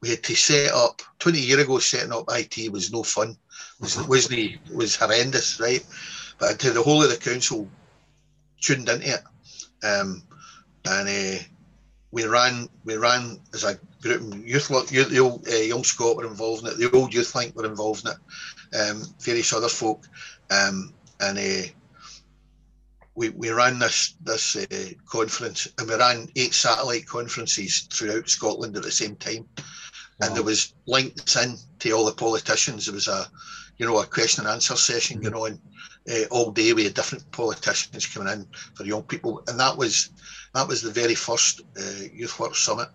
We 0.00 0.10
had 0.10 0.22
to 0.24 0.34
set 0.34 0.72
up 0.72 1.02
20 1.18 1.38
years 1.38 1.62
ago. 1.62 1.78
Setting 1.78 2.12
up 2.12 2.24
IT 2.28 2.72
was 2.72 2.92
no 2.92 3.02
fun. 3.02 3.30
It 3.30 3.36
was 3.80 4.06
was 4.06 4.30
was 4.72 4.96
horrendous, 4.96 5.60
right? 5.60 5.84
But 6.38 6.58
the 6.58 6.82
whole 6.82 7.02
of 7.02 7.10
the 7.10 7.16
council 7.16 7.68
tuned 8.60 8.88
into 8.88 9.14
it, 9.14 9.22
um, 9.84 10.22
and 10.86 11.08
uh, 11.08 11.42
we 12.12 12.24
ran 12.24 12.68
we 12.84 12.96
ran 12.96 13.38
as 13.54 13.64
a 13.64 13.78
group. 14.02 14.34
Youth, 14.44 14.68
the 14.68 15.18
old 15.20 15.46
uh, 15.48 15.54
Young 15.56 15.84
Scot 15.84 16.16
were 16.16 16.26
involved 16.26 16.64
in 16.64 16.72
it. 16.72 16.78
The 16.78 16.90
old 16.96 17.14
Youth 17.14 17.34
Link 17.34 17.54
were 17.54 17.66
involved 17.66 18.04
in 18.06 18.12
it. 18.12 18.80
Um, 18.80 19.02
various 19.20 19.52
other 19.52 19.68
folk, 19.68 20.06
um, 20.50 20.92
and 21.20 21.38
uh, 21.38 21.68
we 23.14 23.28
we 23.30 23.50
ran 23.50 23.78
this 23.78 24.14
this 24.22 24.56
uh, 24.56 24.90
conference, 25.06 25.68
and 25.78 25.88
we 25.88 25.94
ran 25.94 26.28
eight 26.36 26.54
satellite 26.54 27.06
conferences 27.06 27.88
throughout 27.92 28.28
Scotland 28.28 28.76
at 28.76 28.82
the 28.82 28.90
same 28.90 29.16
time. 29.16 29.46
And 30.22 30.36
there 30.36 30.42
was 30.42 30.74
links 30.86 31.36
in 31.36 31.56
to 31.80 31.92
all 31.92 32.04
the 32.04 32.12
politicians. 32.12 32.86
There 32.86 32.94
was 32.94 33.08
a, 33.08 33.26
you 33.78 33.86
know, 33.86 33.98
a 33.98 34.06
question 34.06 34.44
and 34.44 34.52
answer 34.52 34.76
session 34.76 35.20
going 35.20 35.34
on 35.34 35.60
uh, 36.10 36.24
all 36.30 36.50
day. 36.50 36.72
We 36.72 36.84
had 36.84 36.94
different 36.94 37.30
politicians 37.32 38.06
coming 38.06 38.32
in 38.32 38.46
for 38.74 38.84
young 38.84 39.02
people, 39.02 39.42
and 39.48 39.58
that 39.58 39.76
was 39.76 40.10
that 40.54 40.68
was 40.68 40.82
the 40.82 40.90
very 40.90 41.14
first 41.14 41.62
uh, 41.78 42.04
youth 42.12 42.38
work 42.38 42.54
summit, 42.54 42.88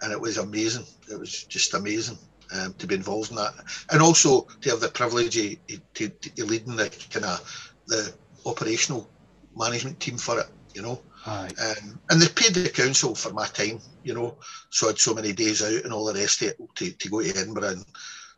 and 0.00 0.12
it 0.12 0.20
was 0.20 0.38
amazing. 0.38 0.86
It 1.10 1.18
was 1.18 1.44
just 1.44 1.74
amazing 1.74 2.18
um, 2.54 2.74
to 2.74 2.86
be 2.86 2.94
involved 2.94 3.30
in 3.30 3.36
that, 3.36 3.54
and 3.90 4.00
also 4.00 4.46
to 4.60 4.70
have 4.70 4.80
the 4.80 4.88
privilege 4.88 5.36
of, 5.36 5.56
to, 5.94 6.08
to 6.08 6.44
leading 6.44 6.76
the 6.76 6.88
kind 7.10 7.26
of 7.26 7.74
the 7.86 8.12
operational 8.46 9.08
management 9.56 10.00
team 10.00 10.16
for 10.16 10.40
it. 10.40 10.46
You 10.74 10.82
know. 10.82 11.00
Um, 11.26 12.00
and 12.10 12.20
they 12.20 12.28
paid 12.28 12.54
the 12.54 12.70
council 12.70 13.14
for 13.14 13.32
my 13.32 13.46
time, 13.46 13.80
you 14.02 14.14
know, 14.14 14.36
so 14.70 14.86
I 14.86 14.90
had 14.90 14.98
so 14.98 15.14
many 15.14 15.32
days 15.32 15.62
out 15.62 15.84
and 15.84 15.92
all 15.92 16.06
the 16.06 16.18
rest 16.18 16.42
of 16.42 16.48
it 16.48 16.58
to, 16.76 16.90
to 16.90 17.08
go 17.08 17.22
to 17.22 17.28
Edinburgh 17.28 17.68
and 17.68 17.84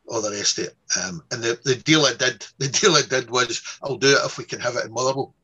all 0.08 0.20
the 0.20 0.30
rest 0.30 0.58
of 0.58 0.64
it. 0.66 0.76
Um, 1.00 1.22
and 1.30 1.42
the, 1.42 1.58
the 1.64 1.76
deal 1.76 2.02
I 2.02 2.14
did, 2.14 2.44
the 2.58 2.68
deal 2.68 2.92
I 2.94 3.02
did 3.02 3.30
was, 3.30 3.62
I'll 3.82 3.96
do 3.96 4.08
it 4.08 4.24
if 4.24 4.38
we 4.38 4.44
can 4.44 4.60
have 4.60 4.76
it 4.76 4.86
in 4.86 4.92
Motherwell. 4.92 5.34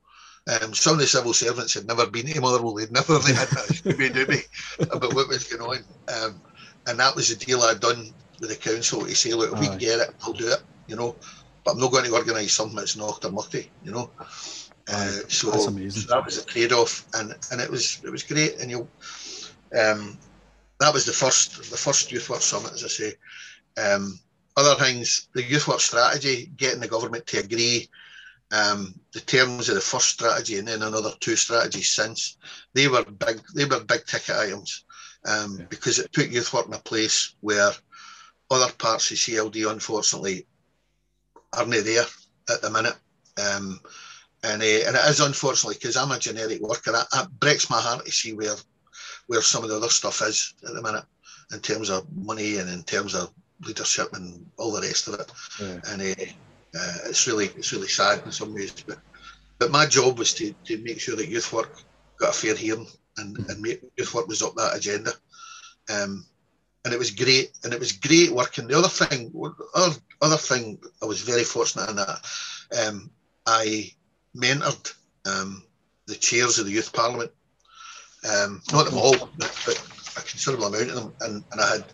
Um, 0.48 0.72
some 0.72 0.94
of 0.94 1.00
the 1.00 1.06
civil 1.06 1.34
servants 1.34 1.74
had 1.74 1.86
never 1.86 2.06
been 2.06 2.26
to 2.26 2.40
Motherwell. 2.40 2.74
They'd 2.74 2.90
never 2.90 3.18
they 3.18 3.34
had 3.34 3.48
that 3.48 3.68
Scooby 3.68 4.10
Dooby 4.10 4.90
about 4.90 5.14
what 5.14 5.28
was 5.28 5.44
going 5.44 5.84
on. 6.08 6.24
Um, 6.24 6.40
and 6.86 6.98
that 6.98 7.14
was 7.14 7.28
the 7.28 7.44
deal 7.44 7.62
I'd 7.62 7.80
done 7.80 8.12
with 8.40 8.48
the 8.48 8.56
council 8.56 9.04
to 9.04 9.14
say, 9.14 9.34
look, 9.34 9.52
if 9.52 9.60
we 9.60 9.66
can 9.66 9.78
get 9.78 10.00
it, 10.00 10.14
I'll 10.22 10.32
do 10.32 10.48
it, 10.48 10.62
you 10.86 10.96
know. 10.96 11.16
But 11.64 11.72
I'm 11.72 11.80
not 11.80 11.92
going 11.92 12.04
to 12.04 12.14
organise 12.14 12.54
something 12.54 12.76
that's 12.76 12.96
knocked 12.96 13.26
or 13.26 13.30
mucky, 13.30 13.70
you 13.84 13.92
know. 13.92 14.10
Uh, 14.90 15.20
so, 15.28 15.52
so, 15.52 15.70
that 15.70 16.22
was 16.24 16.38
a 16.38 16.44
trade-off, 16.46 17.06
and 17.14 17.34
and 17.52 17.60
it 17.60 17.70
was 17.70 18.00
it 18.04 18.10
was 18.10 18.22
great. 18.22 18.58
And 18.58 18.70
you, 18.70 18.88
um, 19.78 20.16
that 20.80 20.94
was 20.94 21.04
the 21.04 21.12
first 21.12 21.70
the 21.70 21.76
first 21.76 22.10
youth 22.10 22.30
work 22.30 22.40
summit, 22.40 22.72
as 22.72 22.84
I 22.84 22.88
say. 22.88 23.12
Um, 23.76 24.18
other 24.56 24.82
things, 24.82 25.28
the 25.34 25.42
youth 25.42 25.68
work 25.68 25.80
strategy, 25.80 26.50
getting 26.56 26.80
the 26.80 26.88
government 26.88 27.26
to 27.28 27.38
agree 27.38 27.88
um, 28.50 28.94
the 29.12 29.20
terms 29.20 29.68
of 29.68 29.74
the 29.74 29.80
first 29.80 30.08
strategy 30.08 30.58
and 30.58 30.66
then 30.66 30.82
another 30.82 31.12
two 31.20 31.36
strategies 31.36 31.90
since, 31.90 32.38
they 32.74 32.88
were 32.88 33.04
big. 33.04 33.40
They 33.54 33.64
were 33.64 33.80
big 33.80 34.06
ticket 34.06 34.36
items 34.36 34.84
um, 35.26 35.58
yeah. 35.58 35.66
because 35.68 35.98
it 35.98 36.12
put 36.12 36.30
youth 36.30 36.52
work 36.52 36.66
in 36.66 36.74
a 36.74 36.78
place 36.78 37.34
where 37.40 37.70
other 38.50 38.72
parts 38.72 39.10
of 39.10 39.18
CLD, 39.18 39.70
unfortunately, 39.70 40.46
aren't 41.52 41.70
there 41.70 42.04
at 42.48 42.62
the 42.62 42.70
minute. 42.70 42.96
Um, 43.38 43.80
and 44.44 44.62
uh, 44.62 44.64
and 44.86 44.96
it 44.96 45.08
is 45.10 45.20
unfortunately 45.20 45.76
because 45.80 45.96
I'm 45.96 46.12
a 46.12 46.18
generic 46.18 46.60
worker. 46.60 46.92
That, 46.92 47.08
that 47.12 47.40
breaks 47.40 47.70
my 47.70 47.80
heart 47.80 48.04
to 48.04 48.12
see 48.12 48.32
where 48.32 48.54
where 49.26 49.42
some 49.42 49.62
of 49.62 49.70
the 49.70 49.76
other 49.76 49.88
stuff 49.88 50.22
is 50.22 50.54
at 50.66 50.74
the 50.74 50.82
minute 50.82 51.04
in 51.52 51.60
terms 51.60 51.90
of 51.90 52.06
money 52.14 52.58
and 52.58 52.68
in 52.68 52.82
terms 52.82 53.14
of 53.14 53.32
leadership 53.66 54.12
and 54.14 54.46
all 54.56 54.72
the 54.72 54.80
rest 54.80 55.08
of 55.08 55.14
it. 55.14 55.32
Yeah. 55.60 55.92
And 55.92 56.02
uh, 56.02 56.78
uh, 56.78 56.96
it's 57.06 57.26
really 57.26 57.46
it's 57.46 57.72
really 57.72 57.88
sad 57.88 58.22
in 58.24 58.32
some 58.32 58.54
ways. 58.54 58.72
But 58.86 58.98
but 59.58 59.70
my 59.70 59.86
job 59.86 60.18
was 60.18 60.32
to, 60.34 60.52
to 60.64 60.78
make 60.78 61.00
sure 61.00 61.16
that 61.16 61.28
youth 61.28 61.52
work 61.52 61.82
got 62.18 62.30
a 62.30 62.32
fair 62.32 62.54
hearing 62.54 62.86
and, 63.16 63.36
mm-hmm. 63.36 63.50
and 63.50 63.60
make 63.60 63.82
youth 63.96 64.14
work 64.14 64.28
was 64.28 64.42
up 64.42 64.54
that 64.54 64.76
agenda. 64.76 65.12
Um, 65.90 66.26
and 66.84 66.94
it 66.94 66.98
was 66.98 67.10
great, 67.10 67.50
and 67.64 67.72
it 67.74 67.80
was 67.80 67.92
great 67.92 68.30
working. 68.30 68.68
The 68.68 68.78
other 68.78 68.88
thing, 68.88 69.32
other, 69.74 69.96
other 70.22 70.36
thing, 70.36 70.78
I 71.02 71.06
was 71.06 71.20
very 71.20 71.42
fortunate 71.42 71.90
in 71.90 71.96
that 71.96 72.20
um, 72.86 73.10
I 73.46 73.92
mentored 74.38 74.94
um, 75.26 75.62
the 76.06 76.14
chairs 76.14 76.58
of 76.58 76.66
the 76.66 76.72
youth 76.72 76.92
parliament. 76.92 77.30
Um, 78.28 78.62
not 78.72 78.86
them 78.86 78.98
all, 78.98 79.16
but, 79.16 79.62
but, 79.66 79.88
a 80.16 80.20
considerable 80.20 80.66
amount 80.66 80.90
of 80.90 80.94
them, 80.96 81.12
and, 81.20 81.44
and 81.52 81.60
I 81.60 81.70
had 81.74 81.84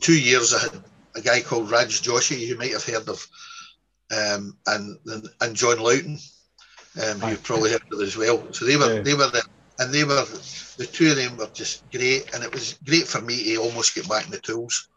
two 0.00 0.18
years, 0.18 0.54
I 0.54 0.60
had 0.60 0.84
a 1.16 1.20
guy 1.20 1.40
called 1.40 1.70
Raj 1.70 2.02
Joshi, 2.02 2.38
you 2.38 2.56
might 2.56 2.72
have 2.72 2.84
heard 2.84 3.08
of, 3.08 3.26
um, 4.16 4.56
and 4.66 4.98
and 5.40 5.56
John 5.56 5.80
Loughton, 5.80 6.18
um, 7.02 7.20
who 7.20 7.30
you 7.30 7.36
probably 7.38 7.72
heard 7.72 7.82
of 7.92 8.00
as 8.00 8.16
well. 8.16 8.52
So 8.52 8.64
they 8.64 8.76
were 8.76 8.96
yeah. 8.96 9.00
they 9.00 9.14
were 9.14 9.28
the, 9.28 9.42
and 9.78 9.92
they 9.92 10.04
were 10.04 10.24
the 10.76 10.88
two 10.90 11.10
of 11.10 11.16
them 11.16 11.36
were 11.36 11.48
just 11.52 11.90
great, 11.90 12.32
and 12.34 12.44
it 12.44 12.52
was 12.52 12.78
great 12.84 13.06
for 13.06 13.20
me 13.20 13.42
to 13.44 13.56
almost 13.56 13.94
get 13.94 14.08
back 14.08 14.26
in 14.26 14.30
the 14.30 14.38
tools 14.38 14.88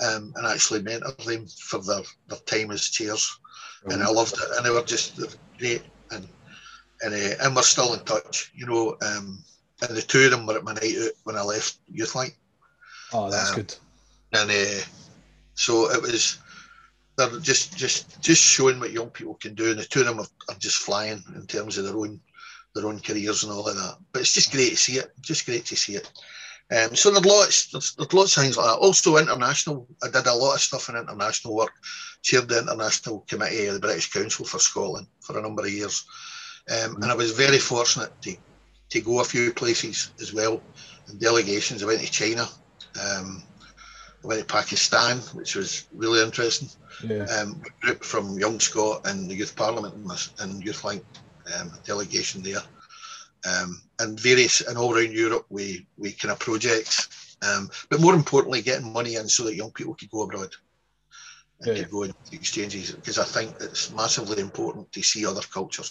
um, 0.00 0.32
and 0.36 0.46
actually 0.46 0.82
mentor 0.82 1.12
them 1.24 1.46
for 1.46 1.80
their, 1.80 2.02
their 2.28 2.38
time 2.40 2.70
as 2.70 2.88
chairs, 2.88 3.38
mm-hmm. 3.80 3.92
and 3.92 4.02
I 4.02 4.10
loved 4.10 4.34
it, 4.34 4.56
and 4.56 4.64
they 4.64 4.70
were 4.70 4.82
just 4.82 5.20
great, 5.58 5.82
and 6.10 6.28
and 7.02 7.14
uh, 7.14 7.34
and 7.42 7.56
we're 7.56 7.62
still 7.62 7.94
in 7.94 8.00
touch, 8.04 8.52
you 8.54 8.66
know. 8.66 8.96
Um, 9.02 9.42
and 9.82 9.96
the 9.96 10.02
two 10.02 10.24
of 10.24 10.30
them 10.30 10.46
were 10.46 10.56
at 10.56 10.64
my 10.64 10.72
night 10.72 10.96
out 11.02 11.10
when 11.24 11.36
I 11.36 11.42
left 11.42 11.78
Youth 11.92 12.14
Link. 12.14 12.38
Oh, 13.12 13.30
that's 13.30 13.50
um, 13.50 13.56
good 13.56 13.74
and 14.34 14.50
uh, 14.50 14.84
so 15.54 15.90
it 15.90 16.02
was 16.02 16.38
they're 17.16 17.38
just 17.40 17.76
just 17.76 18.20
just 18.20 18.42
showing 18.42 18.80
what 18.80 18.92
young 18.92 19.10
people 19.10 19.34
can 19.34 19.54
do, 19.54 19.70
and 19.70 19.78
the 19.78 19.84
two 19.84 20.00
of 20.00 20.06
them 20.06 20.20
are, 20.20 20.26
are, 20.48 20.58
just 20.58 20.78
flying 20.78 21.22
in 21.34 21.46
terms 21.46 21.78
of 21.78 21.84
their 21.84 21.96
own 21.96 22.20
their 22.74 22.86
own 22.86 22.98
careers 23.00 23.44
and 23.44 23.52
all 23.52 23.68
of 23.68 23.76
that. 23.76 23.96
But 24.12 24.22
it's 24.22 24.34
just 24.34 24.52
great 24.52 24.70
to 24.70 24.76
see 24.76 24.98
it. 24.98 25.12
Just 25.20 25.46
great 25.46 25.64
to 25.66 25.76
see 25.76 25.94
it. 25.94 26.10
Um, 26.70 26.96
so 26.96 27.10
there's 27.10 27.26
lots 27.26 27.70
there's, 27.70 27.94
there's 27.94 28.12
lots 28.12 28.36
of 28.36 28.42
things 28.42 28.56
like 28.56 28.66
that. 28.66 28.78
Also 28.78 29.16
international. 29.16 29.86
I 30.02 30.08
did 30.08 30.26
a 30.26 30.34
lot 30.34 30.54
of 30.54 30.60
stuff 30.60 30.88
in 30.88 30.96
international 30.96 31.54
work. 31.54 31.72
Chaired 32.22 32.48
the 32.48 32.60
international 32.60 33.24
committee 33.28 33.66
of 33.66 33.74
the 33.74 33.80
British 33.80 34.10
Council 34.10 34.46
for 34.46 34.58
Scotland 34.58 35.06
for 35.20 35.38
a 35.38 35.42
number 35.42 35.62
of 35.62 35.70
years, 35.70 36.06
um, 36.70 36.96
and 36.96 37.04
I 37.04 37.14
was 37.14 37.32
very 37.32 37.58
fortunate 37.58 38.10
to 38.22 38.36
to 38.90 39.00
go 39.00 39.20
a 39.20 39.24
few 39.24 39.52
places 39.52 40.12
as 40.20 40.32
well. 40.32 40.62
And 41.08 41.20
delegations. 41.20 41.82
I 41.82 41.86
went 41.86 42.00
to 42.00 42.10
China. 42.10 42.48
Um, 42.98 43.42
I 44.22 44.26
went 44.26 44.40
to 44.40 44.46
Pakistan, 44.46 45.18
which 45.34 45.54
was 45.54 45.86
really 45.92 46.22
interesting. 46.22 46.70
Yeah. 47.06 47.24
Um, 47.24 47.62
a 47.66 47.86
group 47.86 48.02
from 48.02 48.38
Young 48.38 48.58
Scot 48.58 49.06
and 49.06 49.28
the 49.28 49.34
Youth 49.34 49.54
Parliament 49.54 49.94
and 50.38 50.64
Youth 50.64 50.82
Link 50.82 51.04
um, 51.58 51.72
delegation 51.84 52.42
there. 52.42 52.62
Um, 53.46 53.82
and 53.98 54.18
various 54.18 54.60
and 54.60 54.76
all 54.76 54.94
around 54.94 55.12
Europe, 55.12 55.46
we 55.48 55.86
we 55.96 56.12
kind 56.12 56.32
of 56.32 56.38
projects, 56.38 57.36
um, 57.42 57.70
but 57.90 58.00
more 58.00 58.14
importantly, 58.14 58.62
getting 58.62 58.92
money 58.92 59.16
in 59.16 59.28
so 59.28 59.44
that 59.44 59.54
young 59.54 59.70
people 59.70 59.94
could 59.94 60.10
go 60.10 60.22
abroad 60.22 60.54
and 61.60 61.76
yeah. 61.76 61.82
could 61.82 61.92
go 61.92 62.02
into 62.02 62.16
exchanges 62.32 62.92
because 62.92 63.18
I 63.18 63.24
think 63.24 63.54
it's 63.60 63.92
massively 63.92 64.40
important 64.40 64.90
to 64.92 65.02
see 65.02 65.26
other 65.26 65.42
cultures. 65.52 65.90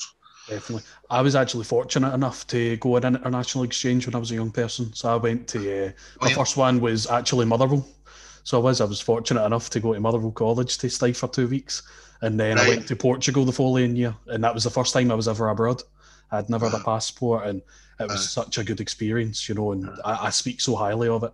Definitely, 0.49 0.83
I 1.09 1.21
was 1.21 1.35
actually 1.35 1.63
fortunate 1.63 2.13
enough 2.13 2.45
to 2.47 2.75
go 2.77 2.97
on 2.97 3.05
an 3.05 3.15
international 3.15 3.63
exchange 3.63 4.05
when 4.05 4.15
I 4.15 4.19
was 4.19 4.31
a 4.31 4.35
young 4.35 4.51
person. 4.51 4.93
So 4.93 5.13
I 5.13 5.15
went 5.15 5.47
to 5.49 5.59
uh, 5.59 5.91
my 6.19 6.27
oh, 6.27 6.29
yeah. 6.29 6.35
first 6.35 6.57
one 6.57 6.81
was 6.81 7.09
actually 7.09 7.45
Motherwell. 7.45 7.87
So 8.43 8.57
I 8.59 8.61
was 8.61 8.81
I 8.81 8.85
was 8.85 8.99
fortunate 8.99 9.45
enough 9.45 9.69
to 9.69 9.79
go 9.79 9.93
to 9.93 9.99
Motherwell 10.01 10.31
College 10.31 10.77
to 10.79 10.89
stay 10.89 11.13
for 11.13 11.29
two 11.29 11.47
weeks, 11.47 11.83
and 12.21 12.37
then 12.37 12.57
right. 12.57 12.65
I 12.65 12.69
went 12.69 12.87
to 12.87 12.95
Portugal 12.97 13.45
the 13.45 13.53
following 13.53 13.95
year, 13.95 14.15
and 14.27 14.43
that 14.43 14.53
was 14.53 14.65
the 14.65 14.69
first 14.69 14.93
time 14.93 15.11
I 15.11 15.15
was 15.15 15.29
ever 15.29 15.47
abroad. 15.47 15.81
I'd 16.33 16.49
never 16.49 16.69
had 16.69 16.81
a 16.81 16.83
passport, 16.83 17.47
and 17.47 17.61
it 17.99 18.07
was 18.09 18.29
such 18.29 18.57
a 18.57 18.63
good 18.63 18.81
experience, 18.81 19.47
you 19.47 19.55
know. 19.55 19.71
And 19.71 19.89
I, 20.03 20.27
I 20.27 20.29
speak 20.31 20.59
so 20.61 20.75
highly 20.75 21.07
of 21.07 21.23
it. 21.23 21.33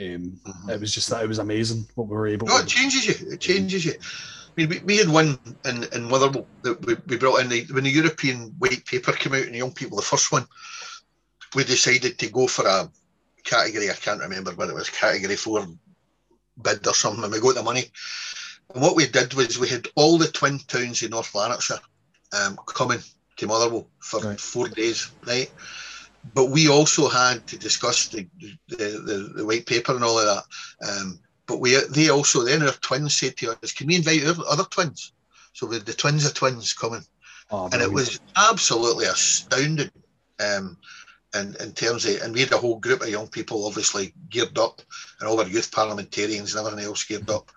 Um, 0.00 0.40
mm-hmm. 0.44 0.70
It 0.70 0.80
was 0.80 0.94
just 0.94 1.08
that 1.10 1.24
it 1.24 1.28
was 1.28 1.38
amazing 1.38 1.86
what 1.94 2.08
we 2.08 2.16
were 2.16 2.26
able. 2.26 2.46
No, 2.46 2.58
to... 2.58 2.62
it 2.62 2.68
changes 2.68 3.06
you. 3.06 3.32
It 3.32 3.40
changes 3.40 3.84
you. 3.84 3.94
I 3.94 4.52
mean, 4.56 4.68
we, 4.68 4.78
we 4.80 4.96
had 4.98 5.08
one 5.08 5.38
in, 5.64 5.84
in 5.92 6.08
Motherwell 6.08 6.46
that 6.62 6.84
we, 6.86 6.96
we 7.06 7.16
brought 7.16 7.40
in 7.40 7.48
the, 7.48 7.64
when 7.72 7.84
the 7.84 7.90
European 7.90 8.54
white 8.58 8.84
paper 8.84 9.12
came 9.12 9.34
out 9.34 9.42
and 9.42 9.54
the 9.54 9.58
young 9.58 9.72
people, 9.72 9.96
the 9.96 10.02
first 10.02 10.30
one, 10.30 10.46
we 11.54 11.64
decided 11.64 12.18
to 12.18 12.30
go 12.30 12.46
for 12.46 12.66
a 12.66 12.88
category. 13.44 13.90
I 13.90 13.94
can't 13.94 14.20
remember 14.20 14.52
what 14.52 14.68
it 14.68 14.74
was, 14.74 14.90
category 14.90 15.36
four 15.36 15.66
bid 16.62 16.86
or 16.86 16.94
something. 16.94 17.24
And 17.24 17.32
we 17.32 17.40
got 17.40 17.54
the 17.56 17.62
money. 17.62 17.84
And 18.74 18.82
what 18.82 18.96
we 18.96 19.06
did 19.06 19.34
was 19.34 19.58
we 19.58 19.68
had 19.68 19.88
all 19.96 20.18
the 20.18 20.28
twin 20.28 20.58
towns 20.58 21.02
in 21.02 21.10
North 21.10 21.34
Lanarkshire 21.34 21.80
um, 22.32 22.56
coming 22.66 23.00
to 23.36 23.46
Motherwell 23.46 23.86
for 24.00 24.20
right. 24.20 24.40
four 24.40 24.68
days, 24.68 25.10
right? 25.26 25.50
But 26.34 26.46
we 26.46 26.68
also 26.68 27.08
had 27.08 27.46
to 27.48 27.58
discuss 27.58 28.08
the 28.08 28.26
the, 28.68 28.76
the, 28.76 29.32
the 29.36 29.46
white 29.46 29.66
paper 29.66 29.94
and 29.94 30.04
all 30.04 30.18
of 30.18 30.26
that. 30.26 30.88
Um, 30.88 31.18
but 31.46 31.60
we 31.60 31.76
they 31.90 32.08
also 32.08 32.42
then 32.42 32.62
our 32.62 32.72
twins 32.72 33.14
said 33.14 33.36
to 33.38 33.56
us, 33.62 33.72
"Can 33.72 33.88
we 33.88 33.96
invite 33.96 34.24
other 34.24 34.64
twins?" 34.64 35.12
So 35.52 35.66
we 35.66 35.76
had 35.76 35.86
the 35.86 35.92
twins 35.92 36.24
of 36.24 36.34
twins 36.34 36.72
coming, 36.72 37.04
oh, 37.50 37.68
and 37.72 37.82
it 37.82 37.92
was 37.92 38.20
absolutely 38.36 39.06
astounding. 39.06 39.90
Um, 40.40 40.78
in, 41.34 41.56
in 41.60 41.72
terms 41.72 42.06
of, 42.06 42.22
and 42.22 42.32
we 42.32 42.40
had 42.40 42.52
a 42.52 42.58
whole 42.58 42.78
group 42.78 43.02
of 43.02 43.08
young 43.08 43.26
people 43.26 43.66
obviously 43.66 44.14
geared 44.30 44.56
up, 44.58 44.80
and 45.18 45.28
all 45.28 45.40
our 45.40 45.48
youth 45.48 45.72
parliamentarians 45.72 46.54
and 46.54 46.66
everything 46.66 46.86
else 46.86 47.04
geared 47.04 47.28
up. 47.28 47.50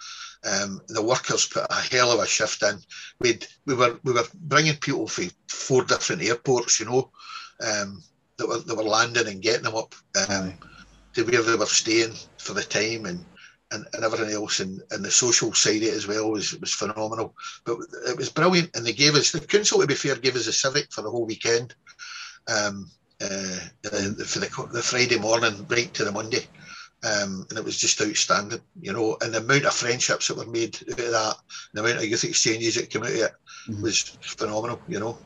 Um, 0.48 0.82
the 0.88 1.02
workers 1.02 1.46
put 1.46 1.66
a 1.70 1.74
hell 1.74 2.12
of 2.12 2.20
a 2.20 2.28
shift 2.28 2.64
in. 2.64 2.80
we 3.20 3.40
we 3.66 3.76
were 3.76 4.00
we 4.04 4.14
were 4.14 4.28
bringing 4.34 4.78
people 4.78 5.08
from 5.08 5.30
four 5.50 5.84
different 5.84 6.22
airports, 6.24 6.80
you 6.80 6.86
know, 6.86 7.12
um, 7.62 8.02
that 8.38 8.48
were 8.48 8.60
that 8.60 8.76
were 8.76 8.84
landing 8.84 9.28
and 9.28 9.42
getting 9.42 9.64
them 9.64 9.76
up 9.76 9.94
um, 10.30 10.54
to 11.14 11.24
where 11.24 11.42
they 11.42 11.56
were 11.56 11.66
staying 11.66 12.14
for 12.38 12.54
the 12.54 12.64
time 12.64 13.06
and. 13.06 13.24
And, 13.70 13.86
and 13.92 14.06
everything 14.06 14.34
else 14.34 14.62
and, 14.62 14.82
and 14.92 15.04
the 15.04 15.12
social 15.12 15.54
side 15.54 15.84
of 15.84 15.90
it 15.90 15.94
as 15.94 16.08
well 16.08 16.32
was 16.32 16.58
was 16.62 16.72
phenomenal. 16.72 17.36
But 17.66 17.80
it 18.08 18.16
was 18.16 18.30
brilliant, 18.30 18.74
and 18.74 18.86
they 18.86 18.94
gave 18.94 19.14
us 19.16 19.34
the 19.34 19.42
council. 19.42 19.82
To 19.82 19.88
be 19.88 19.94
fair, 19.94 20.16
gave 20.16 20.38
us 20.38 20.48
a 20.48 20.54
civic 20.54 20.90
for 20.90 21.02
the 21.02 21.12
whole 21.12 21.26
weekend. 21.26 21.76
Um, 22.48 22.90
uh, 23.22 23.60
for 23.84 24.40
the, 24.40 24.70
the 24.72 24.82
Friday 24.82 25.18
morning 25.18 25.66
right 25.70 25.94
to 25.96 26.06
the 26.06 26.12
Monday. 26.14 26.46
Um, 27.04 27.46
and 27.50 27.60
it 27.60 27.64
was 27.64 27.78
just 27.78 28.02
outstanding, 28.02 28.62
you 28.82 28.92
know. 28.92 29.18
And 29.22 29.34
the 29.34 29.38
amount 29.38 29.66
of 29.66 29.74
friendships 29.74 30.28
that 30.28 30.38
were 30.38 30.46
made 30.46 30.78
out 30.92 31.00
of 31.00 31.12
that, 31.12 31.36
the 31.74 31.82
amount 31.82 31.98
of 31.98 32.06
youth 32.06 32.24
exchanges 32.24 32.76
that 32.76 32.90
came 32.90 33.04
out 33.04 33.10
of 33.10 33.16
it 33.16 33.32
mm-hmm. 33.70 33.82
was 33.82 34.02
phenomenal, 34.22 34.82
you 34.88 35.00
know. 35.00 35.18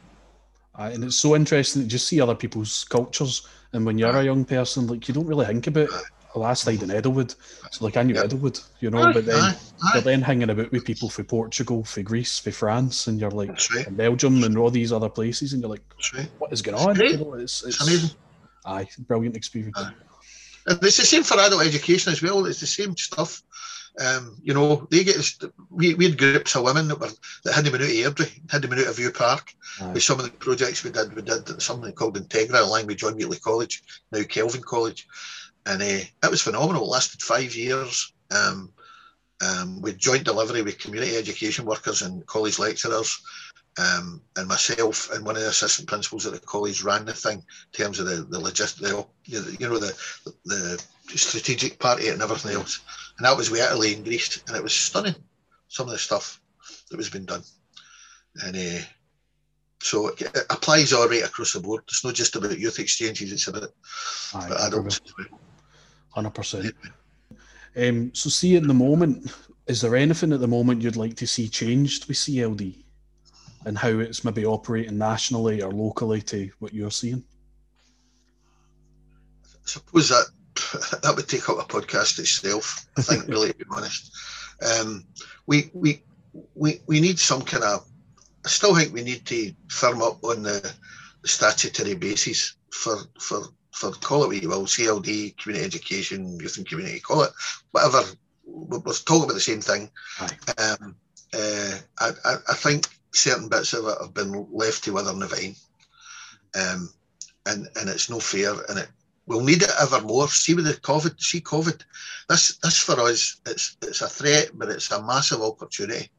Uh, 0.78 0.89
and 0.93 1.03
it's 1.03 1.15
so 1.15 1.36
interesting 1.36 1.84
to 1.84 1.88
just 1.88 2.07
see 2.07 2.19
other 2.19 2.36
people's 2.36 2.84
cultures. 2.86 3.47
And 3.74 3.86
when 3.86 3.97
you're 3.97 4.15
a 4.15 4.24
young 4.24 4.45
person, 4.45 4.88
like 4.88 5.07
you 5.07 5.13
don't 5.13 5.28
really 5.28 5.45
think 5.45 5.67
about 5.67 5.89
last 6.36 6.65
night 6.65 6.82
in 6.82 6.89
Eddlewood. 6.89 7.36
So 7.72 7.86
like 7.86 7.97
I 7.97 8.03
knew 8.03 8.15
yep. 8.15 8.26
Eddlewood, 8.26 8.61
you 8.80 8.89
know, 8.89 9.01
aye, 9.01 9.13
but 9.13 9.26
then 9.26 9.41
aye, 9.41 9.55
aye. 9.84 9.91
you're 9.93 10.03
then 10.03 10.22
hanging 10.22 10.49
about 10.49 10.72
with 10.72 10.86
people 10.86 11.09
from 11.09 11.26
Portugal, 11.26 11.84
from 11.84 12.03
Greece, 12.03 12.39
from 12.39 12.51
France, 12.51 13.07
and 13.07 13.19
you're 13.19 13.32
like 13.32 13.57
right. 13.76 13.95
Belgium 13.95 14.43
and 14.43 14.57
all 14.57 14.69
these 14.69 14.91
other 14.91 15.09
places, 15.09 15.53
and 15.53 15.61
you're 15.61 15.72
like, 15.72 15.84
right. 16.13 16.30
what 16.39 16.51
is 16.51 16.61
going 16.61 16.78
on? 16.78 16.95
You 16.99 17.17
know, 17.17 17.34
it's, 17.34 17.63
it's, 17.63 17.80
it's, 17.80 17.88
amazing. 17.88 18.09
Aye, 18.65 18.88
brilliant 19.07 19.36
experience. 19.36 19.78
And 20.68 20.84
it's 20.84 20.97
the 20.97 21.03
same 21.03 21.24
for 21.24 21.39
adult 21.39 21.66
education 21.66 22.12
as 22.12 22.22
well. 22.22 22.45
It's 22.45 22.59
the 22.59 22.68
same 22.68 22.95
stuff. 22.95 23.41
Um, 23.99 24.38
you 24.41 24.53
know, 24.53 24.88
they 24.89 25.03
get 25.03 25.18
we, 25.70 25.95
we 25.95 26.05
had 26.05 26.18
groups 26.18 26.55
of 26.55 26.64
women 26.64 26.88
that 26.88 26.99
were 26.99 27.09
that 27.43 27.53
had 27.53 27.66
been 27.66 27.76
out 27.76 27.82
of 27.82 27.88
Airdrie, 27.88 28.51
had 28.51 28.62
been 28.62 28.80
out 28.80 28.88
of 28.88 28.95
View 28.95 29.12
Park. 29.12 29.53
Aye. 29.82 29.91
With 29.91 30.03
some 30.03 30.20
of 30.20 30.26
the 30.26 30.32
projects 30.32 30.84
we 30.84 30.91
did, 30.91 31.14
we 31.14 31.22
did 31.22 31.62
something 31.62 31.91
called 31.91 32.18
Integra, 32.18 32.62
along 32.62 32.88
with 32.88 32.97
John 32.97 33.16
Wheatley 33.16 33.39
College, 33.39 33.84
now 34.12 34.24
Kelvin 34.24 34.62
College 34.62 35.07
and 35.66 35.82
uh, 35.82 35.86
it 36.24 36.32
was 36.32 36.41
phenomenal. 36.41 36.84
It 36.84 36.89
lasted 36.89 37.22
five 37.22 37.55
years. 37.55 38.14
Um, 38.32 38.72
um, 39.43 39.82
with 39.82 39.97
joint 39.97 40.24
delivery 40.24 40.62
with 40.62 40.78
community 40.78 41.18
education 41.18 41.66
workers 41.66 42.03
and 42.03 42.24
college 42.28 42.59
lecturers, 42.59 43.20
um, 43.78 44.22
and 44.36 44.47
myself 44.47 45.11
and 45.11 45.26
one 45.26 45.36
of 45.36 45.41
the 45.41 45.49
assistant 45.49 45.88
principals 45.88 46.26
at 46.26 46.34
the 46.34 46.39
college 46.39 46.84
ran 46.84 47.05
the 47.05 47.13
thing 47.13 47.38
in 47.38 47.84
terms 47.84 47.99
of 47.99 48.05
the 48.05 48.24
the 48.24 48.39
logistic, 48.39 49.07
you 49.26 49.69
know, 49.69 49.78
the 49.78 49.95
the 50.45 50.84
strategic 51.17 51.80
party 51.80 52.09
and 52.09 52.22
everything 52.22 52.53
else. 52.53 52.82
And 53.17 53.26
that 53.26 53.38
was 53.38 53.49
with 53.49 53.61
Italy 53.61 53.93
and 53.95 54.03
Greece, 54.03 54.43
and 54.47 54.55
it 54.57 54.63
was 54.63 54.74
stunning. 54.74 55.15
Some 55.67 55.88
of 55.88 55.93
the 55.93 55.99
stuff 55.99 56.41
that 56.89 56.97
was 56.97 57.09
being 57.09 57.26
done, 57.26 57.43
and 58.43 58.55
uh, 58.57 58.84
so 59.82 60.09
it, 60.09 60.38
applies 60.49 60.91
all 60.91 61.07
right 61.07 61.24
across 61.24 61.53
the 61.53 61.59
board. 61.61 61.84
It's 61.88 62.03
not 62.03 62.13
just 62.13 62.36
about 62.36 62.59
youth 62.59 62.80
exchanges; 62.80 63.32
it's 63.32 63.47
about, 63.47 63.69
Aye, 64.34 64.47
about 64.47 64.61
adults 64.61 65.01
as 65.05 65.13
well 65.17 65.39
hundred 66.11 66.32
percent. 66.32 66.76
Um, 67.76 68.13
so, 68.13 68.30
see 68.30 68.55
at 68.57 68.63
the 68.63 68.74
moment, 68.74 69.32
is 69.67 69.82
there 69.82 69.95
anything 69.95 70.34
at 70.34 70.39
the 70.39 70.47
moment 70.47 70.82
you'd 70.82 70.97
like 70.97 71.15
to 71.15 71.28
see 71.28 71.47
changed 71.47 72.07
with 72.07 72.17
CLD, 72.17 72.84
and 73.66 73.78
how 73.78 73.89
it's 73.99 74.24
maybe 74.24 74.45
operating 74.45 74.97
nationally 74.97 75.62
or 75.62 75.72
locally 75.72 76.22
to 76.24 76.49
what 76.59 76.74
you're 76.74 76.91
seeing? 76.91 77.24
I 79.43 79.66
suppose 79.66 80.09
that 80.09 80.26
that 81.03 81.16
would 81.16 81.28
take 81.28 81.49
up 81.49 81.59
a 81.59 81.64
podcast 81.64 82.20
itself. 82.20 82.86
I 82.97 83.01
think, 83.01 83.28
really, 83.28 83.49
to 83.49 83.57
be 83.57 83.66
honest, 83.70 84.12
um, 84.80 85.05
we 85.47 85.70
we 85.74 86.03
we 86.55 86.82
we 86.88 86.99
need 86.99 87.20
some 87.20 87.41
kind 87.41 87.64
of. 87.64 87.88
I 88.43 88.49
still 88.49 88.76
think 88.76 88.93
we 88.93 89.03
need 89.03 89.26
to 89.28 89.53
firm 89.70 90.01
up 90.01 90.24
on 90.24 90.43
the 90.43 90.74
statutory 91.26 91.93
basis 91.95 92.55
for 92.72 92.97
for 93.20 93.43
for 93.72 93.91
call 93.91 94.24
it 94.24 94.28
what 94.28 94.41
you 94.41 94.49
will, 94.49 94.66
CLD, 94.66 95.38
community 95.38 95.66
education, 95.66 96.39
youth 96.39 96.57
and 96.57 96.68
community, 96.68 96.99
call 96.99 97.24
it 97.24 97.32
whatever. 97.72 98.03
We're, 98.45 98.80
talking 98.80 99.24
about 99.24 99.34
the 99.34 99.39
same 99.39 99.62
thing. 99.62 99.89
Um, 100.57 100.95
uh, 101.34 101.78
I, 101.99 102.09
I, 102.26 102.36
I, 102.49 102.53
think 102.53 102.88
certain 103.14 103.49
bits 103.49 103.74
of 103.74 103.86
it 103.88 103.97
have 104.01 104.14
been 104.14 104.47
left 104.51 104.84
to 104.84 104.93
wither 104.93 105.12
in 105.12 105.20
the 105.20 105.28
vine, 105.28 105.55
um, 106.55 106.89
and 107.45 107.68
and 107.76 107.89
it's 107.89 108.09
no 108.09 108.20
fair, 108.20 108.53
and 108.70 108.80
it 108.80 108.89
we'll 109.28 109.41
need 109.41 109.62
it 109.62 109.70
ever 109.82 110.01
more. 110.01 110.28
See 110.28 110.53
with 110.53 110.66
the 110.66 110.74
COVID, 110.74 111.20
see 111.20 111.41
COVID, 111.41 111.84
this 112.30 112.57
this 112.57 112.80
for 112.80 112.99
us, 112.99 113.39
it's 113.45 113.78
it's 113.82 114.01
a 114.01 114.07
threat, 114.07 114.51
but 114.53 114.70
it's 114.70 114.91
a 114.91 115.03
massive 115.03 115.41
opportunity, 115.41 116.09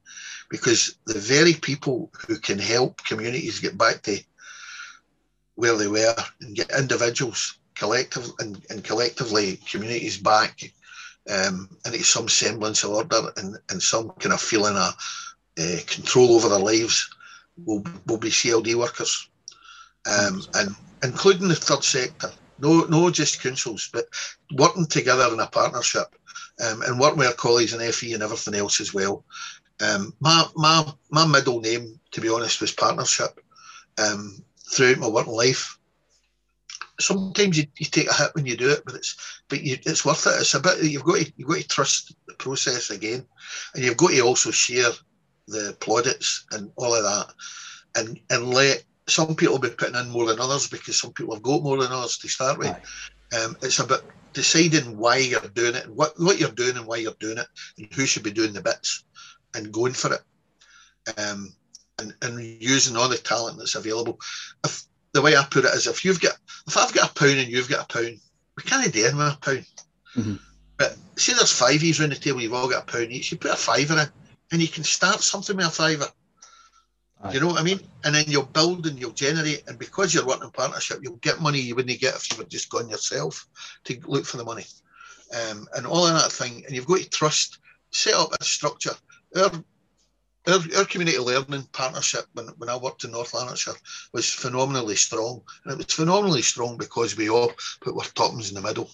because 0.50 0.96
the 1.06 1.18
very 1.18 1.54
people 1.54 2.10
who 2.26 2.38
can 2.38 2.58
help 2.58 3.04
communities 3.04 3.58
get 3.58 3.76
back 3.76 4.02
to 4.02 4.18
where 5.56 5.76
they 5.76 5.88
were 5.88 6.14
and 6.40 6.56
get 6.56 6.70
individuals 6.78 7.58
collective 7.74 8.30
and, 8.38 8.64
and 8.70 8.84
collectively 8.84 9.58
communities 9.70 10.16
back 10.16 10.72
um, 11.30 11.68
into 11.84 12.02
some 12.02 12.28
semblance 12.28 12.84
of 12.84 12.90
order 12.90 13.30
and, 13.36 13.56
and 13.70 13.82
some 13.82 14.10
kind 14.20 14.32
of 14.32 14.40
feeling 14.40 14.76
of 14.76 14.94
uh, 15.60 15.78
control 15.86 16.34
over 16.34 16.48
their 16.48 16.58
lives 16.58 17.08
will, 17.64 17.84
will 18.06 18.18
be 18.18 18.30
CLD 18.30 18.74
workers 18.74 19.28
um, 20.10 20.42
and 20.54 20.74
including 21.02 21.48
the 21.48 21.54
third 21.54 21.84
sector. 21.84 22.30
No, 22.58 22.84
no, 22.84 23.10
just 23.10 23.42
councils, 23.42 23.90
but 23.92 24.06
working 24.54 24.86
together 24.86 25.28
in 25.32 25.40
a 25.40 25.46
partnership 25.46 26.14
um, 26.64 26.82
and 26.82 27.00
working 27.00 27.18
with 27.18 27.28
our 27.28 27.34
colleagues 27.34 27.74
in 27.74 27.92
FE 27.92 28.14
and 28.14 28.22
everything 28.22 28.54
else 28.54 28.80
as 28.80 28.94
well. 28.94 29.24
Um, 29.80 30.14
my, 30.20 30.44
my, 30.54 30.86
my 31.10 31.26
middle 31.26 31.60
name, 31.60 31.98
to 32.12 32.20
be 32.20 32.28
honest, 32.28 32.60
was 32.60 32.72
partnership. 32.72 33.40
Um, 33.98 34.44
throughout 34.72 34.98
my 34.98 35.08
working 35.08 35.34
life. 35.34 35.78
Sometimes 37.00 37.58
you, 37.58 37.64
you 37.78 37.86
take 37.86 38.08
a 38.08 38.14
hit 38.14 38.34
when 38.34 38.46
you 38.46 38.56
do 38.56 38.70
it, 38.70 38.82
but 38.84 38.94
it's 38.94 39.42
but 39.48 39.62
you, 39.62 39.76
it's 39.84 40.04
worth 40.04 40.26
it. 40.26 40.40
It's 40.40 40.54
a 40.54 40.60
bit 40.60 40.82
you've 40.82 41.04
got 41.04 41.18
to 41.18 41.32
you've 41.36 41.48
got 41.48 41.58
to 41.58 41.68
trust 41.68 42.14
the 42.26 42.34
process 42.34 42.90
again, 42.90 43.26
and 43.74 43.84
you've 43.84 43.96
got 43.96 44.10
to 44.10 44.20
also 44.20 44.50
share 44.50 44.90
the 45.48 45.76
plaudits 45.80 46.44
and 46.52 46.70
all 46.76 46.94
of 46.94 47.02
that, 47.02 47.32
and 47.96 48.18
and 48.30 48.48
let 48.48 48.84
some 49.08 49.34
people 49.34 49.58
be 49.58 49.70
putting 49.70 49.96
in 49.96 50.10
more 50.10 50.26
than 50.26 50.40
others 50.40 50.68
because 50.68 51.00
some 51.00 51.12
people 51.12 51.34
have 51.34 51.42
got 51.42 51.62
more 51.62 51.76
than 51.82 51.92
others 51.92 52.18
to 52.18 52.28
start 52.28 52.58
with. 52.58 52.74
Um, 53.36 53.56
it's 53.62 53.78
about 53.78 54.04
deciding 54.32 54.96
why 54.96 55.16
you're 55.18 55.40
doing 55.40 55.74
it, 55.74 55.86
and 55.86 55.96
what 55.96 56.18
what 56.18 56.38
you're 56.38 56.50
doing, 56.50 56.76
and 56.76 56.86
why 56.86 56.96
you're 56.96 57.14
doing 57.18 57.38
it, 57.38 57.46
and 57.78 57.92
who 57.92 58.06
should 58.06 58.22
be 58.22 58.30
doing 58.30 58.52
the 58.52 58.62
bits, 58.62 59.04
and 59.54 59.72
going 59.72 59.92
for 59.92 60.14
it. 60.14 60.20
Um, 61.18 61.52
and, 61.98 62.14
and 62.22 62.62
using 62.62 62.96
all 62.96 63.08
the 63.08 63.18
talent 63.18 63.58
that's 63.58 63.74
available. 63.74 64.18
If 64.64 64.84
the 65.12 65.22
way 65.22 65.36
I 65.36 65.44
put 65.50 65.64
it 65.64 65.74
is, 65.74 65.86
if 65.86 66.04
you've 66.04 66.20
got, 66.20 66.36
if 66.66 66.76
I've 66.76 66.92
got 66.92 67.10
a 67.10 67.14
pound 67.14 67.38
and 67.38 67.48
you've 67.48 67.68
got 67.68 67.84
a 67.84 67.92
pound, 67.92 68.18
we 68.56 68.62
can't 68.62 68.92
do 68.92 69.00
anything 69.00 69.18
with 69.18 69.34
a 69.34 69.38
pound. 69.40 69.66
Mm-hmm. 70.16 70.34
But 70.78 70.96
see, 71.16 71.32
there's 71.32 71.52
five 71.52 71.82
e's 71.82 72.00
around 72.00 72.10
the 72.10 72.16
table. 72.16 72.40
You've 72.40 72.54
all 72.54 72.68
got 72.68 72.88
a 72.88 72.92
pound 72.92 73.12
each. 73.12 73.30
You 73.30 73.38
put 73.38 73.52
a 73.52 73.56
fiver 73.56 73.94
in, 73.94 74.08
and 74.52 74.60
you 74.60 74.68
can 74.68 74.84
start 74.84 75.20
something 75.20 75.56
with 75.56 75.66
a 75.66 75.70
fiver. 75.70 76.06
Aye. 77.22 77.32
You 77.32 77.40
know 77.40 77.48
what 77.48 77.60
I 77.60 77.64
mean? 77.64 77.80
And 78.04 78.14
then 78.14 78.24
you'll 78.28 78.44
build 78.44 78.86
and 78.86 78.98
you'll 78.98 79.12
generate, 79.12 79.64
and 79.66 79.78
because 79.78 80.12
you're 80.12 80.26
working 80.26 80.44
in 80.44 80.50
partnership, 80.50 80.98
you'll 81.02 81.16
get 81.16 81.40
money 81.40 81.58
you 81.58 81.74
wouldn't 81.74 82.00
get 82.00 82.14
if 82.14 82.30
you 82.30 82.36
were 82.36 82.44
just 82.44 82.70
going 82.70 82.90
yourself 82.90 83.46
to 83.84 83.98
look 84.04 84.26
for 84.26 84.36
the 84.36 84.44
money, 84.44 84.66
um, 85.34 85.66
and 85.74 85.86
all 85.86 86.06
of 86.06 86.14
that 86.14 86.32
thing. 86.32 86.64
And 86.66 86.74
you've 86.74 86.86
got 86.86 86.98
to 86.98 87.10
trust, 87.10 87.58
set 87.90 88.14
up 88.14 88.32
a 88.38 88.44
structure. 88.44 88.94
Our 89.36 89.50
our, 90.48 90.58
our 90.76 90.84
community 90.84 91.18
learning 91.18 91.68
partnership 91.72 92.24
when, 92.32 92.48
when 92.58 92.68
I 92.68 92.76
worked 92.76 93.04
in 93.04 93.12
North 93.12 93.32
Lanarkshire 93.32 93.74
was 94.12 94.28
phenomenally 94.28 94.96
strong. 94.96 95.42
And 95.64 95.72
it 95.72 95.86
was 95.86 95.94
phenomenally 95.94 96.42
strong 96.42 96.76
because 96.76 97.16
we 97.16 97.30
all 97.30 97.52
put 97.80 97.94
our 97.94 98.10
tuppence 98.14 98.48
in 98.48 98.56
the 98.56 98.60
middle. 98.60 98.90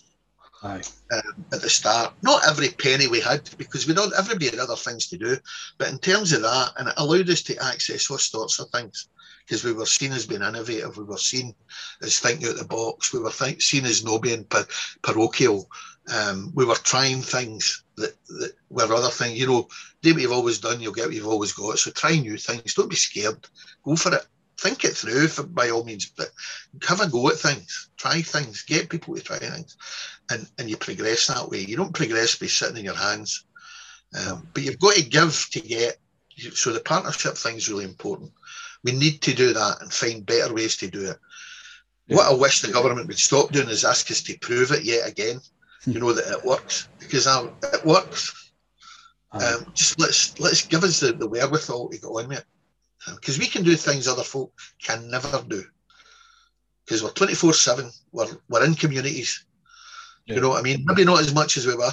Aye. 0.62 0.82
Um, 1.12 1.44
at 1.52 1.61
the 1.62 1.70
start, 1.70 2.14
not 2.22 2.46
every 2.48 2.70
penny 2.70 3.06
we 3.06 3.20
had 3.20 3.48
because 3.59 3.86
we 3.86 3.94
don't. 3.94 4.12
Everybody 4.18 4.50
had 4.50 4.59
other 4.59 4.76
things 4.76 5.06
to 5.09 5.16
do, 5.16 5.36
but 5.78 5.88
in 5.88 5.98
terms 5.98 6.32
of 6.32 6.42
that, 6.42 6.72
and 6.76 6.88
it 6.88 6.94
allowed 6.96 7.30
us 7.30 7.42
to 7.42 7.64
access 7.64 8.11
all 8.11 8.18
sorts 8.18 8.59
of 8.59 8.68
things 8.70 9.09
because 9.46 9.64
we 9.64 9.72
were 9.72 9.86
seen 9.86 10.12
as 10.12 10.26
being 10.26 10.42
innovative, 10.42 10.98
we 10.98 11.04
were 11.04 11.16
seen 11.16 11.54
as 12.02 12.18
thinking 12.18 12.48
out 12.48 12.56
the 12.56 12.64
box, 12.64 13.12
we 13.12 13.20
were 13.20 13.30
think, 13.30 13.62
seen 13.62 13.86
as 13.86 14.04
not 14.04 14.20
being 14.20 14.44
par- 14.44 14.66
parochial. 15.02 15.68
Um, 16.12 16.52
we 16.54 16.66
were 16.66 16.74
trying 16.74 17.22
things 17.22 17.84
that, 17.96 18.14
that 18.28 18.52
were 18.68 18.92
other 18.92 19.09
things. 19.09 19.38
You 19.38 19.46
know, 19.46 19.68
do 20.02 20.12
what 20.12 20.22
you've 20.22 20.32
always 20.32 20.59
done, 20.59 20.80
you'll 20.80 20.92
get 20.92 21.06
what 21.06 21.14
you've 21.14 21.26
always 21.26 21.52
got. 21.52 21.78
So 21.78 21.90
try 21.92 22.16
new 22.16 22.36
things. 22.36 22.74
Don't 22.74 22.90
be 22.90 22.96
scared. 22.96 23.46
Go 23.84 23.96
for 23.96 24.14
it. 24.14 24.26
Think 24.59 24.84
it 24.84 24.96
through 24.96 25.28
for, 25.28 25.44
by 25.44 25.70
all 25.70 25.84
means, 25.84 26.06
but 26.06 26.30
have 26.88 27.00
a 27.00 27.09
go 27.09 27.28
at 27.28 27.36
things. 27.36 27.90
Try 27.96 28.22
things. 28.22 28.62
Get 28.62 28.90
people 28.90 29.14
to 29.14 29.22
try 29.22 29.38
things, 29.38 29.76
and 30.32 30.48
and 30.59 30.68
you 30.68 30.76
progress 30.76 31.28
that 31.28 31.48
way. 31.48 31.61
You 31.61 31.76
don't 31.76 31.94
progress 31.94 32.34
by 32.34 32.46
sitting 32.46 32.78
in 32.78 32.84
your 32.84 32.96
hands, 32.96 33.44
um, 34.18 34.48
but 34.52 34.64
you've 34.64 34.80
got 34.80 34.96
to 34.96 35.02
give 35.02 35.46
to 35.52 35.61
get. 35.61 35.98
So 36.54 36.72
the 36.72 36.80
partnership 36.80 37.36
thing 37.36 37.56
is 37.56 37.68
really 37.68 37.84
important. 37.84 38.32
We 38.82 38.92
need 38.92 39.22
to 39.22 39.32
do 39.32 39.52
that 39.52 39.80
and 39.80 39.92
find 39.92 40.26
better 40.26 40.52
ways 40.52 40.76
to 40.78 40.88
do 40.88 41.11
it. 41.11 41.18
Yeah. 42.09 42.16
What 42.16 42.26
I 42.26 42.34
wish 42.34 42.61
the 42.61 42.72
government 42.72 43.06
would 43.06 43.18
stop 43.18 43.52
doing 43.52 43.68
is 43.68 43.84
ask 43.84 44.11
us 44.11 44.22
to 44.22 44.38
prove 44.38 44.72
it 44.72 44.82
yet 44.82 45.09
again. 45.09 45.40
you 45.86 46.00
know 46.00 46.12
that 46.12 46.32
it 46.32 46.44
works 46.44 46.88
because 46.98 47.28
um, 47.28 47.52
it 47.72 47.84
works. 47.84 48.50
Um, 49.30 49.66
just 49.74 50.00
let's 50.00 50.40
let's 50.40 50.66
give 50.66 50.82
us 50.82 50.98
the, 50.98 51.12
the 51.12 51.28
wherewithal 51.28 51.90
to 51.90 51.98
go 51.98 52.18
on 52.18 52.28
with 52.28 52.38
it 52.38 52.44
because 53.14 53.38
we 53.38 53.46
can 53.46 53.62
do 53.64 53.74
things 53.76 54.07
other 54.09 54.22
folk 54.24 54.53
can 54.82 55.09
never 55.11 55.42
do 55.49 55.62
because 56.84 57.03
we're 57.03 57.11
24 57.11 57.53
7 57.53 57.90
we're, 58.12 58.26
we're 58.49 58.64
in 58.64 58.74
communities 58.74 59.44
Yeah. 60.26 60.36
you 60.36 60.40
know 60.40 60.51
what 60.51 60.59
i 60.61 60.62
mean 60.62 60.84
maybe 60.84 61.05
not 61.05 61.20
as 61.20 61.32
much 61.34 61.57
as 61.57 61.66
we 61.66 61.74
were 61.76 61.92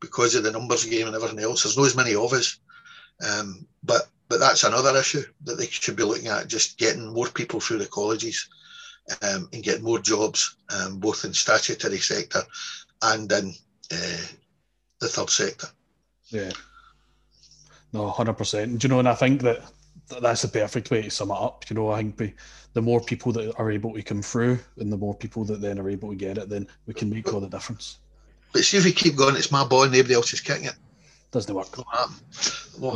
because 0.00 0.34
of 0.34 0.42
the 0.44 0.52
numbers 0.52 0.84
game 0.84 1.06
and 1.06 1.14
everything 1.16 1.40
else 1.40 1.62
there's 1.62 1.76
not 1.76 1.86
as 1.86 1.96
many 1.96 2.14
of 2.14 2.32
us 2.32 2.58
um, 3.28 3.66
but 3.82 4.08
but 4.28 4.40
that's 4.40 4.64
another 4.64 4.96
issue 4.98 5.22
that 5.44 5.56
they 5.56 5.66
should 5.66 5.96
be 5.96 6.02
looking 6.02 6.28
at 6.28 6.48
just 6.48 6.78
getting 6.78 7.12
more 7.12 7.28
people 7.28 7.60
through 7.60 7.78
the 7.78 7.86
colleges 7.86 8.48
um, 9.22 9.48
and 9.52 9.62
getting 9.62 9.84
more 9.84 10.00
jobs 10.00 10.56
um, 10.70 10.98
both 10.98 11.24
in 11.24 11.32
statutory 11.32 11.98
sector 11.98 12.42
and 13.02 13.30
in 13.30 13.54
uh, 13.92 14.26
the 15.00 15.08
third 15.08 15.30
sector 15.30 15.68
Yeah. 16.30 16.50
No, 17.92 18.10
hundred 18.10 18.34
percent. 18.34 18.78
Do 18.80 18.88
you 18.88 18.92
know? 18.92 18.98
And 18.98 19.08
I 19.08 19.14
think 19.14 19.42
that 19.42 19.58
th- 19.58 19.68
that's 20.08 20.42
the 20.42 20.48
perfect 20.48 20.90
way 20.90 21.02
to 21.02 21.10
sum 21.10 21.30
it 21.30 21.34
up. 21.34 21.64
You 21.68 21.76
know, 21.76 21.90
I 21.90 21.98
think 21.98 22.18
we, 22.18 22.34
the 22.74 22.82
more 22.82 23.00
people 23.00 23.32
that 23.32 23.54
are 23.58 23.70
able 23.70 23.94
to 23.94 24.02
come 24.02 24.22
through, 24.22 24.58
and 24.78 24.92
the 24.92 24.96
more 24.96 25.14
people 25.14 25.44
that 25.44 25.60
then 25.60 25.78
are 25.78 25.90
able 25.90 26.10
to 26.10 26.16
get 26.16 26.38
it, 26.38 26.48
then 26.48 26.66
we 26.86 26.94
can 26.94 27.10
make 27.10 27.32
all 27.32 27.40
the 27.40 27.48
difference. 27.48 27.98
but 28.52 28.64
see 28.64 28.76
if 28.76 28.84
we 28.84 28.92
keep 28.92 29.16
going 29.16 29.36
it's 29.36 29.50
my 29.52 29.64
ball 29.64 29.82
and 29.84 29.92
nobody 29.92 30.14
else 30.14 30.32
is 30.32 30.40
kicking 30.40 30.64
it 30.66 30.76
Doesn't 31.30 31.54
work. 31.54 31.74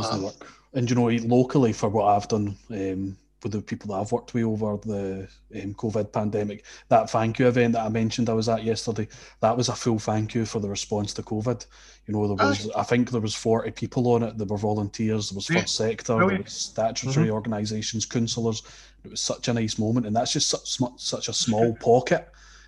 Doesn't 0.01 0.23
work. 0.23 0.47
And 0.73 0.89
you 0.89 0.95
know, 0.95 1.07
locally 1.27 1.73
for 1.73 1.89
what 1.89 2.05
I've 2.05 2.27
done 2.27 2.55
um, 2.69 3.17
with 3.43 3.53
the 3.53 3.61
people 3.61 3.87
that 3.87 4.01
I've 4.01 4.11
worked 4.11 4.33
with 4.33 4.43
over 4.43 4.77
the 4.77 5.27
um, 5.55 5.73
COVID 5.73 6.11
pandemic, 6.11 6.65
that 6.89 7.09
thank 7.09 7.39
you 7.39 7.47
event 7.47 7.73
that 7.73 7.85
I 7.85 7.89
mentioned 7.89 8.29
I 8.29 8.33
was 8.33 8.49
at 8.49 8.63
yesterday, 8.63 9.07
that 9.39 9.55
was 9.55 9.69
a 9.69 9.75
full 9.75 9.99
thank 9.99 10.35
you 10.35 10.45
for 10.45 10.59
the 10.59 10.69
response 10.69 11.13
to 11.15 11.23
COVID. 11.23 11.65
You 12.07 12.13
know, 12.13 12.35
there 12.35 12.47
was 12.47 12.69
I 12.71 12.83
think 12.83 13.11
there 13.11 13.21
was 13.21 13.35
forty 13.35 13.71
people 13.71 14.11
on 14.13 14.23
it. 14.23 14.37
There 14.37 14.47
were 14.47 14.57
volunteers. 14.57 15.29
There 15.29 15.35
was 15.35 15.47
first 15.47 15.75
sector. 15.75 16.17
There 16.17 16.39
was 16.39 16.53
statutory 16.53 17.29
organisations, 17.29 18.05
councillors. 18.05 18.63
It 19.03 19.11
was 19.11 19.21
such 19.21 19.47
a 19.47 19.53
nice 19.53 19.77
moment, 19.77 20.05
and 20.05 20.15
that's 20.15 20.33
just 20.33 20.49
such 20.49 20.79
such 20.97 21.27
a 21.29 21.33
small 21.33 21.75
pocket 21.79 22.27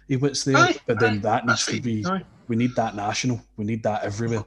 of 0.09 0.21
what's 0.21 0.43
there. 0.43 0.57
Aye, 0.57 0.78
but 0.86 0.99
then 0.99 1.15
aye, 1.15 1.21
that 1.21 1.45
needs 1.45 1.65
to 1.65 1.82
be. 1.82 2.05
Aye. 2.05 2.24
We 2.47 2.55
need 2.55 2.76
that 2.76 2.95
national. 2.95 3.41
We 3.57 3.65
need 3.65 3.84
that 3.84 4.03
everywhere. 4.03 4.43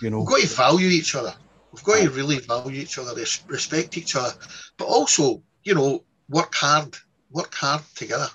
You 0.00 0.10
know. 0.10 0.20
We've 0.20 0.28
got 0.28 0.40
to 0.40 0.46
value 0.48 0.88
each 0.88 1.14
other. 1.14 1.34
We've 1.72 1.84
got 1.84 2.02
to 2.02 2.10
really 2.10 2.38
value 2.38 2.80
each 2.80 2.98
other, 2.98 3.14
respect 3.48 3.98
each 3.98 4.14
other, 4.14 4.32
but 4.76 4.84
also, 4.84 5.42
you 5.64 5.74
know, 5.74 6.04
work 6.28 6.54
hard, 6.54 6.96
work 7.30 7.54
hard 7.54 7.82
together 7.94 8.28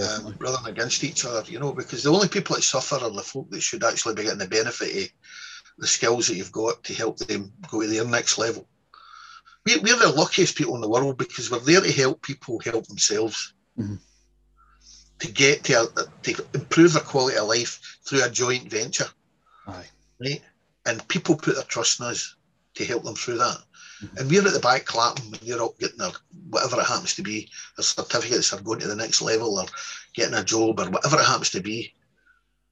um, 0.00 0.34
rather 0.38 0.58
than 0.62 0.72
against 0.72 1.04
each 1.04 1.24
other. 1.24 1.42
You 1.50 1.58
know, 1.58 1.72
because 1.72 2.02
the 2.02 2.12
only 2.12 2.28
people 2.28 2.56
that 2.56 2.62
suffer 2.62 2.96
are 2.96 3.10
the 3.10 3.22
folk 3.22 3.50
that 3.50 3.62
should 3.62 3.84
actually 3.84 4.14
be 4.14 4.22
getting 4.22 4.38
the 4.38 4.46
benefit 4.46 5.04
of 5.04 5.10
the 5.78 5.86
skills 5.86 6.26
that 6.28 6.36
you've 6.36 6.52
got 6.52 6.82
to 6.84 6.94
help 6.94 7.18
them 7.18 7.52
go 7.70 7.80
to 7.82 7.86
their 7.86 8.04
next 8.04 8.38
level. 8.38 8.66
We, 9.64 9.76
we're 9.78 9.96
the 9.96 10.08
luckiest 10.08 10.56
people 10.56 10.76
in 10.76 10.80
the 10.80 10.88
world 10.88 11.18
because 11.18 11.50
we're 11.50 11.58
there 11.58 11.80
to 11.80 11.92
help 11.92 12.22
people 12.22 12.60
help 12.60 12.86
themselves. 12.86 13.52
Mhm. 13.78 13.98
To 15.20 15.32
get 15.32 15.64
to, 15.64 15.82
a, 15.82 16.04
to 16.24 16.44
improve 16.52 16.92
their 16.92 17.02
quality 17.02 17.38
of 17.38 17.48
life 17.48 17.98
through 18.06 18.22
a 18.22 18.28
joint 18.28 18.70
venture 18.70 19.08
Aye. 19.66 19.86
right? 20.20 20.42
And 20.84 21.08
people 21.08 21.36
put 21.36 21.54
their 21.54 21.64
trust 21.64 22.00
in 22.00 22.06
us 22.06 22.36
to 22.74 22.84
help 22.84 23.02
them 23.02 23.14
through 23.14 23.38
that. 23.38 23.56
And 24.18 24.30
we're 24.30 24.46
at 24.46 24.52
the 24.52 24.60
back 24.60 24.84
clapping 24.84 25.30
when 25.30 25.40
you're 25.42 25.62
up 25.62 25.78
getting 25.78 25.98
their 25.98 26.10
whatever 26.50 26.80
it 26.80 26.86
happens 26.86 27.14
to 27.14 27.22
be, 27.22 27.48
their 27.76 27.84
certificates 27.84 28.52
or 28.52 28.60
going 28.60 28.80
to 28.80 28.88
the 28.88 28.96
next 28.96 29.22
level 29.22 29.58
or 29.58 29.66
getting 30.14 30.34
a 30.34 30.44
job 30.44 30.80
or 30.80 30.90
whatever 30.90 31.18
it 31.18 31.26
happens 31.26 31.50
to 31.50 31.60
be. 31.60 31.94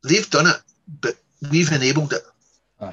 They've 0.03 0.29
done 0.29 0.47
it, 0.47 0.57
but 1.01 1.17
we've 1.51 1.73
enabled 1.73 2.13
it. 2.13 2.23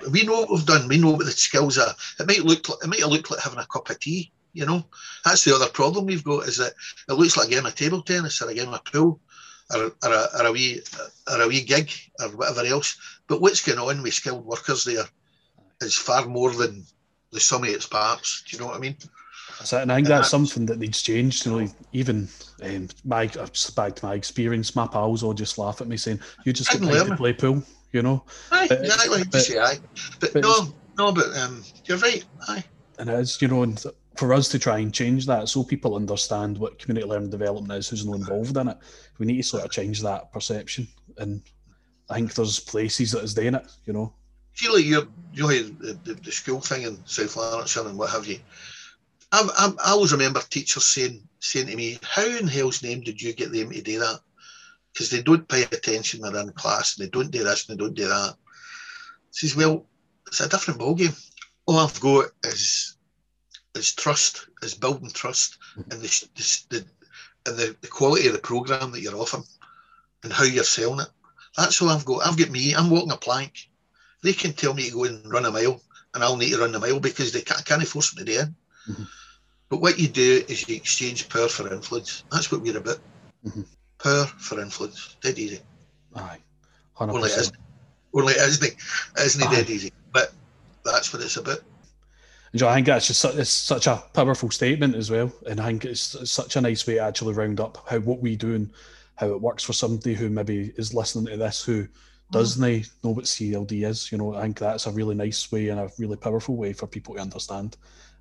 We 0.09 0.23
know 0.23 0.41
what 0.41 0.51
we've 0.51 0.65
done. 0.65 0.88
We 0.88 0.97
know 0.97 1.11
what 1.11 1.25
the 1.25 1.32
skills 1.32 1.77
are. 1.77 1.93
It 2.19 2.27
might 2.27 2.45
look 2.45 2.69
like 2.69 2.84
it 2.84 2.88
might 2.88 3.05
look 3.07 3.29
like 3.29 3.41
having 3.41 3.59
a 3.59 3.65
cup 3.65 3.89
of 3.89 3.99
tea. 3.99 4.32
You 4.53 4.65
know, 4.65 4.86
that's 5.25 5.43
the 5.43 5.55
other 5.55 5.67
problem 5.67 6.05
we've 6.05 6.23
got 6.23 6.47
is 6.47 6.57
that 6.57 6.73
it 7.09 7.13
looks 7.13 7.38
like 7.38 7.47
a 7.47 7.51
game 7.51 7.65
of 7.65 7.75
table 7.75 8.01
tennis 8.01 8.41
or 8.41 8.49
a 8.49 8.53
game 8.53 8.73
of 8.73 8.84
pool 8.86 9.19
or, 9.73 9.86
or, 10.03 10.13
a, 10.13 10.27
or 10.39 10.45
a 10.47 10.51
wee 10.51 10.82
or 11.32 11.41
a 11.41 11.47
wee 11.47 11.61
gig 11.61 11.91
or 12.19 12.29
whatever 12.29 12.65
else. 12.65 12.97
But 13.27 13.41
what's 13.41 13.65
going 13.65 13.79
on 13.79 14.03
with 14.03 14.13
skilled 14.13 14.45
workers 14.45 14.84
there 14.84 15.05
is 15.82 15.95
far 15.95 16.25
more 16.25 16.51
than 16.53 16.86
the 17.32 17.39
sum 17.39 17.63
of 17.63 17.69
its 17.69 17.86
parts. 17.86 18.43
Do 18.47 18.55
you 18.55 18.61
know 18.61 18.67
what 18.67 18.75
I 18.75 18.79
mean? 18.79 18.95
That's 19.59 19.73
it, 19.73 19.82
and 19.82 19.91
I 19.91 19.95
think 19.95 20.05
And 20.07 20.11
that's 20.11 20.32
that's- 20.32 20.32
something 20.32 20.65
that 20.67 20.79
needs 20.79 21.01
changed. 21.01 21.45
You 21.45 21.51
know, 21.59 21.67
even 21.93 22.27
um, 22.63 22.88
my 23.05 23.27
back 23.27 23.95
to 23.95 24.05
my 24.05 24.13
experience, 24.15 24.75
my 24.75 24.88
pals 24.88 25.23
all 25.23 25.34
just 25.34 25.57
laugh 25.57 25.82
at 25.82 25.88
me 25.88 25.97
saying, 25.97 26.19
"You 26.45 26.53
just 26.53 26.71
get 26.71 26.82
paid 26.82 27.07
to 27.07 27.15
play 27.15 27.34
pool," 27.34 27.63
you 27.91 28.01
know. 28.01 28.23
Aye, 28.51 28.67
But- 28.67 28.82
exactly. 28.82 29.23
but- 29.32 29.41
say 29.41 29.59
aye. 29.59 29.77
But, 30.19 30.34
but 30.34 30.43
no, 30.43 30.73
no, 30.97 31.11
but 31.11 31.36
um, 31.38 31.63
you're 31.86 31.97
right. 31.99 32.23
Aye. 32.47 32.63
And 32.99 33.09
it 33.09 33.19
is, 33.19 33.41
you 33.41 33.47
know, 33.47 33.63
and 33.63 33.84
for 34.15 34.34
us 34.34 34.47
to 34.49 34.59
try 34.59 34.79
and 34.79 34.93
change 34.93 35.25
that, 35.25 35.47
so 35.49 35.63
people 35.63 35.95
understand 35.95 36.57
what 36.57 36.77
community 36.77 37.07
learning 37.07 37.29
development 37.29 37.71
is, 37.79 37.88
who's 37.89 38.05
involved 38.05 38.57
in 38.57 38.67
it, 38.67 38.77
we 39.17 39.25
need 39.25 39.38
to 39.38 39.43
sort 39.43 39.63
of 39.63 39.71
change 39.71 40.01
that 40.01 40.32
perception. 40.32 40.88
And 41.17 41.41
I 42.09 42.15
think 42.15 42.34
there's 42.36 42.59
places 42.59 43.11
that 43.13 43.23
is 43.23 43.34
doing 43.34 43.55
it, 43.55 43.65
you 43.86 43.93
know. 43.93 44.13
Feel 44.54 44.74
like 44.74 44.86
you're, 44.86 45.08
you 45.34 45.43
know, 45.43 45.47
the, 45.47 45.99
the, 46.04 46.14
the 46.14 46.32
school 46.32 46.62
thing 46.62 46.84
in 46.84 46.97
South 47.06 47.36
Lanarkshire 47.36 47.88
and 47.88 47.97
what 47.97 48.10
have 48.10 48.28
you. 48.28 48.39
I, 49.32 49.47
I, 49.58 49.88
I 49.88 49.91
always 49.91 50.12
remember 50.12 50.41
teachers 50.41 50.86
saying 50.86 51.28
saying 51.39 51.68
to 51.68 51.76
me, 51.76 51.99
"How 52.04 52.26
in 52.26 52.47
hell's 52.47 52.84
name 52.84 53.02
did 53.02 53.22
you 53.22 53.34
get 53.34 53.52
them 53.52 53.72
to 53.72 53.82
do 53.82 53.99
that? 53.99 54.20
Because 54.93 55.10
they 55.10 55.22
don't 55.22 55.47
pay 55.47 55.64
attention 55.64 56.22
when 56.22 56.34
they're 56.34 56.43
in 56.43 56.52
class, 56.52 56.97
and 56.97 57.06
they 57.06 57.10
don't 57.10 57.32
do 57.32 57.43
this 57.43 57.68
and 57.68 57.78
they 57.78 57.84
don't 57.84 57.93
do 57.93 58.08
that." 58.08 58.36
Says, 59.32 59.56
"Well, 59.56 59.88
it's 60.28 60.41
a 60.41 60.49
different 60.49 60.80
ballgame. 60.80 61.18
All 61.66 61.80
I've 61.80 61.99
got 61.99 62.26
is 62.43 62.97
is 63.76 63.93
trust, 63.93 64.47
is 64.62 64.74
building 64.74 65.12
trust, 65.12 65.58
and 65.76 66.02
the 66.02 66.28
the, 66.36 66.64
the 66.70 66.86
and 67.47 67.58
the, 67.58 67.76
the 67.82 67.88
quality 67.88 68.28
of 68.28 68.34
the 68.34 68.39
program 68.39 68.91
that 68.91 69.02
you're 69.02 69.16
offering, 69.16 69.45
and 70.24 70.34
how 70.34 70.43
you're 70.43 70.64
selling 70.64 70.99
it. 70.99 71.10
That's 71.58 71.82
all 71.82 71.89
I've 71.89 72.06
got. 72.06 72.28
I've 72.28 72.38
got 72.38 72.49
me. 72.49 72.76
I'm 72.76 72.89
walking 72.89 73.12
a 73.12 73.18
plank." 73.18 73.70
They 74.24 74.34
can 74.34 74.53
tell 74.53 74.74
me 74.74 74.89
to 74.89 74.91
go 74.95 75.03
and 75.05 75.32
run 75.32 75.45
a 75.45 75.51
mile 75.51 75.82
and 76.13 76.24
I'll 76.24 76.38
need 76.38 76.51
to 76.51 76.59
run 76.59 76.72
the 76.72 76.80
mile 76.80 76.99
because 76.99 77.32
they 77.32 77.41
can't, 77.41 77.63
can't 77.65 77.88
force 77.88 78.11
them 78.11 78.26
to 78.26 78.32
do 78.32 78.39
it. 78.39 78.49
Mhm. 78.89 79.07
But 79.69 79.82
what 79.82 79.97
you 79.99 80.07
do 80.07 80.43
is 80.47 80.67
you 80.67 80.76
exchange 80.76 81.30
power 81.30 81.47
for 81.47 81.72
influence. 81.74 82.24
That's 82.32 82.51
what 82.51 82.61
we're 82.61 82.78
about. 82.78 82.99
Mhm. 83.45 83.65
Power 84.03 84.26
for 84.26 84.59
influence. 84.59 85.15
Dead 85.22 85.39
easy. 85.39 85.61
Aye, 86.15 86.39
100%. 86.99 87.26
it 87.26 87.38
isn't. 87.39 87.57
Only 88.13 88.34
it 88.34 88.41
isn't. 88.49 88.76
Isn't 89.17 89.41
it 89.41 89.51
dead 89.51 89.69
easy? 89.69 89.93
But 90.11 90.34
that's 90.84 91.13
what 91.13 91.22
it's 91.22 91.38
about. 91.38 91.61
And, 92.53 92.61
I 92.63 92.76
think 92.76 92.88
that's 92.88 93.07
just 93.07 93.22
su- 93.22 93.30
it's 93.30 93.49
such 93.49 93.88
a 93.88 94.03
powerful 94.13 94.51
statement 94.51 94.95
as 94.95 95.09
well, 95.09 95.32
and 95.47 95.61
I 95.61 95.67
think 95.67 95.86
it's, 95.86 96.15
it's 96.15 96.32
such 96.32 96.57
a 96.57 96.61
nice 96.61 96.86
way 96.86 96.95
to 96.95 96.99
actually 96.99 97.34
round 97.34 97.61
up 97.61 97.88
how 97.89 97.99
what 97.99 98.19
we 98.19 98.36
do 98.36 98.55
and 98.55 98.69
how 99.15 99.28
it 99.28 99.39
works 99.39 99.63
for 99.63 99.72
somebody 99.72 100.15
who 100.15 100.30
maybe 100.30 100.74
is 100.76 100.93
listening 100.93 101.28
to 101.28 101.38
this 101.38 101.63
who 101.63 101.88
doesn't 102.32 102.61
know 103.03 103.13
what 103.13 103.25
CLD 103.25 103.88
is. 103.88 104.11
You 104.11 104.17
know, 104.17 104.36
I 104.36 104.43
think 104.43 104.59
that's 104.59 104.88
a 104.88 104.91
really 104.91 105.15
nice 105.15 105.51
way 105.51 105.69
and 105.69 105.79
a 105.79 105.89
really 105.99 106.17
powerful 106.17 106.55
way 106.55 106.73
for 106.73 106.88
people 106.88 107.15
to 107.15 107.21
understand 107.21 107.77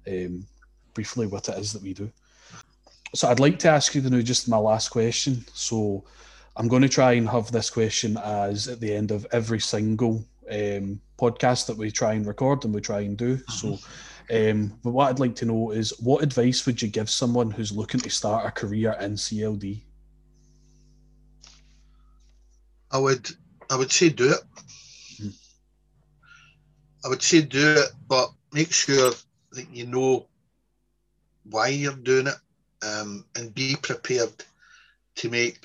um, 0.09 0.47
briefly 0.95 1.27
what 1.27 1.49
it 1.49 1.59
is 1.59 1.73
that 1.73 1.83
we 1.83 1.95
do. 1.95 2.11
So 3.15 3.29
I'd 3.29 3.41
like 3.41 3.59
to 3.61 3.69
ask 3.69 3.95
you 3.95 4.03
to 4.03 4.11
know 4.11 4.23
just 4.23 4.49
my 4.49 4.57
last 4.57 4.89
question. 4.89 5.45
So 5.55 6.05
I'm 6.57 6.69
going 6.69 6.83
to 6.83 6.89
try 6.89 7.13
and 7.13 7.29
have 7.29 7.51
this 7.51 7.71
question 7.71 8.17
as 8.19 8.69
at 8.69 8.81
the 8.81 8.93
end 8.93 9.11
of 9.11 9.27
every 9.33 9.61
single 9.61 10.25
um, 10.51 11.01
podcast 11.19 11.67
that 11.67 11.77
we 11.77 11.91
try 11.91 12.15
and 12.15 12.27
record 12.27 12.65
and 12.65 12.75
we 12.75 12.81
try 12.81 13.01
and 13.01 13.17
do. 13.17 13.39
So 13.49 13.79
Um, 14.33 14.79
but 14.85 14.93
what 14.93 15.09
I'd 15.09 15.19
like 15.19 15.35
to 15.37 15.45
know 15.45 15.73
is 15.73 15.99
what 15.99 16.23
advice 16.23 16.65
would 16.65 16.81
you 16.81 16.89
give 16.89 17.11
someone 17.11 17.51
who's 17.51 17.73
looking 17.73 18.01
to 18.01 18.11
start 18.11 18.47
a 18.47 18.51
career 18.53 18.97
in 19.01 19.15
CLD? 19.15 19.81
I 22.93 22.99
would 22.99 23.29
I 23.71 23.77
would 23.77 23.93
say 23.93 24.09
do 24.09 24.33
it. 24.33 24.41
Hmm. 25.19 25.29
I 27.05 27.09
would 27.09 27.23
say 27.23 27.41
do 27.43 27.77
it, 27.79 27.91
but 28.09 28.31
make 28.53 28.73
sure 28.73 29.13
that 29.53 29.67
you 29.73 29.87
know 29.87 30.27
why 31.45 31.69
you're 31.69 31.93
doing 31.95 32.27
it 32.27 32.35
um, 32.85 33.25
and 33.37 33.55
be 33.55 33.77
prepared 33.77 34.33
to 35.17 35.31
make 35.31 35.65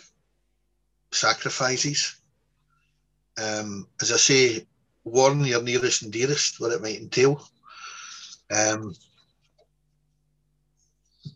sacrifices. 1.12 2.16
Um, 3.42 3.88
as 4.02 4.12
I 4.12 4.18
say, 4.18 4.68
warn 5.04 5.44
your 5.44 5.64
nearest 5.64 6.04
and 6.04 6.14
dearest 6.14 6.60
what 6.60 6.72
it 6.72 6.82
might 6.82 7.00
entail. 7.00 7.44
Um, 8.52 8.96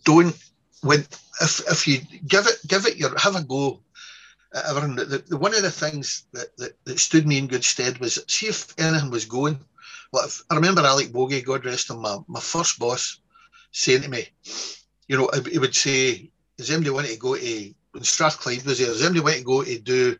don't 0.03 0.35
when 0.81 0.99
if 1.41 1.59
if 1.71 1.87
you 1.87 1.99
give 2.27 2.45
it 2.45 2.59
give 2.67 2.85
it 2.85 2.97
your 2.97 3.17
have 3.17 3.35
a 3.35 3.43
go 3.43 3.79
everything. 4.53 4.95
The, 4.95 5.23
the, 5.27 5.37
one 5.37 5.55
of 5.55 5.61
the 5.61 5.71
things 5.71 6.25
that, 6.33 6.55
that, 6.57 6.71
that, 6.85 6.99
stood 6.99 7.27
me 7.27 7.37
in 7.37 7.47
good 7.47 7.63
stead 7.63 7.99
was 7.99 8.23
see 8.27 8.47
if 8.47 8.73
anything 8.79 9.11
was 9.11 9.25
going. 9.25 9.59
Well, 10.11 10.25
if, 10.25 10.41
I 10.49 10.55
remember 10.55 10.81
Alec 10.81 11.11
Bogie, 11.11 11.41
God 11.41 11.65
rest 11.65 11.89
him, 11.89 12.01
my, 12.01 12.17
my 12.27 12.39
first 12.39 12.79
boss, 12.79 13.19
saying 13.71 14.01
to 14.01 14.09
me, 14.09 14.27
you 15.07 15.17
know, 15.17 15.29
he 15.49 15.59
would 15.59 15.75
say, 15.75 16.31
"Does 16.57 16.69
anybody 16.69 16.91
want 16.91 17.07
to 17.07 17.17
go 17.17 17.35
to?" 17.35 17.73
When 17.91 18.03
Strathclyde 18.03 18.63
was 18.65 18.77
there, 18.77 18.87
does 18.87 19.03
anybody 19.03 19.23
want 19.23 19.37
to 19.37 19.43
go 19.43 19.63
to 19.63 19.79
do 19.79 20.17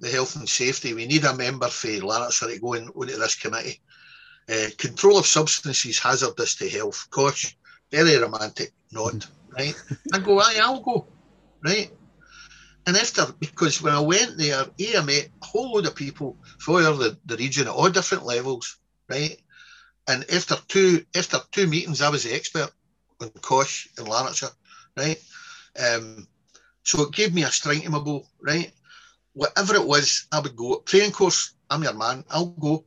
the 0.00 0.08
health 0.08 0.34
and 0.34 0.48
safety? 0.48 0.92
We 0.92 1.06
need 1.06 1.24
a 1.24 1.36
member 1.36 1.68
for 1.68 1.88
Lanarkshire 1.88 2.48
to 2.48 2.58
go 2.58 2.72
in, 2.72 2.84
into 2.84 3.16
this 3.16 3.36
committee. 3.36 3.80
Uh, 4.52 4.70
control 4.76 5.18
of 5.18 5.26
substances 5.26 6.00
hazardous 6.00 6.56
to 6.56 6.68
health. 6.68 7.06
Gosh, 7.10 7.56
very 7.92 8.16
romantic. 8.16 8.72
Not 8.90 9.28
right. 9.56 9.74
I 10.12 10.18
go, 10.18 10.40
aye, 10.40 10.58
I'll 10.60 10.80
go. 10.80 11.06
Right. 11.64 11.92
And 12.86 12.96
after, 12.96 13.26
because 13.38 13.80
when 13.80 13.94
I 13.94 14.00
went 14.00 14.38
there, 14.38 14.64
I 14.64 15.04
met 15.04 15.30
a 15.40 15.46
whole 15.46 15.72
load 15.72 15.86
of 15.86 15.94
people 15.94 16.36
for 16.58 16.82
the, 16.82 17.16
the 17.26 17.36
region 17.36 17.68
at 17.68 17.72
all 17.72 17.90
different 17.90 18.24
levels, 18.24 18.78
right? 19.08 19.36
And 20.08 20.24
after 20.32 20.56
two 20.66 21.04
after 21.14 21.38
two 21.52 21.68
meetings, 21.68 22.02
I 22.02 22.08
was 22.08 22.24
the 22.24 22.34
expert 22.34 22.70
on 23.20 23.30
COSHH 23.30 23.98
in 23.98 24.06
Lanarkshire, 24.06 24.50
right? 24.96 25.22
Um, 25.78 26.26
so 26.82 27.02
it 27.02 27.12
gave 27.12 27.32
me 27.32 27.44
a 27.44 27.50
strength 27.50 27.86
in 27.86 27.92
my 27.92 28.00
bow, 28.00 28.26
right? 28.40 28.72
Whatever 29.34 29.76
it 29.76 29.86
was, 29.86 30.26
I 30.32 30.40
would 30.40 30.56
go. 30.56 30.82
Training 30.84 31.12
course, 31.12 31.54
I'm 31.70 31.84
your 31.84 31.94
man. 31.94 32.24
I'll 32.30 32.46
go 32.46 32.84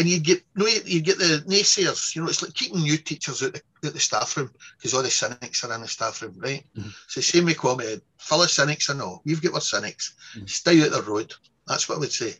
and 0.00 0.08
you'd 0.08 0.24
get 0.24 0.42
no, 0.56 0.66
you'd 0.66 1.04
get 1.04 1.18
the 1.18 1.44
naysayers. 1.46 2.16
You 2.16 2.22
know, 2.22 2.28
it's 2.28 2.42
like 2.42 2.54
keeping 2.54 2.80
new 2.80 2.96
teachers 2.96 3.42
out 3.42 3.52
the, 3.52 3.62
out 3.86 3.92
the 3.92 4.00
staff 4.00 4.34
room 4.34 4.50
because 4.78 4.94
all 4.94 5.02
the 5.02 5.10
cynics 5.10 5.62
are 5.62 5.74
in 5.74 5.82
the 5.82 5.88
staff 5.88 6.22
room, 6.22 6.34
right? 6.38 6.64
Mm-hmm. 6.74 6.88
So 7.06 7.20
same 7.20 7.44
with 7.44 7.58
Quamhead, 7.58 8.00
full 8.16 8.42
of 8.42 8.50
cynics 8.50 8.88
and 8.88 9.02
all. 9.02 9.20
We've 9.26 9.42
got 9.42 9.52
our 9.52 9.60
cynics. 9.60 10.14
Mm-hmm. 10.34 10.46
Stay 10.46 10.82
out 10.82 10.92
the 10.92 11.02
road. 11.02 11.34
That's 11.66 11.86
what 11.86 11.96
I 11.96 11.98
would 11.98 12.12
say. 12.12 12.32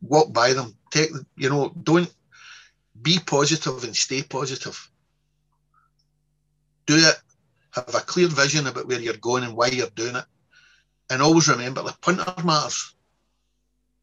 Walk 0.00 0.32
by 0.32 0.54
them. 0.54 0.74
Take 0.90 1.10
you 1.36 1.50
know, 1.50 1.70
don't 1.82 2.10
be 3.02 3.18
positive 3.24 3.84
and 3.84 3.94
stay 3.94 4.22
positive. 4.22 4.90
Do 6.86 6.96
it. 6.96 7.20
Have 7.72 7.94
a 7.94 8.00
clear 8.00 8.28
vision 8.28 8.66
about 8.68 8.88
where 8.88 9.00
you're 9.00 9.18
going 9.18 9.44
and 9.44 9.54
why 9.54 9.66
you're 9.66 9.90
doing 9.90 10.16
it. 10.16 10.24
And 11.10 11.20
always 11.20 11.46
remember 11.46 11.82
the 11.82 11.94
punter 12.00 12.24
matters. 12.42 12.94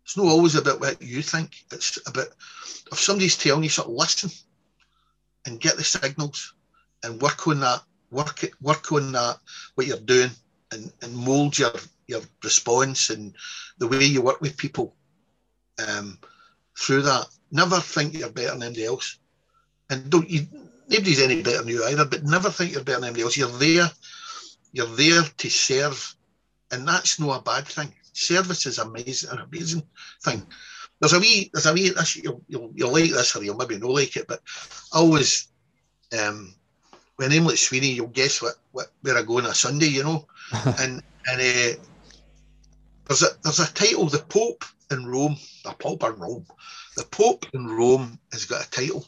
It's 0.07 0.15
not 0.15 0.27
always 0.27 0.55
about 0.55 0.79
what 0.79 1.01
you 1.01 1.21
think. 1.21 1.65
It's 1.69 1.99
about 2.07 2.27
if 2.93 2.97
somebody's 2.97 3.35
telling 3.35 3.63
you 3.63 3.69
something, 3.69 3.93
listen 3.93 4.29
and 5.45 5.59
get 5.59 5.75
the 5.75 5.83
signals 5.83 6.53
and 7.03 7.21
work 7.21 7.45
on 7.45 7.59
that. 7.59 7.81
Work 8.09 8.45
it, 8.45 8.51
work 8.61 8.89
on 8.93 9.11
that 9.11 9.37
what 9.75 9.85
you're 9.85 9.97
doing 9.97 10.29
and, 10.71 10.93
and 11.01 11.13
mold 11.13 11.59
your 11.59 11.73
your 12.07 12.21
response 12.41 13.09
and 13.09 13.35
the 13.79 13.87
way 13.87 14.05
you 14.05 14.21
work 14.21 14.39
with 14.39 14.55
people 14.55 14.95
um, 15.85 16.17
through 16.79 17.01
that. 17.01 17.25
Never 17.51 17.81
think 17.81 18.17
you're 18.17 18.29
better 18.29 18.51
than 18.51 18.63
anybody 18.63 18.85
else, 18.85 19.19
and 19.89 20.09
don't 20.09 20.29
you. 20.29 20.47
Nobody's 20.87 21.19
any 21.19 21.41
better 21.41 21.57
than 21.57 21.67
you 21.67 21.83
either, 21.83 22.05
but 22.05 22.23
never 22.23 22.49
think 22.49 22.71
you're 22.71 22.81
better 22.81 23.01
than 23.01 23.09
anybody 23.09 23.23
else. 23.23 23.35
You're 23.35 23.49
there. 23.49 23.91
You're 24.71 24.95
there 24.95 25.23
to 25.23 25.49
serve, 25.49 26.15
and 26.71 26.87
that's 26.87 27.19
not 27.19 27.41
a 27.41 27.43
bad 27.43 27.67
thing 27.67 27.91
service 28.17 28.65
is 28.65 28.79
amazing, 28.79 29.29
an 29.31 29.39
amazing 29.39 29.83
thing. 30.23 30.45
There's 30.99 31.13
a 31.13 31.19
wee, 31.19 31.49
there's 31.53 31.67
a 31.67 31.73
wee, 31.73 31.89
this, 31.89 32.15
you'll, 32.15 32.41
you'll, 32.47 32.71
you'll 32.73 32.93
like 32.93 33.11
this 33.11 33.35
or 33.35 33.43
you'll 33.43 33.55
maybe 33.55 33.77
not 33.77 33.91
like 33.91 34.15
it, 34.17 34.27
but 34.27 34.41
I 34.93 34.99
always, 34.99 35.47
um, 36.17 36.55
when 37.17 37.31
I'm 37.31 37.45
like 37.45 37.57
Sweeney, 37.57 37.91
you'll 37.91 38.07
guess 38.07 38.41
what, 38.41 38.55
what 38.71 38.87
where 39.01 39.17
I 39.17 39.23
go 39.23 39.37
on 39.37 39.45
a 39.45 39.53
Sunday, 39.53 39.87
you 39.87 40.03
know, 40.03 40.27
and 40.79 41.01
and 41.27 41.41
uh, 41.41 41.81
there's 43.05 43.23
a 43.23 43.27
there's 43.43 43.59
a 43.59 43.73
title, 43.73 44.05
the 44.05 44.19
Pope 44.19 44.63
in 44.91 45.05
Rome, 45.05 45.37
the 45.63 45.73
Pope 45.73 46.03
in 46.03 46.19
Rome, 46.19 46.45
the 46.95 47.03
Pope 47.03 47.45
in 47.53 47.67
Rome 47.67 48.19
has 48.31 48.45
got 48.45 48.65
a 48.65 48.69
title. 48.69 49.05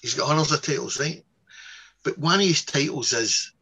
He's 0.00 0.14
got 0.14 0.28
hundreds 0.28 0.52
of 0.52 0.62
titles, 0.62 1.00
right? 1.00 1.22
But 2.02 2.18
one 2.18 2.40
of 2.40 2.46
his 2.46 2.64
titles 2.64 3.12
is 3.12 3.52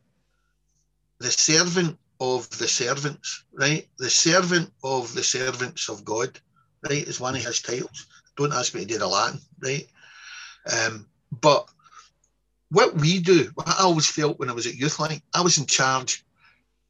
the 1.19 1.31
servant 1.31 1.99
of 2.21 2.49
the 2.59 2.69
servants, 2.69 3.45
right? 3.53 3.89
The 3.99 4.11
servant 4.11 4.73
of 4.83 5.15
the 5.15 5.23
servants 5.23 5.89
of 5.89 6.05
God, 6.05 6.39
right, 6.89 7.07
is 7.07 7.21
one 7.21 7.37
of 7.37 7.45
his 7.45 7.63
titles. 7.63 8.07
Don't 8.37 8.53
ask 8.53 8.75
me 8.75 8.83
to 8.83 8.87
do 8.87 8.99
the 8.99 9.07
Latin, 9.07 9.41
right? 9.63 9.87
Um, 10.73 11.07
but 11.41 11.69
what 12.71 12.95
we 12.95 13.21
do, 13.21 13.51
what 13.55 13.69
I 13.69 13.83
always 13.83 14.07
felt 14.07 14.39
when 14.39 14.51
I 14.51 14.55
was 14.55 14.67
at 14.67 14.75
Youth 14.75 14.99
Link, 14.99 15.23
I 15.35 15.41
was 15.41 15.59
in 15.59 15.67
charge 15.67 16.25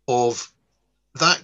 of 0.08 0.50
that, 1.16 1.42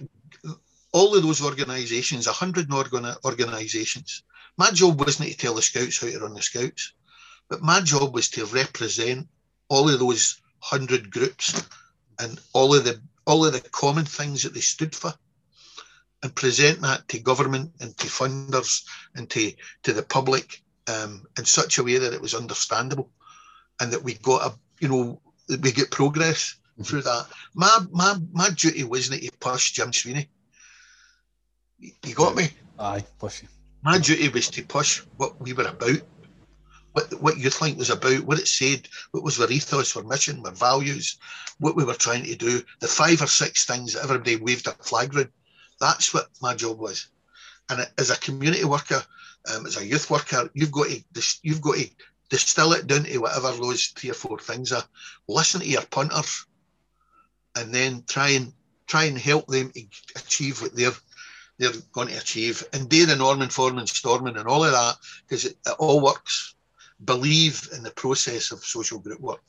all 0.91 1.15
of 1.15 1.23
those 1.23 1.41
organisations, 1.41 2.27
100 2.27 2.71
organ- 2.71 3.15
organisations. 3.23 4.23
My 4.57 4.71
job 4.71 4.99
wasn't 4.99 5.29
to 5.29 5.37
tell 5.37 5.53
the 5.53 5.61
scouts 5.61 5.99
how 5.99 6.07
to 6.07 6.19
run 6.19 6.33
the 6.33 6.41
scouts, 6.41 6.93
but 7.49 7.61
my 7.61 7.81
job 7.81 8.13
was 8.13 8.29
to 8.29 8.45
represent 8.45 9.27
all 9.69 9.89
of 9.89 9.99
those 9.99 10.41
100 10.69 11.11
groups 11.11 11.61
and 12.19 12.39
all 12.53 12.73
of 12.73 12.83
the 12.85 12.99
all 13.25 13.45
of 13.45 13.53
the 13.53 13.61
common 13.69 14.05
things 14.05 14.43
that 14.43 14.53
they 14.53 14.61
stood 14.61 14.95
for 14.95 15.13
and 16.23 16.35
present 16.35 16.81
that 16.81 17.07
to 17.07 17.19
government 17.19 17.71
and 17.81 17.95
to 17.97 18.07
funders 18.07 18.83
and 19.15 19.29
to, 19.29 19.51
to 19.83 19.93
the 19.93 20.03
public 20.03 20.61
um, 20.87 21.25
in 21.37 21.45
such 21.45 21.77
a 21.77 21.83
way 21.83 21.97
that 21.97 22.13
it 22.13 22.21
was 22.21 22.33
understandable 22.33 23.09
and 23.79 23.91
that 23.91 24.03
we 24.03 24.13
got 24.15 24.51
a 24.51 24.55
you 24.79 24.87
know 24.87 25.21
we 25.49 25.71
get 25.71 25.91
progress 25.91 26.55
mm-hmm. 26.73 26.83
through 26.83 27.01
that. 27.03 27.27
My 27.53 27.79
my 27.91 28.15
my 28.31 28.49
duty 28.49 28.83
wasn't 28.83 29.21
to 29.21 29.31
push 29.39 29.71
Jim 29.71 29.93
Sweeney. 29.93 30.29
You 31.79 32.15
got 32.15 32.35
me? 32.35 32.49
Aye, 32.79 33.03
push 33.19 33.43
you. 33.43 33.49
My 33.83 33.99
duty 33.99 34.29
was 34.29 34.49
to 34.49 34.63
push 34.63 35.01
what 35.17 35.39
we 35.39 35.53
were 35.53 35.67
about 35.67 36.01
what, 36.95 37.21
what 37.21 37.37
Youth 37.37 37.61
Link 37.61 37.77
was 37.77 37.89
about, 37.89 38.21
what 38.21 38.39
it 38.39 38.47
said, 38.47 38.87
what 39.11 39.21
was 39.21 39.37
our 39.39 39.51
ethos, 39.51 39.97
our 39.97 40.03
mission, 40.03 40.41
our 40.45 40.51
values, 40.53 41.17
what 41.59 41.75
we 41.75 41.83
were 41.83 41.93
trying 41.93 42.23
to 42.23 42.35
do, 42.35 42.61
the 42.79 42.87
five 42.87 43.21
or 43.21 43.27
six 43.27 43.65
things 43.65 43.93
that 43.93 44.03
everybody 44.05 44.37
waved 44.37 44.67
a 44.67 44.71
flag 44.71 45.13
around. 45.13 45.29
That's 45.81 46.13
what 46.13 46.29
my 46.41 46.55
job 46.55 46.79
was. 46.79 47.09
And 47.69 47.85
as 47.97 48.11
a 48.11 48.19
community 48.19 48.63
worker, 48.63 49.03
um, 49.53 49.65
as 49.65 49.75
a 49.75 49.85
youth 49.85 50.09
worker, 50.09 50.49
you've 50.53 50.71
got 50.71 50.87
to 50.87 51.03
you've 51.43 51.61
got 51.61 51.75
to 51.75 51.89
distill 52.29 52.71
it 52.71 52.87
down 52.87 53.03
to 53.03 53.17
whatever 53.17 53.51
those 53.51 53.87
three 53.87 54.11
or 54.11 54.13
four 54.13 54.39
things 54.39 54.71
are. 54.71 54.83
Listen 55.27 55.59
to 55.61 55.67
your 55.67 55.81
punters, 55.81 56.45
and 57.57 57.75
then 57.75 58.03
try 58.07 58.29
and 58.29 58.53
try 58.87 59.03
and 59.03 59.17
help 59.17 59.47
them 59.47 59.73
achieve 60.15 60.61
what 60.61 60.73
they're 60.73 60.93
they're 61.57 61.71
going 61.91 62.07
to 62.07 62.17
achieve, 62.17 62.63
and 62.71 62.87
do 62.87 63.05
the 63.05 63.15
norming 63.15 63.51
forming, 63.51 63.85
storming, 63.85 64.37
and 64.37 64.47
all 64.47 64.63
of 64.63 64.71
that 64.71 64.95
because 65.27 65.43
it, 65.43 65.57
it 65.65 65.75
all 65.77 66.01
works 66.01 66.54
believe 67.03 67.69
in 67.75 67.83
the 67.83 67.91
process 67.91 68.51
of 68.51 68.63
social 68.63 68.99
group 68.99 69.19
work. 69.19 69.43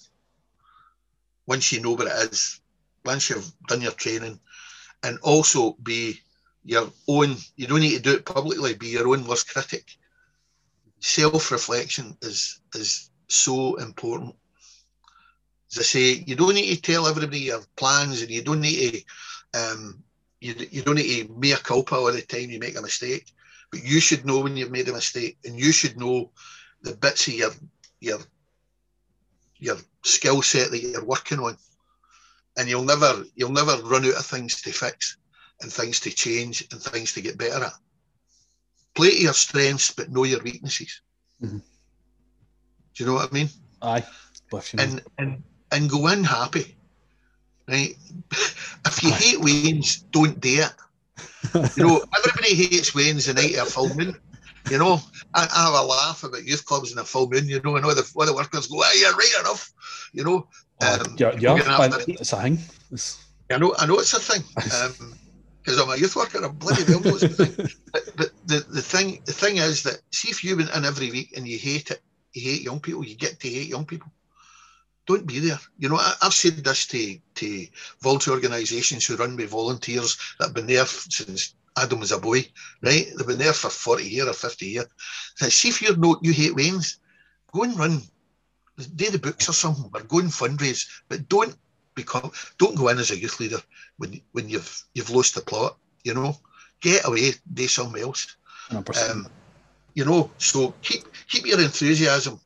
Once 1.47 1.73
you 1.73 1.81
know 1.81 1.93
what 1.93 2.07
it 2.07 2.33
is, 2.33 2.61
once 3.05 3.31
you've 3.31 3.53
done 3.69 3.81
your 3.81 3.93
training, 3.93 4.39
and 5.03 5.19
also 5.23 5.73
be 5.83 6.21
your 6.65 6.91
own, 7.07 7.37
you 7.55 7.67
don't 7.67 7.81
need 7.81 7.97
to 7.97 8.03
do 8.03 8.15
it 8.15 8.25
publicly, 8.25 8.75
be 8.75 8.89
your 8.89 9.09
own 9.09 9.27
worst 9.27 9.49
critic. 9.53 9.97
Self 10.99 11.53
reflection 11.53 12.17
is, 12.23 12.61
is 12.75 13.11
so 13.29 13.77
important. 13.77 14.35
As 15.71 15.79
I 15.79 15.83
say, 15.83 16.25
you 16.27 16.35
don't 16.35 16.55
need 16.55 16.75
to 16.75 16.83
tell 16.83 17.07
everybody 17.07 17.41
your 17.41 17.61
plans 17.77 18.23
and 18.23 18.31
you 18.31 18.43
don't 18.43 18.61
need 18.61 18.93
to 18.93 19.05
um, 19.57 20.03
you, 20.41 20.55
you 20.71 20.83
don't 20.83 20.97
need 20.97 21.27
to 21.27 21.33
make 21.35 21.55
a 21.55 21.63
culpa 21.63 21.97
all 21.97 22.13
the 22.13 22.23
time 22.23 22.51
you 22.51 22.59
make 22.59 22.79
a 22.79 22.83
mistake, 22.83 23.33
but 23.71 23.83
you 23.83 24.01
should 24.01 24.25
know 24.27 24.41
when 24.41 24.57
you've 24.57 24.71
made 24.71 24.89
a 24.89 24.93
mistake 24.93 25.39
and 25.45 25.59
you 25.59 25.73
should 25.73 25.99
know 25.99 26.31
the 26.87 26.95
bits 26.97 27.29
of 27.29 27.35
your 27.35 27.51
your 28.01 28.19
your 29.59 29.77
skill 30.03 30.43
set 30.43 30.71
that 30.71 30.79
you're 30.79 31.05
working 31.05 31.41
on, 31.41 31.57
and 32.57 32.69
you'll 32.69 32.85
never 32.85 33.25
you'll 33.35 33.51
never 33.51 33.77
run 33.83 34.05
out 34.05 34.15
of 34.15 34.27
things 34.27 34.63
to 34.63 34.73
fix 34.73 35.17
and 35.61 35.73
things 35.73 36.01
to 36.01 36.11
change 36.11 36.67
and 36.71 36.81
things 36.81 37.13
to 37.15 37.21
get 37.21 37.39
better 37.39 37.65
at. 37.65 37.73
Play 38.95 39.11
to 39.11 39.23
your 39.23 39.33
strengths, 39.33 39.91
but 39.91 40.11
know 40.11 40.25
your 40.25 40.43
weaknesses. 40.43 41.01
Mm-hmm. 41.43 41.59
Do 41.59 43.05
you 43.05 43.07
know 43.07 43.15
what 43.15 43.31
I 43.31 43.35
mean? 43.35 43.49
Aye. 43.83 44.05
and, 44.79 45.03
and 45.19 45.43
and 45.73 45.91
go 45.91 46.07
in 46.09 46.25
happy. 46.25 46.77
Right? 47.69 47.97
If 48.87 49.03
you 49.03 49.11
hate 49.11 49.41
weans, 49.41 50.03
don't 50.13 50.39
do 50.41 50.63
it. 50.63 50.73
You 51.77 51.85
know, 51.85 52.05
everybody 52.17 52.55
hates 52.55 52.95
weans 52.95 53.27
the 53.27 53.35
night 53.35 53.57
of 53.59 53.97
moon. 53.97 54.17
You 54.71 54.79
know, 54.79 55.01
I, 55.33 55.47
I, 55.55 55.65
have 55.67 55.75
a 55.75 55.87
laugh 55.87 56.25
about 56.25 56.45
youth 56.45 56.65
clubs 56.65 56.93
in 56.93 56.99
a 56.99 57.05
full 57.05 57.31
moon, 57.31 57.49
you 57.49 57.61
know, 57.63 57.77
and 57.77 57.85
all 57.85 57.95
the, 57.95 58.11
all 58.17 58.27
the 58.27 58.35
workers 58.35 58.67
go, 58.67 58.83
ah, 58.83 58.93
you're 58.99 59.15
right 59.15 59.41
enough, 59.41 59.73
you 60.13 60.25
know. 60.25 60.49
Oh, 60.83 60.95
um, 60.95 61.17
yeah, 61.19 61.33
yeah 61.39 61.57
it's 62.09 62.33
a 62.33 62.37
thing. 62.37 62.59
It's... 62.91 63.25
I 63.51 63.59
know, 63.59 63.75
I 63.79 63.87
know 63.87 63.99
it's 63.99 64.13
a 64.13 64.19
thing. 64.19 64.43
because 65.63 65.81
um, 65.81 65.89
I'm 65.89 65.97
a 65.97 66.01
youth 66.01 66.17
worker, 66.17 66.45
I'm 66.45 66.57
bloody 66.57 66.83
well 66.85 67.01
know 67.01 67.15
it's 67.15 67.23
a 67.23 67.29
thing. 67.29 67.69
But, 67.93 68.03
but 68.17 68.31
the, 68.47 68.67
the 68.69 68.83
thing 68.83 69.23
the 69.25 69.33
thing 69.33 69.59
is 69.59 69.85
that 69.85 70.01
see 70.11 70.31
if 70.31 70.43
you 70.43 70.57
went 70.57 70.75
in 70.75 70.85
every 70.85 71.11
week 71.11 71.37
and 71.37 71.47
you 71.47 71.59
hate 71.59 71.93
it, 71.93 72.01
you 72.33 72.51
hate 72.51 72.63
young 72.63 72.81
people, 72.81 73.05
you 73.05 73.15
get 73.15 73.39
to 73.41 73.49
hate 73.49 73.69
young 73.69 73.87
people 73.87 74.11
don't 75.07 75.27
be 75.27 75.39
there. 75.39 75.59
You 75.79 75.89
know, 75.89 75.97
I, 75.97 76.15
have 76.23 76.35
said 76.35 76.65
this 76.65 76.87
to 76.87 77.19
to 77.37 77.67
volunteer 78.03 78.35
organisations 78.35 79.07
who 79.07 79.17
run 79.17 79.37
with 79.37 79.51
volunteers 79.51 80.19
that 80.39 80.47
have 80.47 80.55
been 80.55 80.67
there 80.67 80.87
since 80.87 81.55
Adam 81.77 82.01
was 82.01 82.13
a 82.13 82.19
boy, 82.19 82.45
right? 82.83 83.07
They've 83.17 83.27
been 83.27 83.39
there 83.39 83.53
for 83.53 83.71
40 83.71 84.05
years 84.05 84.29
or 84.29 84.33
50 84.33 84.67
years. 84.67 84.87
So 85.37 85.49
see 85.49 85.69
if 85.69 85.83
you're 85.83 85.97
not, 85.97 86.19
you 86.23 86.33
hate 86.33 86.55
weans, 86.55 86.99
go 87.53 87.65
and 87.65 87.79
run, 87.79 88.03
do 88.95 89.11
the 89.11 89.19
books 89.19 89.49
or 89.49 89.53
something, 89.53 89.91
or 89.95 90.03
go 90.03 90.19
and 90.19 90.29
fundraise, 90.29 90.87
but 91.09 91.29
don't 91.29 91.57
become, 91.95 92.31
don't 92.59 92.77
go 92.77 92.89
in 92.89 92.99
as 92.99 93.11
a 93.11 93.19
youth 93.19 93.41
leader 93.41 93.59
when 93.97 94.21
when 94.33 94.49
you've 94.49 94.85
you've 94.95 95.11
lost 95.11 95.35
the 95.35 95.41
plot. 95.41 95.79
You 96.05 96.15
know, 96.15 96.37
get 96.81 97.07
away, 97.07 97.33
do 97.53 97.67
something 97.67 98.03
else. 98.03 98.37
Um, 99.11 99.29
you 99.95 100.05
know, 100.05 100.31
so 100.39 100.75
keep 100.83 101.05
keep 101.29 101.47
your 101.47 101.61
enthusiasm. 101.61 102.39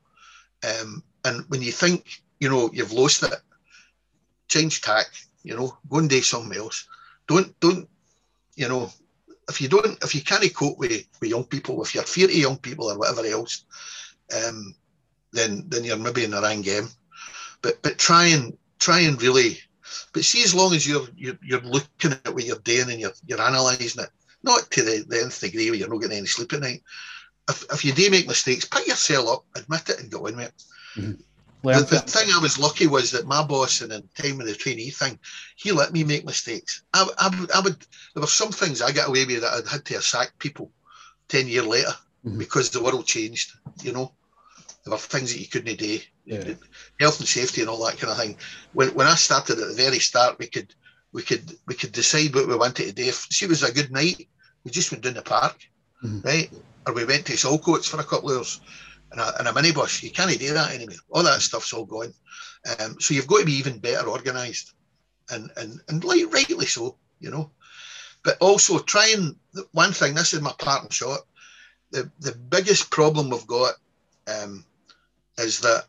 Um, 0.62 1.02
and 1.24 1.44
when 1.48 1.62
you 1.62 1.72
think 1.72 2.22
you 2.40 2.48
know, 2.48 2.70
you've 2.72 2.92
lost 2.92 3.22
it. 3.22 3.34
Change 4.48 4.80
tack, 4.80 5.06
you 5.44 5.54
know, 5.54 5.76
go 5.88 5.98
and 5.98 6.10
do 6.10 6.20
something 6.22 6.58
else. 6.58 6.88
Don't, 7.28 7.58
don't, 7.60 7.88
you 8.56 8.68
know, 8.68 8.90
if 9.50 9.60
you 9.60 9.68
don't, 9.68 10.02
if 10.02 10.14
you 10.14 10.22
can't 10.22 10.54
cope 10.54 10.78
with, 10.78 11.06
with 11.20 11.30
young 11.30 11.44
people, 11.44 11.82
if 11.82 11.94
you're 11.94 12.04
fear 12.04 12.28
of 12.28 12.34
young 12.34 12.56
people 12.56 12.90
or 12.90 12.98
whatever 12.98 13.26
else, 13.26 13.64
um, 14.34 14.74
then 15.32 15.64
then 15.68 15.84
you're 15.84 15.98
maybe 15.98 16.24
in 16.24 16.30
the 16.30 16.40
wrong 16.40 16.62
game. 16.62 16.88
But 17.62 17.82
but 17.82 17.98
try 17.98 18.26
and 18.26 18.56
try 18.78 19.00
and 19.00 19.20
really, 19.20 19.58
but 20.12 20.24
see 20.24 20.42
as 20.42 20.54
long 20.54 20.74
as 20.74 20.86
you're 20.86 21.06
you're, 21.16 21.38
you're 21.42 21.60
looking 21.60 22.12
at 22.12 22.34
what 22.34 22.44
you're 22.44 22.58
doing 22.58 22.90
and 22.90 23.00
you're 23.00 23.12
you're 23.26 23.40
analysing 23.40 24.02
it, 24.04 24.10
not 24.42 24.70
to 24.70 24.82
the, 24.82 25.04
the 25.08 25.22
nth 25.22 25.40
degree 25.40 25.70
where 25.70 25.78
you're 25.78 25.88
not 25.88 26.00
getting 26.00 26.18
any 26.18 26.26
sleep 26.26 26.52
at 26.52 26.60
night. 26.60 26.82
If, 27.48 27.64
if 27.72 27.84
you 27.84 27.92
do 27.92 28.10
make 28.10 28.28
mistakes, 28.28 28.64
pick 28.64 28.86
yourself 28.86 29.28
up, 29.28 29.44
admit 29.56 29.88
it, 29.88 30.00
and 30.00 30.10
go 30.10 30.26
in 30.26 30.36
with 30.36 30.46
it. 30.46 31.00
Mm-hmm. 31.00 31.20
The, 31.62 31.72
the, 31.72 32.00
thing 32.00 32.28
I 32.32 32.38
was 32.38 32.58
lucky 32.58 32.86
was 32.86 33.10
that 33.10 33.26
my 33.26 33.42
boss 33.42 33.82
in 33.82 33.90
the 33.90 34.02
time 34.16 34.40
of 34.40 34.46
the 34.46 34.54
trainee 34.54 34.90
thing, 34.90 35.18
he 35.56 35.72
let 35.72 35.92
me 35.92 36.04
make 36.04 36.24
mistakes. 36.24 36.82
I, 36.94 37.06
I, 37.18 37.46
I 37.54 37.60
would 37.60 37.76
there 38.14 38.22
were 38.22 38.26
some 38.26 38.50
things 38.50 38.80
I 38.80 38.92
got 38.92 39.08
away 39.08 39.26
with 39.26 39.42
that 39.42 39.52
I'd 39.52 39.68
had 39.68 39.84
to 39.86 40.00
sack 40.00 40.38
people 40.38 40.70
ten 41.28 41.48
years 41.48 41.66
later 41.66 41.92
mm-hmm. 42.24 42.38
because 42.38 42.70
the 42.70 42.82
world 42.82 43.06
changed. 43.06 43.52
You 43.82 43.92
know, 43.92 44.12
there 44.84 44.92
were 44.92 44.98
things 44.98 45.32
that 45.32 45.40
you 45.40 45.48
couldn't 45.48 45.78
do, 45.78 45.98
yeah. 46.24 46.54
health 46.98 47.20
and 47.20 47.28
safety 47.28 47.60
and 47.60 47.68
all 47.68 47.84
that 47.84 47.98
kind 47.98 48.10
of 48.10 48.18
thing. 48.18 48.36
When 48.72 48.88
when 48.94 49.06
I 49.06 49.14
started 49.16 49.58
at 49.58 49.68
the 49.68 49.74
very 49.74 49.98
start, 49.98 50.38
we 50.38 50.46
could 50.46 50.74
we 51.12 51.22
could 51.22 51.56
we 51.66 51.74
could 51.74 51.92
decide 51.92 52.34
what 52.34 52.48
we 52.48 52.56
wanted 52.56 52.86
to 52.86 52.92
do. 52.92 53.04
If 53.04 53.26
she 53.30 53.46
was 53.46 53.62
a 53.62 53.72
good 53.72 53.92
night, 53.92 54.28
we 54.64 54.70
just 54.70 54.92
went 54.92 55.04
down 55.04 55.14
the 55.14 55.22
park, 55.22 55.58
mm-hmm. 56.02 56.20
right, 56.26 56.50
or 56.86 56.94
we 56.94 57.04
went 57.04 57.26
to 57.26 57.34
Saltcoats 57.34 57.88
for 57.88 58.00
a 58.00 58.04
couple 58.04 58.30
of 58.30 58.38
hours 58.38 58.60
and 59.12 59.20
a, 59.20 59.38
and 59.38 59.48
a 59.48 59.52
minibus. 59.52 60.02
You 60.02 60.10
can't 60.10 60.38
do 60.38 60.54
that 60.54 60.74
anymore. 60.74 60.96
All 61.10 61.22
that 61.22 61.42
stuff's 61.42 61.72
all 61.72 61.84
gone. 61.84 62.12
Um, 62.78 62.96
so 63.00 63.14
you've 63.14 63.26
got 63.26 63.40
to 63.40 63.46
be 63.46 63.52
even 63.54 63.78
better 63.78 64.08
organised, 64.08 64.74
and 65.30 65.50
and 65.56 65.80
and 65.88 66.04
like 66.04 66.32
rightly 66.32 66.66
so, 66.66 66.96
you 67.20 67.30
know. 67.30 67.50
But 68.22 68.36
also 68.40 68.78
try 68.78 69.08
and 69.16 69.36
one 69.72 69.92
thing. 69.92 70.14
This 70.14 70.34
is 70.34 70.40
my 70.40 70.52
parting 70.58 70.90
shot. 70.90 71.20
The 71.90 72.10
the 72.20 72.32
biggest 72.32 72.90
problem 72.90 73.30
we've 73.30 73.46
got 73.46 73.74
um, 74.26 74.64
is 75.38 75.60
that 75.60 75.86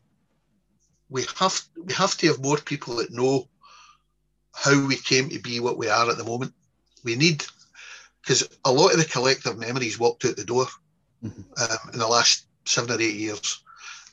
we 1.10 1.24
have 1.38 1.60
we 1.84 1.92
have 1.92 2.16
to 2.16 2.28
have 2.28 2.42
more 2.42 2.56
people 2.56 2.96
that 2.96 3.12
know 3.12 3.48
how 4.54 4.86
we 4.86 4.96
came 4.96 5.28
to 5.28 5.38
be 5.38 5.60
what 5.60 5.78
we 5.78 5.88
are 5.88 6.10
at 6.10 6.16
the 6.16 6.24
moment. 6.24 6.54
We 7.04 7.16
need 7.16 7.44
because 8.22 8.48
a 8.64 8.72
lot 8.72 8.92
of 8.92 8.98
the 8.98 9.04
collective 9.04 9.58
memories 9.58 9.98
walked 9.98 10.24
out 10.24 10.36
the 10.36 10.44
door 10.44 10.66
mm-hmm. 11.22 11.42
um, 11.60 11.92
in 11.92 11.98
the 11.98 12.06
last 12.06 12.46
seven 12.64 12.90
or 12.90 13.00
eight 13.00 13.14
years. 13.14 13.62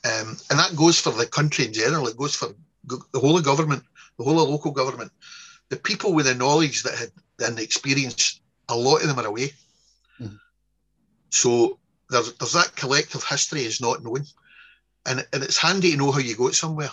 Um, 0.04 0.36
and 0.50 0.58
that 0.58 0.76
goes 0.76 0.98
for 0.98 1.12
the 1.12 1.26
country 1.26 1.66
in 1.66 1.72
general. 1.72 2.06
It 2.08 2.16
goes 2.16 2.34
for 2.34 2.48
the 2.84 3.20
whole 3.20 3.36
of 3.36 3.44
government, 3.44 3.84
the 4.18 4.24
whole 4.24 4.40
of 4.40 4.48
local 4.48 4.72
government. 4.72 5.12
The 5.68 5.76
people 5.76 6.14
with 6.14 6.26
the 6.26 6.34
knowledge 6.34 6.82
that 6.82 6.98
had 6.98 7.10
and 7.46 7.56
the 7.56 7.62
experience, 7.62 8.40
a 8.68 8.76
lot 8.76 9.02
of 9.02 9.08
them 9.08 9.18
are 9.18 9.26
away. 9.26 9.52
Mm. 10.20 10.38
So 11.30 11.78
there's, 12.10 12.34
there's 12.34 12.52
that 12.52 12.76
collective 12.76 13.24
history 13.24 13.62
is 13.62 13.80
not 13.80 14.02
known. 14.02 14.24
And, 15.06 15.26
and 15.32 15.42
it's 15.42 15.56
handy 15.56 15.92
to 15.92 15.96
know 15.96 16.12
how 16.12 16.18
you 16.18 16.36
go 16.36 16.50
somewhere 16.50 16.90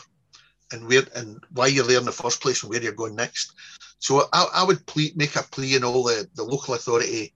and 0.72 0.88
where 0.88 1.04
and 1.16 1.44
why 1.52 1.68
you're 1.68 1.86
there 1.86 2.00
in 2.00 2.06
the 2.06 2.12
first 2.12 2.42
place 2.42 2.64
and 2.64 2.70
where 2.70 2.82
you're 2.82 2.94
going 2.94 3.16
next. 3.16 3.54
So 4.00 4.28
I, 4.32 4.48
I 4.56 4.64
would 4.64 4.86
plea, 4.86 5.12
make 5.16 5.36
a 5.36 5.44
plea 5.44 5.76
in 5.76 5.84
all 5.84 6.04
the, 6.04 6.28
the 6.36 6.44
local 6.44 6.76
authority, 6.76 7.34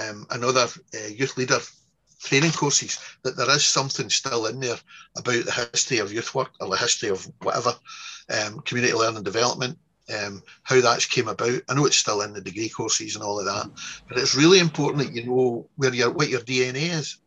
um, 0.00 0.26
another 0.30 0.66
uh, 0.94 1.06
youth 1.08 1.36
leader 1.36 1.58
training 2.22 2.52
courses 2.52 2.98
that 3.22 3.36
there 3.36 3.50
is 3.50 3.64
something 3.64 4.10
still 4.10 4.46
in 4.46 4.60
there 4.60 4.76
about 5.16 5.44
the 5.44 5.68
history 5.72 5.98
of 5.98 6.12
youth 6.12 6.34
work 6.34 6.50
or 6.60 6.68
the 6.68 6.76
history 6.76 7.08
of 7.08 7.26
whatever 7.42 7.72
um, 8.30 8.60
community 8.60 8.92
learning 8.94 9.22
development 9.22 9.78
um, 10.16 10.42
how 10.62 10.80
that's 10.80 11.04
came 11.04 11.28
about. 11.28 11.60
I 11.68 11.74
know 11.74 11.86
it's 11.86 11.96
still 11.96 12.22
in 12.22 12.32
the 12.32 12.40
degree 12.40 12.68
courses 12.68 13.14
and 13.14 13.22
all 13.22 13.38
of 13.38 13.46
that 13.46 13.70
but 14.08 14.18
it's 14.18 14.34
really 14.34 14.58
important 14.58 15.04
that 15.04 15.14
you 15.14 15.26
know 15.26 15.68
where 15.76 15.94
your 15.94 16.10
what 16.10 16.28
your 16.28 16.40
dna 16.40 16.98
is. 16.98 17.18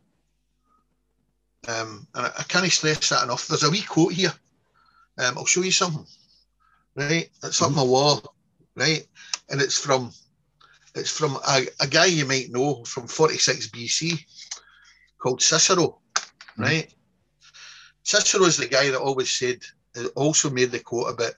Um, 1.68 2.06
and 2.14 2.26
I, 2.26 2.32
I, 2.40 2.42
can't 2.42 2.70
stress 2.72 3.10
that 3.10 3.22
enough. 3.22 3.46
There's 3.46 3.62
a 3.62 3.70
wee 3.70 3.82
quote 3.82 4.12
here. 4.12 4.32
Um, 5.18 5.38
i'll 5.38 5.46
show 5.46 5.62
you 5.62 5.70
something. 5.70 6.06
Right? 6.96 7.30
It's 7.44 7.62
up 7.62 7.68
on 7.68 7.76
the 7.76 7.84
wall. 7.84 8.34
Right? 8.74 9.06
And 9.48 9.60
it's 9.60 9.78
from 9.78 10.12
it's 10.94 11.16
from 11.16 11.38
a, 11.48 11.66
a 11.80 11.86
guy 11.86 12.06
you 12.06 12.26
might 12.26 12.50
know 12.50 12.84
from 12.84 13.06
46 13.06 13.68
bc 13.68 14.24
called 15.22 15.40
Cicero, 15.40 15.98
mm. 16.58 16.64
right? 16.64 16.94
Cicero 18.02 18.44
is 18.44 18.56
the 18.56 18.66
guy 18.66 18.90
that 18.90 19.00
always 19.00 19.30
said, 19.30 19.60
also 20.16 20.50
made 20.50 20.72
the 20.72 20.80
quote 20.80 21.14
about 21.14 21.34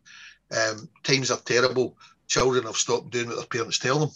um, 0.56 0.88
times 1.02 1.30
are 1.30 1.38
terrible, 1.38 1.96
children 2.26 2.64
have 2.64 2.76
stopped 2.76 3.10
doing 3.10 3.28
what 3.28 3.36
their 3.36 3.46
parents 3.46 3.78
tell 3.78 3.98
them. 3.98 4.10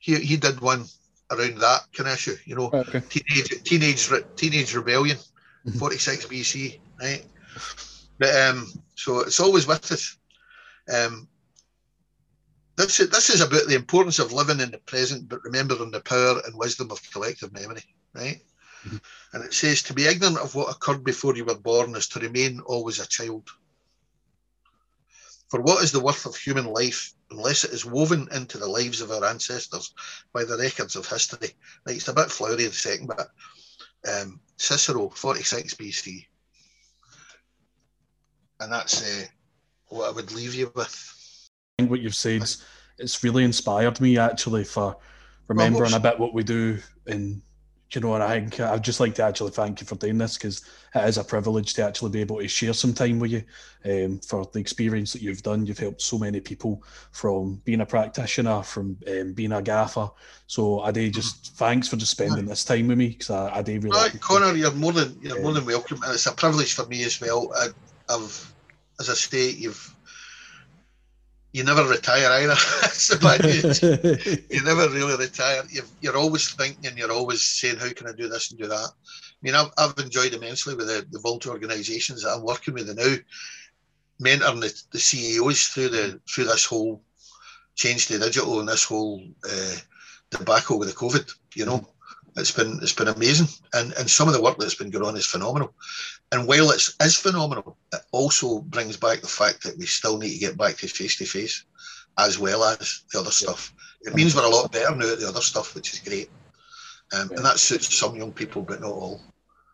He, 0.00 0.16
he 0.16 0.36
did 0.36 0.60
one 0.60 0.84
around 1.30 1.58
that 1.58 1.80
kind 1.94 2.08
of 2.08 2.14
issue, 2.14 2.36
you 2.44 2.56
know, 2.56 2.70
okay. 2.72 3.00
teenage 3.08 3.62
teenage 3.62 4.10
teenage 4.36 4.74
rebellion, 4.74 5.16
mm-hmm. 5.16 5.78
46 5.78 6.26
BC, 6.26 6.78
right? 7.00 7.24
But 8.18 8.34
um, 8.34 8.66
so 8.94 9.20
it's 9.20 9.40
always 9.40 9.66
with 9.66 9.90
us. 9.92 10.16
Um, 10.92 11.28
this 12.76 13.00
is, 13.00 13.10
this 13.10 13.30
is 13.30 13.40
about 13.40 13.66
the 13.66 13.74
importance 13.74 14.18
of 14.18 14.32
living 14.32 14.60
in 14.60 14.70
the 14.70 14.78
present, 14.78 15.28
but 15.28 15.42
remembering 15.44 15.90
the 15.90 16.00
power 16.00 16.40
and 16.46 16.56
wisdom 16.56 16.90
of 16.90 17.10
collective 17.10 17.52
memory, 17.52 17.82
right? 18.14 18.40
And 19.32 19.44
it 19.44 19.54
says, 19.54 19.82
to 19.82 19.94
be 19.94 20.06
ignorant 20.06 20.38
of 20.38 20.54
what 20.54 20.70
occurred 20.70 21.04
before 21.04 21.36
you 21.36 21.44
were 21.44 21.58
born 21.58 21.94
is 21.96 22.08
to 22.08 22.20
remain 22.20 22.60
always 22.60 23.00
a 23.00 23.06
child. 23.06 23.48
For 25.50 25.60
what 25.60 25.82
is 25.84 25.92
the 25.92 26.00
worth 26.00 26.26
of 26.26 26.36
human 26.36 26.66
life 26.66 27.12
unless 27.30 27.64
it 27.64 27.72
is 27.72 27.84
woven 27.84 28.28
into 28.32 28.58
the 28.58 28.66
lives 28.68 29.00
of 29.00 29.10
our 29.10 29.24
ancestors 29.24 29.92
by 30.32 30.44
the 30.44 30.56
records 30.56 30.96
of 30.96 31.06
history? 31.06 31.50
Like 31.84 31.96
it's 31.96 32.08
a 32.08 32.14
bit 32.14 32.30
flowery 32.30 32.66
the 32.66 32.72
second 32.72 33.08
bit. 33.08 33.26
Um, 34.12 34.40
Cicero, 34.56 35.08
46 35.10 35.74
BC. 35.74 36.26
And 38.60 38.72
that's 38.72 39.02
uh, 39.02 39.26
what 39.88 40.08
I 40.08 40.12
would 40.12 40.32
leave 40.32 40.54
you 40.54 40.72
with. 40.74 41.48
I 41.78 41.82
think 41.82 41.90
what 41.90 42.00
you've 42.00 42.14
said, 42.14 42.42
it's 42.98 43.22
really 43.22 43.44
inspired 43.44 44.00
me 44.00 44.18
actually 44.18 44.64
for 44.64 44.96
remembering 45.48 45.92
well, 45.92 46.00
a 46.00 46.00
bit 46.00 46.18
what 46.18 46.34
we 46.34 46.42
do 46.42 46.78
in 47.06 47.42
you 47.92 48.00
know, 48.00 48.14
and 48.14 48.22
I 48.22 48.40
think 48.40 48.58
I'd 48.58 48.82
just 48.82 48.98
like 48.98 49.14
to 49.16 49.22
actually 49.22 49.52
thank 49.52 49.80
you 49.80 49.86
for 49.86 49.94
doing 49.94 50.18
this 50.18 50.36
because 50.36 50.62
it 50.94 51.04
is 51.04 51.18
a 51.18 51.24
privilege 51.24 51.74
to 51.74 51.84
actually 51.84 52.10
be 52.10 52.20
able 52.20 52.40
to 52.40 52.48
share 52.48 52.72
some 52.72 52.92
time 52.92 53.20
with 53.20 53.30
you 53.30 53.44
um, 53.84 54.18
for 54.18 54.48
the 54.52 54.58
experience 54.58 55.12
that 55.12 55.22
you've 55.22 55.42
done. 55.42 55.66
You've 55.66 55.78
helped 55.78 56.02
so 56.02 56.18
many 56.18 56.40
people 56.40 56.82
from 57.12 57.60
being 57.64 57.80
a 57.80 57.86
practitioner, 57.86 58.62
from 58.62 58.96
um, 59.08 59.34
being 59.34 59.52
a 59.52 59.62
gaffer. 59.62 60.10
So 60.48 60.80
I 60.80 60.90
do 60.90 61.08
just 61.10 61.56
thanks 61.56 61.86
for 61.86 61.96
just 61.96 62.10
spending 62.10 62.46
this 62.46 62.64
time 62.64 62.88
with 62.88 62.98
me 62.98 63.08
because 63.08 63.30
I, 63.30 63.56
I 63.56 63.62
do 63.62 63.78
really. 63.78 63.96
Right, 63.96 64.20
Connor, 64.20 64.54
you're 64.54 64.72
more 64.72 64.92
than 64.92 65.16
you're 65.22 65.36
um, 65.36 65.42
more 65.42 65.52
than 65.52 65.64
welcome, 65.64 66.02
and 66.02 66.12
it's 66.12 66.26
a 66.26 66.32
privilege 66.32 66.74
for 66.74 66.86
me 66.86 67.04
as 67.04 67.20
well. 67.20 67.52
I, 67.54 67.68
I've, 68.08 68.52
as 68.98 69.08
I 69.08 69.14
say, 69.14 69.50
you've 69.50 69.95
you 71.56 71.64
never 71.64 71.84
retire 71.88 72.28
either. 72.32 72.54
you 74.50 74.62
never 74.62 74.90
really 74.90 75.16
retire. 75.16 75.62
you 76.02 76.10
are 76.10 76.16
always 76.18 76.50
thinking 76.50 76.86
and 76.86 76.98
you're 76.98 77.10
always 77.10 77.42
saying, 77.42 77.78
how 77.78 77.90
can 77.94 78.08
I 78.08 78.12
do 78.12 78.28
this 78.28 78.50
and 78.50 78.60
do 78.60 78.66
that? 78.66 78.90
I 78.92 79.40
mean, 79.40 79.54
I've, 79.54 79.70
I've 79.78 79.96
enjoyed 79.96 80.34
immensely 80.34 80.74
with 80.74 80.86
the, 80.86 81.06
the 81.10 81.50
organisations 81.50 82.24
that 82.24 82.34
I'm 82.34 82.42
working 82.42 82.74
with 82.74 82.94
now. 82.94 83.16
mentoring 84.22 84.60
the, 84.60 84.82
the 84.92 84.98
CEOs 84.98 85.68
through 85.68 85.88
the 85.88 86.20
through 86.28 86.44
this 86.44 86.66
whole 86.66 87.02
change 87.74 88.08
to 88.08 88.18
digital 88.18 88.60
and 88.60 88.68
this 88.68 88.84
whole 88.84 89.22
uh, 89.50 89.76
debacle 90.30 90.78
with 90.78 90.88
the 90.88 90.94
COVID. 90.94 91.34
You 91.54 91.64
know, 91.64 91.88
it's 92.36 92.50
been 92.50 92.78
it's 92.82 92.92
been 92.92 93.08
amazing, 93.08 93.48
and 93.72 93.92
and 93.94 94.10
some 94.10 94.28
of 94.28 94.34
the 94.34 94.42
work 94.42 94.58
that's 94.58 94.74
been 94.74 94.90
going 94.90 95.06
on 95.06 95.16
is 95.16 95.26
phenomenal. 95.26 95.72
And 96.32 96.46
while 96.46 96.70
it's 96.70 96.94
is 97.00 97.16
phenomenal, 97.16 97.76
it 97.92 98.02
also 98.12 98.60
brings 98.60 98.96
back 98.96 99.20
the 99.20 99.28
fact 99.28 99.62
that 99.62 99.78
we 99.78 99.86
still 99.86 100.18
need 100.18 100.34
to 100.34 100.38
get 100.38 100.58
back 100.58 100.76
to 100.78 100.88
face 100.88 101.16
to 101.16 101.24
face, 101.24 101.64
as 102.18 102.38
well 102.38 102.64
as 102.64 103.04
the 103.12 103.20
other 103.20 103.30
stuff. 103.30 103.72
It 104.02 104.14
means 104.14 104.34
we're 104.34 104.44
a 104.44 104.48
lot 104.48 104.70
better 104.70 104.94
now 104.94 105.12
at 105.12 105.18
the 105.18 105.28
other 105.28 105.40
stuff, 105.40 105.74
which 105.74 105.92
is 105.92 106.00
great. 106.00 106.30
Um, 107.14 107.28
yeah. 107.30 107.36
And 107.36 107.46
that 107.46 107.58
suits 107.58 107.94
some 107.96 108.16
young 108.16 108.32
people, 108.32 108.62
but 108.62 108.80
not 108.80 108.90
all. 108.90 109.20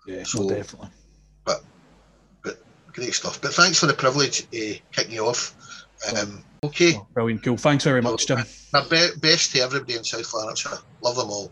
Yeah, 0.07 0.23
so 0.23 0.49
definitely. 0.49 0.91
But 1.45 1.63
but 2.45 2.59
great 2.93 3.15
stuff. 3.15 3.41
But 3.41 3.55
thanks 3.55 3.81
for 3.81 3.87
the 3.87 3.95
privilege 3.95 4.43
uh, 4.43 4.79
kicking 4.93 5.15
you 5.15 5.27
off. 5.27 5.57
Um, 6.17 6.45
okay. 6.65 6.95
Oh, 6.97 7.07
brilliant, 7.15 7.43
cool. 7.43 7.57
Thanks 7.57 7.85
very 7.85 8.03
much, 8.03 8.27
Jim. 8.27 8.39
My 8.73 8.85
be- 8.89 9.17
best 9.21 9.53
to 9.53 9.61
everybody 9.61 9.97
in 9.97 10.05
South 10.05 10.33
Lanarkshire. 10.35 10.79
Love 11.03 11.17
them 11.17 11.31
all. 11.31 11.51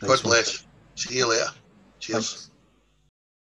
God 0.00 0.22
bless. 0.22 0.66
See 0.96 1.16
you 1.16 1.28
later. 1.28 1.46
Cheers. 2.00 2.32
Thanks. 2.32 2.50